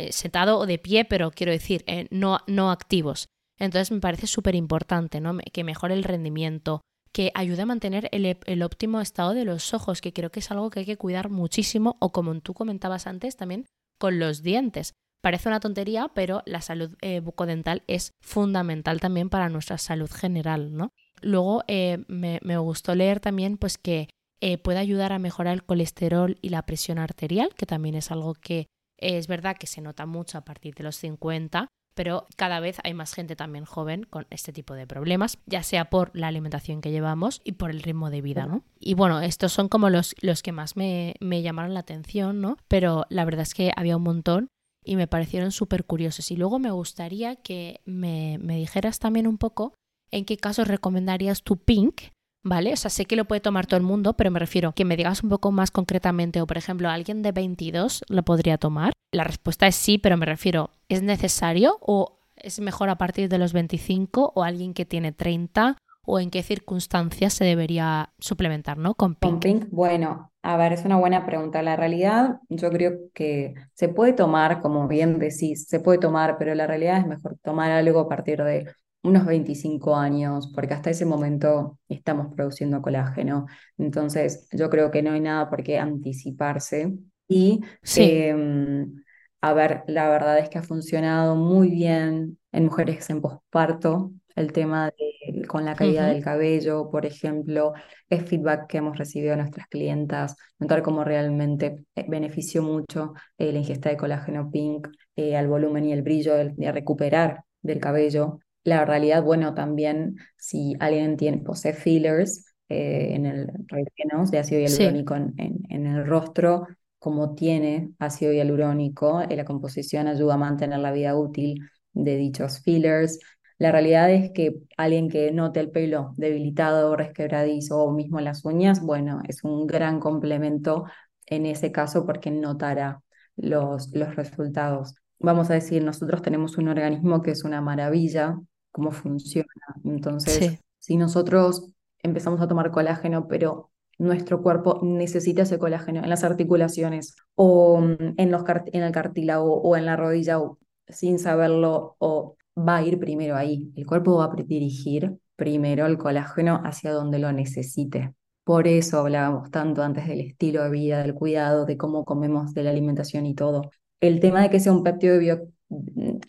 sentado 0.10 0.58
o 0.58 0.66
de 0.66 0.80
pie, 0.80 1.06
pero 1.06 1.30
quiero 1.30 1.52
decir, 1.52 1.86
no, 2.10 2.40
no 2.48 2.72
activos. 2.72 3.28
Entonces 3.60 3.92
me 3.92 4.00
parece 4.00 4.26
súper 4.26 4.56
importante, 4.56 5.22
¿no? 5.22 5.38
Que 5.54 5.64
mejore 5.64 5.94
el 5.94 6.04
rendimiento, 6.04 6.82
que 7.14 7.32
ayuda 7.34 7.64
a 7.64 7.66
mantener 7.66 8.10
el, 8.12 8.64
óptimo 8.64 9.02
estado 9.02 9.34
de 9.34 9.46
los 9.46 9.74
ojos, 9.74 10.02
que 10.02 10.14
creo 10.14 10.32
que 10.32 10.40
es 10.40 10.52
algo 10.52 10.70
que 10.70 10.82
hay 10.82 10.86
que 10.86 10.98
cuidar 10.98 11.30
muchísimo, 11.30 11.98
o 12.00 12.12
como 12.12 12.40
tú 12.42 12.54
comentabas 12.54 13.08
antes, 13.08 13.36
también 13.36 13.66
con 14.00 14.20
los 14.20 14.42
dientes. 14.44 14.94
Parece 15.22 15.50
una 15.50 15.60
tontería, 15.60 16.10
pero 16.16 16.42
la 16.46 16.62
salud 16.62 16.96
eh, 17.02 17.20
bucodental 17.20 17.84
es 17.88 18.14
fundamental 18.22 19.00
también 19.00 19.30
para 19.30 19.50
nuestra 19.50 19.78
salud 19.78 20.10
general, 20.10 20.76
¿no? 20.76 20.90
Luego 21.22 21.64
eh, 21.68 22.04
me, 22.08 22.40
gustó 22.58 22.96
leer 22.96 23.20
también 23.20 23.58
pues 23.58 23.78
que 23.78 24.10
eh, 24.42 24.58
puede 24.58 24.80
ayudar 24.80 25.14
a 25.14 25.20
mejorar 25.20 25.54
el 25.54 25.64
colesterol 25.64 26.38
y 26.42 26.50
la 26.50 26.66
presión 26.66 26.98
arterial, 26.98 27.54
que 27.56 27.68
también 27.68 27.94
es 27.94 28.10
algo 28.10 28.34
que 28.34 28.68
es 28.98 29.28
verdad 29.28 29.58
que 29.58 29.68
se 29.68 29.82
nota 29.82 30.08
mucho 30.08 30.40
a 30.40 30.46
partir 30.46 30.74
de 30.74 30.84
los 30.84 30.96
50, 30.96 31.68
pero 31.94 32.28
cada 32.36 32.60
vez 32.60 32.78
hay 32.84 32.94
más 32.94 33.14
gente 33.14 33.36
también 33.36 33.66
joven 33.66 34.04
con 34.04 34.28
este 34.30 34.54
tipo 34.54 34.74
de 34.74 34.88
problemas, 34.88 35.38
ya 35.46 35.64
sea 35.64 35.90
por 35.90 36.12
la 36.14 36.28
alimentación 36.28 36.82
que 36.82 36.92
llevamos 36.92 37.42
y 37.44 37.54
por 37.54 37.70
el 37.70 37.82
ritmo 37.82 38.10
de 38.10 38.22
vida, 38.22 38.46
¿no? 38.46 38.64
Y 38.80 38.94
bueno, 38.94 39.22
estos 39.22 39.52
son 39.52 39.68
como 39.68 39.90
los, 39.90 40.16
los 40.22 40.42
que 40.42 40.52
más 40.52 40.76
me, 40.76 41.16
me 41.20 41.42
llamaron 41.42 41.74
la 41.74 41.82
atención, 41.82 42.42
¿no? 42.42 42.58
Pero 42.68 43.06
la 43.10 43.26
verdad 43.26 43.44
es 43.44 43.54
que 43.54 43.72
había 43.76 43.98
un 43.98 44.04
montón 44.04 44.48
y 44.84 44.96
me 44.96 45.08
parecieron 45.08 45.52
súper 45.52 45.86
curiosos. 45.86 46.32
Y 46.32 46.38
luego 46.38 46.60
me 46.60 46.72
gustaría 46.72 47.36
que 47.36 47.82
me, 47.86 48.38
me 48.40 48.56
dijeras 48.56 49.00
también 49.00 49.28
un 49.28 49.38
poco 49.38 49.74
en 50.12 50.26
qué 50.26 50.38
casos 50.38 50.68
recomendarías 50.68 51.44
tu 51.44 51.58
Pink, 51.58 52.02
¿vale? 52.44 52.74
O 52.74 52.76
sea, 52.76 52.90
sé 52.90 53.06
que 53.06 53.16
lo 53.16 53.26
puede 53.26 53.42
tomar 53.42 53.68
todo 53.68 53.78
el 53.78 53.84
mundo, 53.84 54.14
pero 54.14 54.32
me 54.32 54.40
refiero 54.40 54.72
que 54.74 54.86
me 54.86 54.98
digas 54.98 55.24
un 55.24 55.30
poco 55.30 55.52
más 55.52 55.72
concretamente, 55.72 56.42
o 56.42 56.48
por 56.48 56.58
ejemplo, 56.58 56.90
alguien 56.90 57.22
de 57.22 57.32
22 57.32 58.04
lo 58.08 58.24
podría 58.24 58.58
tomar. 58.58 58.94
La 59.12 59.24
respuesta 59.24 59.68
es 59.68 59.76
sí, 59.76 59.98
pero 59.98 60.18
me 60.18 60.26
refiero, 60.26 60.70
¿es 60.90 61.04
necesario 61.04 61.78
o 61.82 62.20
es 62.36 62.60
mejor 62.60 62.90
a 62.90 62.98
partir 62.98 63.30
de 63.30 63.38
los 63.38 63.54
25 63.54 64.34
o 64.36 64.44
alguien 64.44 64.74
que 64.74 64.86
tiene 64.86 65.12
30? 65.12 65.78
¿O 66.04 66.20
en 66.20 66.32
qué 66.32 66.42
circunstancias 66.42 67.34
se 67.34 67.46
debería 67.46 68.10
suplementar, 68.18 68.78
¿no? 68.78 68.96
Con 68.96 69.14
Pink. 69.14 69.32
Con 69.32 69.40
Pink, 69.40 69.66
bueno, 69.70 70.32
a 70.42 70.58
ver, 70.58 70.74
es 70.74 70.84
una 70.84 70.98
buena 70.98 71.26
pregunta. 71.28 71.62
La 71.62 71.76
realidad, 71.76 72.40
yo 72.50 72.72
creo 72.72 72.94
que 73.14 73.54
se 73.76 73.88
puede 73.88 74.14
tomar, 74.14 74.62
como 74.62 74.88
bien 74.88 75.20
decís, 75.20 75.68
se 75.68 75.80
puede 75.80 76.00
tomar, 76.00 76.38
pero 76.40 76.56
la 76.56 76.66
realidad 76.66 76.98
es 76.98 77.06
mejor 77.06 77.38
tomar 77.44 77.72
algo 77.72 78.00
a 78.00 78.10
partir 78.10 78.44
de 78.44 78.66
unos 79.04 79.26
25 79.26 79.96
años, 79.96 80.52
porque 80.54 80.74
hasta 80.74 80.90
ese 80.92 81.06
momento 81.06 81.80
estamos 81.90 82.34
produciendo 82.36 82.82
colágeno. 82.82 83.48
Entonces, 83.78 84.48
yo 84.52 84.70
creo 84.70 84.92
que 84.92 85.02
no 85.02 85.12
hay 85.12 85.22
nada 85.22 85.50
por 85.50 85.64
qué 85.64 85.80
anticiparse. 85.80 86.94
Y, 87.28 87.62
em, 87.96 89.04
a 89.42 89.54
ver, 89.54 89.84
la 89.88 90.10
verdad 90.10 90.38
es 90.40 90.50
que 90.50 90.60
ha 90.60 90.64
funcionado 90.64 91.36
muy 91.36 91.70
bien 91.70 92.38
en 92.52 92.66
mujeres 92.66 93.10
en 93.10 93.22
posparto, 93.22 94.12
el 94.36 94.52
tema 94.54 94.92
de, 94.98 95.46
con 95.48 95.66
la 95.66 95.76
caída 95.76 96.08
del 96.08 96.24
cabello, 96.24 96.90
por 96.90 97.06
ejemplo, 97.06 97.74
es 98.10 98.24
feedback 98.28 98.68
que 98.68 98.78
hemos 98.78 98.98
recibido 98.98 99.32
de 99.32 99.38
nuestras 99.38 99.68
clientas, 99.68 100.36
notar 100.60 100.82
cómo 100.84 101.04
realmente 101.04 101.86
eh, 101.96 102.06
benefició 102.08 102.64
mucho 102.64 103.14
eh, 103.38 103.52
la 103.52 103.60
ingesta 103.60 103.90
de 103.90 103.98
colágeno 103.98 104.50
pink 104.52 104.88
eh, 105.16 105.36
al 105.36 105.48
volumen 105.48 105.86
y 105.86 105.94
el 105.94 106.02
brillo 106.02 106.34
de 106.36 106.72
recuperar 106.72 107.44
del 107.62 107.80
cabello 107.80 108.40
la 108.64 108.86
realidad, 108.86 109.24
bueno, 109.24 109.54
también 109.54 110.18
si 110.38 110.76
alguien 110.80 111.18
tiene, 111.18 111.40
posee 111.40 111.74
fillers 111.74 112.46
eh, 112.70 113.16
en 113.16 113.26
el 113.26 113.48
relleno 113.68 114.26
de 114.30 114.40
ácido 114.40 114.62
hialurónico 114.62 115.16
en, 115.16 115.34
en, 115.38 115.88
el 115.88 116.06
rostro, 116.06 116.68
como 117.00 117.34
tiene 117.36 117.92
ácido 118.00 118.32
hialurónico, 118.32 119.22
eh, 119.22 119.36
la 119.36 119.46
composición 119.46 120.08
ayuda 120.08 120.36
a 120.36 120.38
mantener 120.38 120.80
la 120.80 120.92
vida 120.92 121.18
útil 121.18 121.68
de 121.94 122.16
dichos 122.18 122.62
fillers. 122.62 123.20
La 123.58 123.72
realidad 123.72 124.12
es 124.12 124.32
que 124.32 124.56
alguien 124.78 125.10
que 125.10 125.32
note 125.32 125.60
el 125.60 125.72
pelo 125.72 126.14
debilitado, 126.18 126.96
resquebradizo 126.96 127.84
o 127.84 127.92
mismo 127.92 128.20
las 128.22 128.46
uñas, 128.46 128.82
bueno, 128.82 129.22
es 129.28 129.44
un 129.44 129.68
gran 129.68 130.00
complemento 130.00 130.86
en 131.26 131.46
ese 131.46 131.72
caso 131.72 132.06
porque 132.06 132.32
notará 132.32 133.02
los, 133.36 133.92
los 133.94 134.16
resultados. 134.16 134.96
Vamos 135.20 135.52
a 135.52 135.56
decir, 135.56 135.84
nosotros 135.84 136.22
tenemos 136.22 136.58
un 136.58 136.70
organismo 136.70 137.22
que 137.22 137.32
es 137.32 137.44
una 137.44 137.62
maravilla, 137.62 138.40
cómo 138.72 138.92
funciona. 138.92 139.48
Entonces, 139.84 140.60
si 140.80 140.98
nosotros 140.98 141.68
empezamos 142.04 142.42
a 142.42 142.48
tomar 142.48 142.72
colágeno, 142.72 143.28
pero 143.28 143.72
nuestro 143.98 144.42
cuerpo 144.42 144.80
necesita 144.82 145.44
ese 145.44 145.60
colágeno 145.60 146.02
en 146.02 146.10
las 146.10 146.24
articulaciones 146.24 147.16
o 147.36 147.80
mm, 147.80 148.16
en, 148.18 148.32
los 148.32 148.44
en 148.74 148.84
el 148.84 148.92
cartílago 148.92 149.62
o 149.62 149.76
en 149.76 149.86
la 149.86 149.96
rodilla 149.96 150.40
o, 150.40 150.58
sin 150.88 151.20
saberlo 151.20 151.96
o 152.00 152.36
va 152.58 152.78
a 152.78 152.84
ir 152.84 153.00
primero 153.00 153.36
ahí. 153.36 153.72
El 153.76 153.86
cuerpo 153.86 154.18
va 154.18 154.26
a 154.26 154.36
dirigir 154.36 155.18
primero 155.36 155.86
el 155.86 155.98
colágeno 155.98 156.62
hacia 156.66 156.92
donde 156.92 157.20
lo 157.20 157.32
necesite. 157.32 158.14
Por 158.44 158.68
eso 158.68 159.00
hablábamos 159.00 159.52
tanto 159.52 159.84
antes 159.84 160.08
del 160.08 160.22
estilo 160.22 160.64
de 160.64 160.72
vida, 160.72 161.02
del 161.02 161.14
cuidado, 161.14 161.66
de 161.66 161.78
cómo 161.78 162.06
comemos, 162.06 162.54
de 162.54 162.64
la 162.64 162.72
alimentación 162.72 163.26
y 163.26 163.36
todo. 163.36 163.70
El 164.00 164.20
tema 164.20 164.42
de 164.42 164.50
que 164.50 164.60
sea 164.60 164.72
un 164.72 164.84
péptido 164.84 165.18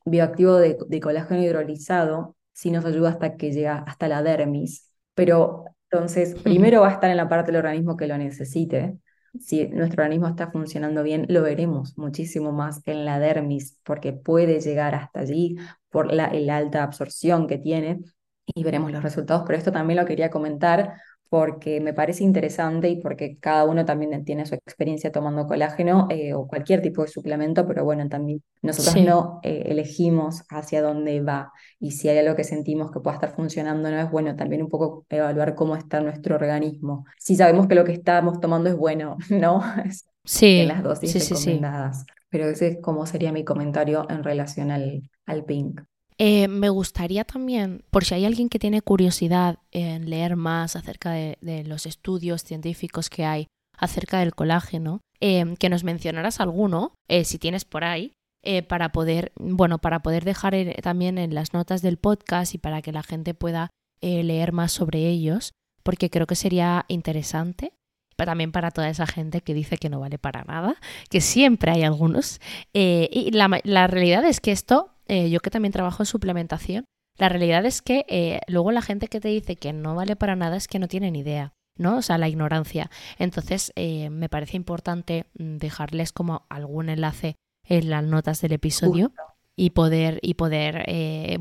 bioactivo 0.05 0.57
de, 0.57 0.79
de 0.89 1.01
colágeno 1.01 1.43
hidrolizado 1.43 2.37
sí 2.53 2.71
nos 2.71 2.85
ayuda 2.85 3.11
hasta 3.11 3.37
que 3.37 3.53
llega 3.53 3.79
hasta 3.79 4.09
la 4.09 4.23
dermis. 4.23 4.91
Pero 5.15 5.65
entonces, 5.91 6.35
primero 6.43 6.83
va 6.83 6.89
a 6.89 6.93
estar 6.93 7.11
en 7.11 7.17
la 7.17 7.29
parte 7.29 7.53
del 7.53 7.59
organismo 7.59 7.97
que 7.97 8.07
lo 8.07 8.17
necesite. 8.17 8.99
Si 9.39 9.67
nuestro 9.69 10.03
organismo 10.03 10.29
está 10.29 10.51
funcionando 10.51 11.03
bien, 11.03 11.27
lo 11.29 11.43
veremos 11.43 11.97
muchísimo 11.97 12.53
más 12.53 12.83
en 12.87 13.05
la 13.05 13.19
dermis, 13.19 13.79
porque 13.83 14.13
puede 14.13 14.61
llegar 14.61 14.95
hasta 14.95 15.21
allí 15.21 15.57
por 15.91 16.13
la, 16.13 16.33
la 16.33 16.57
alta 16.57 16.83
absorción 16.83 17.47
que 17.47 17.59
tiene 17.59 18.01
y 18.47 18.65
veremos 18.65 18.93
los 18.93 19.03
resultados. 19.03 19.45
Pero 19.47 19.59
esto 19.59 19.73
también 19.73 19.99
lo 19.99 20.07
quería 20.07 20.31
comentar 20.31 20.95
porque 21.33 21.81
me 21.81 21.95
parece 21.95 22.25
interesante 22.25 22.91
y 22.91 23.01
porque 23.01 23.39
cada 23.39 23.65
uno 23.65 23.87
también 23.87 24.23
tiene 24.23 24.45
su 24.45 24.55
experiencia 24.55 25.11
tomando 25.11 25.47
colágeno 25.47 26.07
eh, 26.11 26.35
o 26.35 26.47
cualquier 26.47 26.83
tipo 26.83 27.01
de 27.01 27.09
suplemento, 27.09 27.67
pero 27.67 27.87
bueno, 27.87 28.07
también 28.07 28.43
nosotros 28.61 29.03
no 29.03 29.41
eh, 29.43 29.63
elegimos 29.69 30.43
hacia 30.51 30.83
dónde 30.83 31.23
va 31.23 31.51
y 31.81 31.93
si 31.93 32.11
hay 32.11 32.19
algo 32.19 32.37
que 32.37 32.45
sentimos 32.45 32.91
que 32.91 33.01
pueda 33.01 33.15
estar 33.15 33.35
funcionando 33.35 33.91
no 33.91 33.99
es 33.99 34.11
bueno, 34.11 34.37
también 34.37 34.61
un 34.61 34.69
poco 34.69 35.07
evaluar 35.09 35.55
cómo 35.55 35.75
está 35.75 36.03
nuestro 36.03 36.35
organismo. 36.35 37.07
Si 37.19 37.35
sabemos 37.35 37.67
que 37.67 37.77
lo 37.77 37.85
que 37.85 37.93
estamos 37.93 38.39
tomando 38.39 38.69
es 38.69 38.77
bueno, 38.77 39.17
¿no? 39.31 39.63
Sí, 40.25 40.61
en 40.61 40.69
las 40.69 40.83
dosis 40.83 41.13
sí, 41.13 41.35
recomendadas. 41.35 42.05
Pero 42.29 42.45
ese 42.45 42.69
es 42.69 42.79
como 42.83 43.07
sería 43.07 43.33
mi 43.33 43.43
comentario 43.43 44.07
en 44.11 44.23
relación 44.23 44.71
al, 44.71 45.09
al 45.25 45.47
pink. 45.47 45.81
Eh, 46.19 46.49
me 46.49 46.69
gustaría 46.69 47.25
también, 47.25 47.85
por 47.91 48.05
si 48.05 48.15
hay 48.15 48.25
alguien 48.25 48.49
que 48.49 48.59
tiene 48.59 48.83
curiosidad 48.83 49.59
en 49.71 50.09
leer 50.09 50.37
más 50.37 50.77
acerca 50.77 51.13
de, 51.13 51.65
los 51.67 51.87
estudios 51.87 52.43
científicos 52.45 53.09
que 53.11 53.25
hay 53.25 53.47
acerca 53.77 54.21
del 54.21 54.35
colágeno, 54.35 55.01
em, 55.21 55.57
que 55.57 55.69
nos 55.69 55.85
mencionaras 55.85 56.41
alguno, 56.41 56.95
eh, 57.09 57.25
si 57.25 57.39
tienes 57.39 57.65
por 57.65 57.85
ahí, 57.85 58.13
eh, 58.45 58.63
para 58.63 58.91
poder, 58.91 59.33
bueno, 59.37 59.79
para 59.79 60.01
poder 60.03 60.25
dejar 60.25 60.55
también 60.83 61.19
en 61.19 61.35
las 61.35 61.53
notas 61.53 61.81
del 61.81 61.97
podcast 61.97 62.55
y 62.55 62.59
para 62.59 62.83
que 62.83 62.93
la 62.93 63.03
gente 63.03 63.35
pueda 63.35 63.71
leer 64.01 64.51
más 64.51 64.73
sobre 64.73 65.07
ellos, 65.09 65.53
porque 65.85 66.11
creo 66.11 66.27
que 66.27 66.35
sería 66.35 66.85
interesante 66.89 67.73
también 68.17 68.53
para 68.53 68.71
toda 68.71 68.89
esa 68.89 69.07
gente 69.07 69.41
que 69.41 69.53
dice 69.53 69.79
que 69.79 69.89
no 69.89 69.99
vale 69.99 70.17
para 70.17 70.45
nada, 70.45 70.77
que 71.11 71.21
siempre 71.21 71.73
hay 71.73 71.83
algunos. 71.83 72.41
y 72.73 73.31
la, 73.33 73.87
realidad 73.89 74.25
es 74.25 74.41
que 74.41 74.53
esto 74.53 74.92
eh, 75.07 75.31
yo 75.31 75.41
que 75.41 75.51
también 75.51 75.73
trabajo 75.73 76.03
en 76.03 76.07
suplementación, 76.07 76.85
la 77.19 77.29
realidad 77.29 77.65
es 77.67 77.83
que 77.83 78.05
eh, 78.09 78.41
luego 78.47 78.73
la 78.73 78.83
gente 78.83 79.09
que 79.09 79.21
te 79.21 79.29
dice 79.29 79.57
que 79.57 79.73
no 79.73 79.95
vale 79.95 80.17
para 80.17 80.37
nada 80.37 80.57
es 80.57 80.69
que 80.69 80.79
no 80.79 80.89
tiene 80.89 81.11
ni 81.11 81.21
idea. 81.21 81.53
¿no? 81.79 81.97
O 81.97 82.03
sea, 82.03 82.19
la 82.19 82.29
ignorancia. 82.29 82.91
Entonces, 83.19 83.73
eh, 83.77 84.11
me 84.11 84.29
parece 84.29 84.59
importante 84.59 85.25
mm, 85.39 85.57
dejarles 85.57 86.13
como 86.13 86.45
algún 86.51 86.91
enlace 86.91 87.37
en 87.67 87.89
las 87.89 88.05
notas 88.05 88.43
del 88.43 88.53
episodio 88.53 89.13
y 89.57 89.71
poder, 89.71 90.19
y 90.21 90.35
poder 90.35 90.85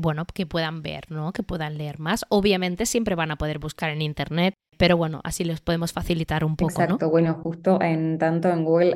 bueno, 0.00 0.24
que 0.24 0.46
puedan 0.46 0.80
ver, 0.80 1.10
¿no? 1.10 1.32
Que 1.32 1.42
puedan 1.42 1.76
leer 1.76 1.98
más. 1.98 2.24
Obviamente 2.30 2.86
siempre 2.86 3.14
van 3.14 3.30
a 3.30 3.36
poder 3.36 3.58
buscar 3.58 3.90
en 3.90 4.00
internet, 4.00 4.54
pero 4.78 4.96
bueno, 4.96 5.20
así 5.22 5.44
les 5.44 5.60
podemos 5.60 5.92
facilitar 5.92 6.44
un 6.44 6.56
poco, 6.56 6.70
Exacto, 6.70 7.10
bueno, 7.10 7.34
justo 7.34 7.80
en 7.82 8.18
tanto 8.18 8.48
en 8.48 8.64
Google 8.64 8.94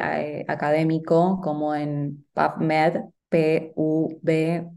académico 0.49 1.41
como 1.43 1.75
en 1.75 2.25
PubMed 2.33 3.03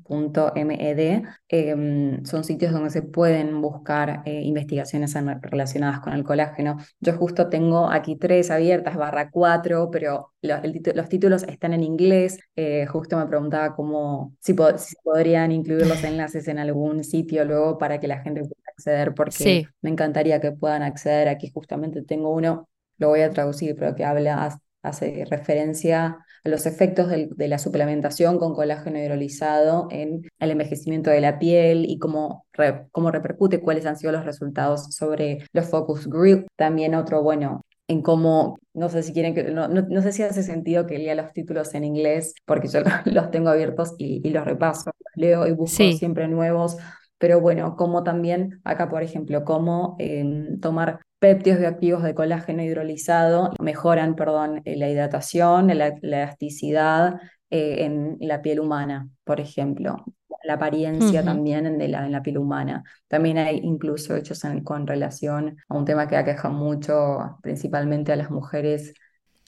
pub.med. 0.06 1.24
Em, 1.48 2.26
son 2.26 2.44
sitios 2.44 2.72
donde 2.72 2.90
se 2.90 3.02
pueden 3.02 3.62
buscar 3.62 4.22
eh, 4.26 4.42
investigaciones 4.42 5.14
relacionadas 5.42 6.00
con 6.00 6.14
el 6.14 6.24
colágeno. 6.24 6.78
Yo 7.00 7.14
justo 7.14 7.50
tengo 7.50 7.90
aquí 7.90 8.16
tres 8.16 8.52
abiertas, 8.52 8.96
barra 8.96 9.30
cuatro, 9.32 9.90
pero 9.92 10.34
los 10.42 11.10
títulos 11.10 11.44
están 11.44 11.74
en 11.74 11.84
inglés. 11.84 12.40
Eh, 12.56 12.86
justo 12.88 13.18
me 13.18 13.26
preguntaba 13.28 13.76
cómo, 13.76 14.36
si, 14.40 14.54
podrían 14.54 15.52
incluir 15.52 15.88
los 15.88 16.04
enlaces 16.04 16.48
en 16.48 16.60
algún 16.60 17.04
sitio 17.04 17.46
luego 17.46 17.78
para 17.78 18.00
que 18.00 18.08
la 18.08 18.22
gente 18.22 18.42
pueda 18.42 18.56
acceder, 18.68 19.14
porque 19.14 19.68
me 19.82 19.90
encantaría 19.90 20.40
que 20.40 20.52
puedan 20.52 20.84
acceder. 20.84 21.28
Aquí 21.28 21.52
justamente 21.54 22.02
tengo 22.04 22.34
uno, 22.34 22.70
lo 22.98 23.10
voy 23.10 23.22
a 23.22 23.30
traducir, 23.32 23.76
pero 23.76 23.96
que 23.96 24.06
habla 24.06 24.60
hace 24.82 25.26
referencia 25.30 26.18
a 26.44 26.50
los 26.50 26.66
efectos 26.66 27.10
de 27.10 27.48
la 27.48 27.60
suplementación 27.60 28.40
con 28.40 28.54
colágeno 28.54 29.00
hidrolizado 29.00 29.88
en 29.92 30.22
el 30.40 30.52
envejecimiento 30.52 31.10
de 31.10 31.22
la 31.22 31.40
piel 31.40 31.86
y 31.86 32.00
cómo, 32.00 32.46
cómo 32.92 33.12
repercute, 33.12 33.62
cuáles 33.62 33.86
han 33.86 33.98
sido 33.98 34.12
los 34.12 34.26
resultados 34.26 34.96
sobre 34.96 35.40
los 35.52 35.68
focus 35.68 36.08
group. 36.08 36.48
También 36.56 36.96
otro, 36.96 37.22
bueno, 37.24 37.66
en 37.90 38.02
cómo, 38.02 38.60
no 38.74 38.88
sé 38.88 39.04
si 39.04 39.14
quieren 39.14 39.34
que, 39.34 39.44
no, 39.46 39.68
no, 39.68 40.02
sé 40.02 40.12
si 40.12 40.22
hace 40.22 40.44
sentido 40.44 40.86
que 40.86 41.00
lea 41.00 41.16
los 41.16 41.34
títulos 41.34 41.74
en 41.74 41.84
inglés, 41.84 42.34
porque 42.46 42.68
yo 42.68 42.82
los 43.06 43.32
tengo 43.32 43.50
abiertos 43.50 43.96
y, 43.98 44.30
los 44.30 44.46
repaso, 44.46 44.92
los 44.98 45.12
leo 45.16 45.48
y 45.48 45.52
busco 45.52 45.84
siempre 45.94 46.28
nuevos, 46.28 46.78
pero 47.18 47.42
bueno, 47.42 47.76
como 47.76 48.04
también 48.04 48.62
acá, 48.64 48.90
por 48.90 49.02
ejemplo, 49.02 49.44
cómo 49.44 49.96
em, 50.00 50.60
tomar 50.60 51.00
péptidos 51.20 51.60
bioactivos 51.60 52.04
de 52.04 52.16
colágeno 52.16 52.64
hidrolizado 52.64 53.52
mejoran, 53.60 54.16
perdón, 54.16 54.62
eh, 54.66 54.78
la 54.78 54.90
hidratación, 54.90 55.68
la, 55.78 55.88
elasticidad 55.88 57.20
eh, 57.50 57.86
en 57.86 58.18
la 58.22 58.42
piel 58.42 58.60
humana, 58.60 59.10
por 59.24 59.40
ejemplo. 59.40 60.06
La 60.44 60.54
apariencia 60.54 61.22
también 61.22 61.66
en, 61.66 61.78
de 61.78 61.90
la, 61.90 62.06
en 62.06 62.14
la 62.14 62.24
piel 62.24 62.38
humana. 62.38 62.84
También 63.10 63.38
hay 63.38 63.60
incluso 63.62 64.16
hechos 64.16 64.42
con 64.64 64.88
relación 64.88 65.58
a 65.68 65.76
un 65.76 65.84
tema 65.84 66.08
que 66.08 66.16
aqueja 66.16 66.50
mucho, 66.50 67.38
principalmente 67.42 68.14
a 68.14 68.16
las 68.16 68.32
mujeres. 68.32 68.94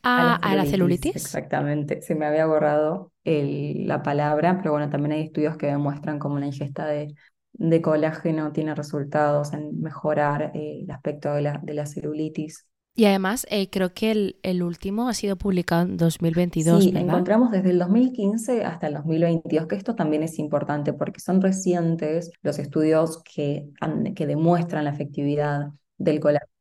Ah, 0.04 0.36
a, 0.36 0.56
la, 0.56 0.66
celulitis. 0.66 1.16
Exactamente, 1.16 2.02
se 2.02 2.14
me 2.14 2.26
había 2.26 2.46
borrado 2.46 3.14
la 3.24 4.04
palabra, 4.04 4.58
pero 4.58 4.72
bueno, 4.72 4.90
también 4.90 5.14
hay 5.14 5.22
estudios 5.22 5.56
que 5.56 5.68
demuestran 5.68 6.20
como 6.20 6.40
la 6.40 6.48
ingesta 6.48 6.86
de 6.86 7.16
de 7.54 7.82
colágeno 7.82 8.52
tiene 8.52 8.76
resultados 8.76 9.54
en 9.54 9.82
mejorar 9.82 10.52
eh, 10.54 10.82
el 10.84 10.92
aspecto 10.92 11.34
de 11.34 11.42
la, 11.42 11.60
de 11.64 11.74
la 11.74 11.86
celulitis. 11.86 12.68
Y 12.94 13.06
además, 13.06 13.48
eh, 13.50 13.70
creo 13.70 13.94
que 13.94 14.12
el, 14.12 14.40
el, 14.44 14.64
último 14.64 15.08
ha 15.08 15.14
sido 15.14 15.38
publicado 15.38 15.84
en 15.84 15.96
2022. 15.96 16.84
Sí, 16.84 16.94
encontramos 16.94 17.52
desde 17.52 17.70
el 17.70 17.80
2015 17.80 18.66
hasta 18.66 18.88
el 18.88 18.96
2022, 18.96 19.68
que 19.68 19.76
esto 19.76 19.96
también 19.96 20.24
es 20.24 20.38
importante 20.40 20.92
porque 20.92 21.22
son 21.22 21.42
recientes 21.42 22.32
los 22.42 22.60
estudios 22.60 23.24
que, 23.24 23.70
que 24.14 24.28
demuestran 24.28 24.84
la 24.84 24.90
efectividad 24.92 25.70
del 25.98 26.20
colágeno 26.20 26.52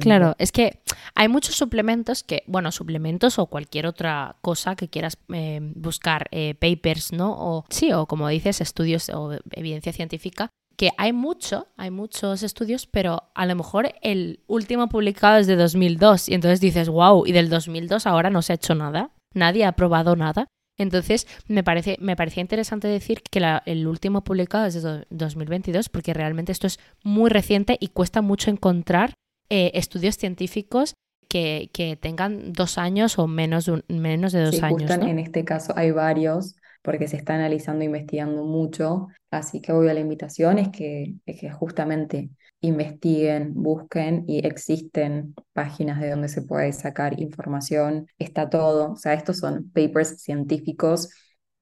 Claro, 0.00 0.34
es 0.38 0.52
que 0.52 0.80
hay 1.14 1.28
muchos 1.28 1.56
suplementos 1.56 2.22
que, 2.22 2.42
bueno, 2.46 2.72
suplementos 2.72 3.38
o 3.38 3.46
cualquier 3.46 3.86
otra 3.86 4.36
cosa 4.40 4.76
que 4.76 4.88
quieras 4.88 5.18
eh, 5.32 5.60
buscar, 5.74 6.28
eh, 6.30 6.54
papers, 6.54 7.12
¿no? 7.12 7.34
O 7.38 7.64
sí, 7.68 7.92
o 7.92 8.06
como 8.06 8.28
dices, 8.28 8.60
estudios 8.60 9.08
o 9.10 9.32
evidencia 9.52 9.92
científica, 9.92 10.50
que 10.76 10.90
hay 10.98 11.12
mucho, 11.12 11.68
hay 11.76 11.90
muchos 11.90 12.42
estudios, 12.42 12.86
pero 12.86 13.24
a 13.34 13.46
lo 13.46 13.54
mejor 13.56 13.94
el 14.02 14.40
último 14.46 14.88
publicado 14.88 15.38
es 15.38 15.46
de 15.46 15.56
2002 15.56 16.28
y 16.28 16.34
entonces 16.34 16.60
dices, 16.60 16.88
wow, 16.88 17.26
y 17.26 17.32
del 17.32 17.48
2002 17.48 18.06
ahora 18.06 18.30
no 18.30 18.42
se 18.42 18.52
ha 18.52 18.56
hecho 18.56 18.74
nada, 18.74 19.10
nadie 19.34 19.64
ha 19.64 19.72
probado 19.72 20.16
nada. 20.16 20.46
Entonces, 20.78 21.26
me, 21.48 21.64
parece, 21.64 21.96
me 22.00 22.16
parecía 22.16 22.42
interesante 22.42 22.86
decir 22.86 23.22
que 23.22 23.40
el 23.64 23.86
último 23.86 24.22
publicado 24.22 24.66
es 24.66 24.82
de 24.82 25.06
2022 25.08 25.88
porque 25.88 26.12
realmente 26.12 26.52
esto 26.52 26.66
es 26.66 26.78
muy 27.02 27.30
reciente 27.30 27.78
y 27.80 27.88
cuesta 27.88 28.20
mucho 28.20 28.50
encontrar 28.50 29.14
eh, 29.50 29.70
estudios 29.74 30.16
científicos 30.16 30.94
que, 31.28 31.70
que, 31.72 31.96
tengan 31.96 32.52
dos 32.52 32.78
años 32.78 33.18
o 33.18 33.26
menos 33.26 33.66
de, 33.66 33.82
menos 33.88 34.32
de 34.32 34.44
dos 34.44 34.62
años. 34.62 34.90
En 34.90 35.18
este 35.18 35.44
caso 35.44 35.72
hay 35.76 35.90
varios 35.90 36.56
porque 36.82 37.08
se 37.08 37.16
está 37.16 37.34
analizando 37.34 37.82
e 37.82 37.86
investigando 37.86 38.44
mucho, 38.44 39.08
así 39.32 39.60
que 39.60 39.72
voy 39.72 39.88
a 39.88 39.94
la 39.94 39.98
invitación 39.98 40.58
es 40.58 40.68
que, 40.68 41.16
es 41.26 41.40
que 41.40 41.50
justamente 41.50 42.30
investiguen, 42.60 43.54
busquen 43.54 44.24
y 44.28 44.46
existen 44.46 45.34
páginas 45.52 46.00
de 46.00 46.10
donde 46.10 46.28
se 46.28 46.42
puede 46.42 46.72
sacar 46.72 47.20
información, 47.20 48.06
está 48.18 48.48
todo, 48.48 48.92
o 48.92 48.96
sea, 48.96 49.14
estos 49.14 49.38
son 49.38 49.68
papers 49.70 50.22
científicos, 50.22 51.10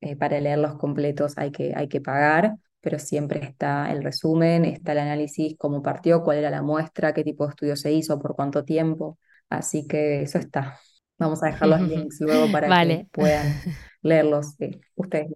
eh, 0.03 0.15
para 0.15 0.39
leerlos 0.41 0.77
completos 0.77 1.39
hay 1.39 1.51
que, 1.51 1.73
hay 1.75 1.89
que 1.89 2.03
pagar, 2.03 2.57
pero 2.85 2.99
siempre 2.99 3.43
está 3.43 3.91
el 3.91 4.05
resumen, 4.05 4.67
está 4.67 4.93
el 4.93 4.99
análisis, 4.99 5.57
cómo 5.59 5.83
partió, 5.83 6.23
cuál 6.23 6.37
era 6.37 6.51
la 6.51 6.61
muestra, 6.61 7.15
qué 7.15 7.25
tipo 7.25 7.45
de 7.47 7.51
estudio 7.51 7.77
se 7.77 7.91
hizo, 7.91 8.19
por 8.19 8.37
cuánto 8.37 8.63
tiempo. 8.63 9.19
Así 9.49 9.89
que 9.89 10.21
eso 10.21 10.37
está. 10.37 10.79
Vamos 11.19 11.43
a 11.43 11.47
dejar 11.47 11.69
los 11.69 11.81
links 11.89 12.21
luego 12.21 12.53
para 12.53 12.69
que 12.85 13.07
puedan 13.11 13.47
leerlos 14.03 14.61
eh, 14.61 14.79
ustedes. 14.97 15.33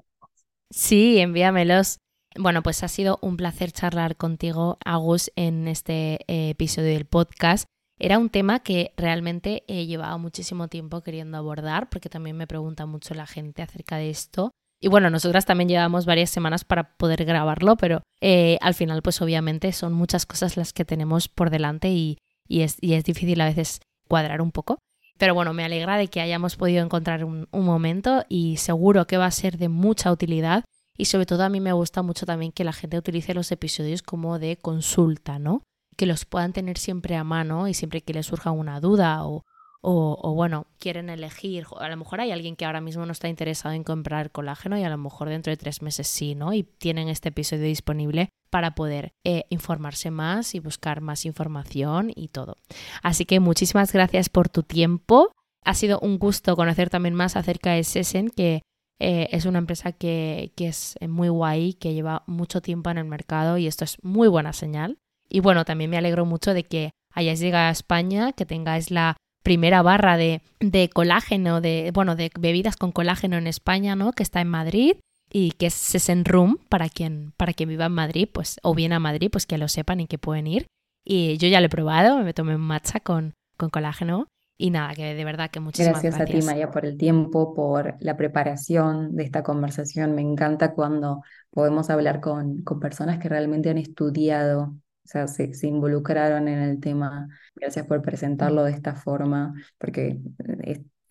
Sí, 0.71 1.19
envíamelos. 1.19 2.01
Bueno, 2.39 2.63
pues 2.63 2.83
ha 2.83 2.89
sido 2.89 3.19
un 3.23 3.39
placer 3.39 3.73
charlar 3.73 4.17
contigo, 4.17 4.77
Agus, 4.85 5.33
en 5.35 5.69
este 5.69 6.21
eh, 6.27 6.51
episodio 6.51 6.93
del 6.93 7.07
podcast. 7.07 7.65
Era 7.99 8.19
un 8.19 8.29
tema 8.29 8.61
que 8.61 8.93
realmente 8.99 9.65
he 9.69 9.87
llevado 9.87 10.19
muchísimo 10.19 10.69
tiempo 10.69 11.01
queriendo 11.01 11.39
abordar, 11.39 11.89
porque 11.89 12.11
también 12.11 12.37
me 12.37 12.47
pregunta 12.47 12.85
mucho 12.85 13.15
la 13.15 13.27
gente 13.27 13.63
acerca 13.63 13.97
de 13.97 14.11
esto. 14.11 14.53
Y 14.81 14.89
bueno, 14.89 15.11
nosotras 15.11 15.45
también 15.45 15.69
llevamos 15.69 16.07
varias 16.07 16.31
semanas 16.31 16.65
para 16.65 16.97
poder 16.97 17.25
grabarlo, 17.25 17.77
pero 17.77 18.03
eh, 18.21 18.59
al 18.61 18.75
final, 18.75 19.03
pues 19.03 19.21
obviamente 19.21 19.73
son 19.73 19.93
muchas 19.93 20.25
cosas 20.25 20.57
las 20.57 20.73
que 20.73 20.85
tenemos 20.85 21.29
por 21.29 21.51
delante 21.51 21.91
y, 21.91 22.19
es, 22.49 22.79
difícil 22.81 23.41
a 23.41 23.47
veces 23.47 23.81
cuadrar 24.09 24.41
un 24.41 24.53
poco. 24.53 24.79
Pero 25.19 25.35
bueno, 25.35 25.53
me 25.53 25.65
alegra 25.65 25.97
de 25.97 26.07
que 26.07 26.21
hayamos 26.21 26.55
podido 26.55 26.85
encontrar 26.85 27.25
un, 27.25 27.49
un 27.51 27.65
momento 27.65 28.25
y 28.29 28.59
seguro 28.59 29.07
que 29.09 29.17
va 29.17 29.27
a 29.27 29.33
ser 29.33 29.59
de 29.59 29.69
mucha 29.69 30.13
utilidad. 30.13 30.65
Y 30.97 31.07
sobre 31.07 31.27
todo 31.27 31.43
a 31.43 31.49
mí 31.49 31.61
me 31.61 31.73
gusta 31.73 32.03
mucho 32.03 32.25
también 32.25 32.53
que 32.53 32.65
la 32.65 32.73
gente 32.73 32.99
utilice 32.99 33.35
los 33.35 33.51
episodios 33.51 34.03
como 34.03 34.39
de 34.39 34.57
consulta, 34.57 35.41
¿no? 35.41 35.63
Que 35.97 36.07
los 36.07 36.25
puedan 36.25 36.53
tener 36.53 36.79
siempre 36.79 37.17
a 37.17 37.25
mano 37.25 37.67
y 37.67 37.75
siempre 37.75 38.03
que 38.03 38.15
les 38.15 38.27
surja 38.27 38.53
una 38.53 38.81
duda 38.81 39.25
o, 39.25 39.45
o, 39.81 40.35
bueno, 40.35 40.67
quieren 40.79 41.09
elegir, 41.09 41.67
a 41.79 41.89
lo 41.89 41.97
mejor 41.97 42.21
hay 42.21 42.33
alguien 42.33 42.57
que 42.57 42.65
ahora 42.65 42.81
mismo 42.81 43.07
no 43.07 43.13
está 43.13 43.29
interesado 43.29 43.75
en 43.75 43.85
comprar 43.85 44.33
colágeno 44.33 44.77
y 44.77 44.83
a 44.83 44.89
lo 44.89 44.99
mejor 44.99 45.29
dentro 45.29 45.53
de 45.53 45.57
tres 45.57 45.83
meses 45.83 46.09
sí, 46.09 46.35
¿no? 46.35 46.53
Y 46.53 46.65
tienen 46.65 47.09
este 47.09 47.29
episodio 47.29 47.65
disponible 47.65 48.31
para 48.51 48.75
poder 48.75 49.13
eh, 49.25 49.45
informarse 49.51 50.11
más 50.11 50.55
y 50.55 50.61
buscar 50.61 51.01
más 51.01 51.25
información 51.25 52.11
y 52.15 52.29
todo. 52.29 52.57
Así 53.03 53.25
que 53.25 53.41
muchísimas 53.41 53.93
gracias 53.93 54.29
por 54.29 54.49
tu 54.49 54.63
tiempo. 54.63 55.33
Ha 55.65 55.75
sido 55.75 56.01
un 56.01 56.19
gusto 56.19 56.57
conocer 56.57 56.91
también 56.91 57.15
más 57.15 57.37
acerca 57.37 57.73
de 57.73 57.85
Sesen, 57.85 58.31
que 58.31 58.63
eh, 59.01 59.29
es 59.31 59.45
una 59.45 59.59
empresa 59.59 59.93
que, 59.93 60.53
que 60.57 60.69
es 60.69 60.97
muy 61.07 61.29
guay, 61.29 61.75
que 61.75 61.95
lleva 61.95 62.25
mucho 62.27 62.61
tiempo 62.61 62.91
en 62.91 62.99
el 62.99 63.05
mercado 63.05 63.59
y 63.59 63.69
esto 63.69 63.85
es 63.85 63.97
muy 64.03 64.27
buena 64.27 64.53
señal. 64.53 64.99
Y 65.29 65.41
bueno, 65.41 65.65
también 65.65 65.91
me 65.91 65.99
alegro 65.99 66.25
mucho 66.25 66.53
de 66.53 66.65
que 66.65 66.91
hayáis 67.15 67.39
llegado 67.39 67.69
a 67.69 67.73
España, 67.73 68.33
que 68.33 68.47
tengáis 68.47 68.91
la 68.91 69.17
primera 69.43 69.83
barra 69.83 70.17
de, 70.17 70.43
de 70.61 70.89
colágeno, 70.91 71.61
de, 71.61 71.91
bueno, 71.95 72.17
de 72.17 72.31
bebidas 72.39 72.77
con 72.77 72.93
colágeno 72.93 73.37
en 73.37 73.47
España, 73.47 73.97
¿no? 73.97 74.13
Que 74.13 74.23
está 74.23 74.41
en 74.41 74.49
Madrid 74.49 74.97
y 75.31 75.53
que 75.53 75.67
es 75.67 75.75
Sesen 75.75 76.25
Room 76.25 76.59
para 76.69 76.89
quien, 76.89 77.33
para 77.37 77.53
quien 77.53 77.69
viva 77.69 77.87
en 77.87 77.93
Madrid, 77.93 78.29
pues, 78.33 78.59
o 78.63 78.75
viene 78.75 78.95
a 78.95 79.01
Madrid, 79.01 79.29
pues 79.31 79.47
que 79.47 79.59
lo 79.59 79.69
sepan 79.69 80.01
y 80.01 80.07
que 80.07 80.19
pueden 80.19 80.47
ir. 80.47 80.67
Y 81.05 81.37
yo 81.39 81.49
ya 81.49 81.61
lo 81.61 81.67
he 81.67 81.71
probado, 81.71 82.19
me 82.19 82.35
tomé 82.35 82.55
un 82.55 82.61
matcha 82.63 83.01
con, 83.01 83.35
con 83.57 83.71
colágeno 83.71 84.29
y 84.59 84.71
nada, 84.71 84.95
que 84.95 85.15
de 85.15 85.25
verdad 85.25 85.51
que 85.51 85.61
muchísimas 85.61 86.03
gracias. 86.03 86.15
Gracias 86.15 86.21
a 86.21 86.31
ti, 86.31 86.43
María, 86.43 86.71
por 86.71 86.85
el 86.87 86.97
tiempo, 86.97 87.55
por 87.55 87.97
la 88.01 88.17
preparación 88.17 89.15
de 89.17 89.25
esta 89.25 89.43
conversación. 89.43 90.15
Me 90.15 90.23
encanta 90.23 90.75
cuando 90.75 91.23
podemos 91.51 91.91
hablar 91.91 92.21
con, 92.21 92.63
con 92.63 92.81
personas 92.81 93.19
que 93.19 93.29
realmente 93.29 93.71
han 93.71 93.79
estudiado 93.79 94.77
sea, 95.09 95.27
se, 95.29 95.55
se, 95.55 95.67
involucraron 95.67 96.49
en 96.49 96.59
el 96.59 96.81
tema. 96.81 97.29
Gracias 97.55 97.87
por 97.87 98.03
presentarlo 98.03 98.65
de 98.65 98.73
esta 98.73 98.95
forma, 98.95 99.55
porque 99.79 100.19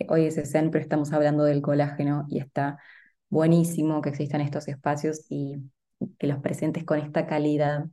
hoy 0.10 0.26
es 0.26 0.50
siempre 0.50 0.82
estamos 0.82 1.14
hablando 1.14 1.44
del 1.44 1.62
colágeno 1.62 2.26
y 2.30 2.40
está 2.40 2.78
buenísimo 3.30 4.02
que 4.02 4.10
existan 4.10 4.42
estos 4.42 4.68
espacios 4.68 5.26
y 5.30 5.58
que 6.20 6.28
los 6.28 6.40
presentes 6.40 6.84
con 6.84 7.00
esta 7.00 7.28
calidad. 7.28 7.86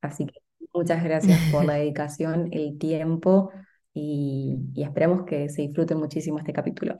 Así 0.00 0.26
que 0.26 0.40
muchas 0.74 1.02
gracias 1.04 1.38
por 1.52 1.64
la 1.64 1.74
dedicación, 1.74 2.48
el 2.52 2.78
tiempo 2.78 3.50
y, 3.92 4.58
y 4.74 4.82
esperamos 4.82 5.24
que 5.26 5.48
se 5.48 5.62
disfrute 5.62 5.94
muchísimo 5.94 6.38
este 6.38 6.52
capítulo. 6.52 6.96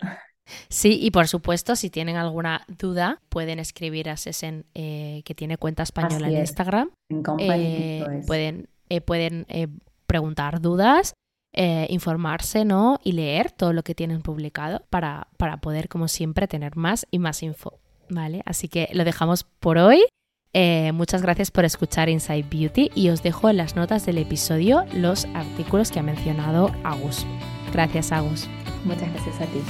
Sí, 0.69 0.99
y 1.01 1.11
por 1.11 1.29
supuesto, 1.29 1.77
si 1.77 1.91
tienen 1.91 2.17
alguna 2.17 2.65
duda, 2.69 3.21
pueden 3.29 3.59
escribir 3.59 4.09
a 4.09 4.17
Sesen, 4.17 4.67
eh, 4.75 5.23
que 5.25 5.35
tiene 5.35 5.57
cuenta 5.57 5.83
española 5.83 6.29
en 6.29 6.39
Instagram. 6.39 6.91
Eh, 7.39 8.23
pueden 8.27 8.69
eh, 8.89 9.01
pueden 9.01 9.47
preguntar 10.07 10.61
dudas, 10.61 11.15
informarse 11.53 12.65
¿no? 12.65 12.99
y 13.05 13.13
leer 13.13 13.51
todo 13.53 13.73
lo 13.73 13.83
que 13.83 13.95
tienen 13.95 14.23
publicado 14.23 14.85
para, 14.91 15.29
para 15.37 15.59
poder, 15.59 15.89
como 15.89 16.09
siempre, 16.09 16.49
tener 16.49 16.77
más 16.77 17.07
y 17.11 17.19
más 17.19 17.43
info. 17.43 17.79
¿Vale? 18.09 18.43
Así 18.45 18.69
que 18.69 18.89
lo 18.93 19.05
dejamos 19.05 19.45
por 19.45 19.79
hoy. 19.79 20.03
muchas 20.93 21.23
gracias 21.23 21.53
por 21.53 21.65
escuchar 21.65 22.09
Inside 22.09 22.47
Beauty 22.51 22.91
y 22.95 23.11
os 23.11 23.23
dejo 23.23 23.49
en 23.49 23.57
las 23.57 23.77
notas 23.77 24.05
del 24.05 24.19
episodio 24.19 24.85
los 24.93 25.27
artículos 25.35 25.93
que 25.93 26.01
ha 26.01 26.03
mencionado 26.03 26.73
Agus. 26.83 27.25
Gracias, 27.73 28.11
Agus. 28.13 28.49
Muchas 28.85 29.13
gracias 29.13 29.41
a 29.41 29.47
ti. 29.47 29.61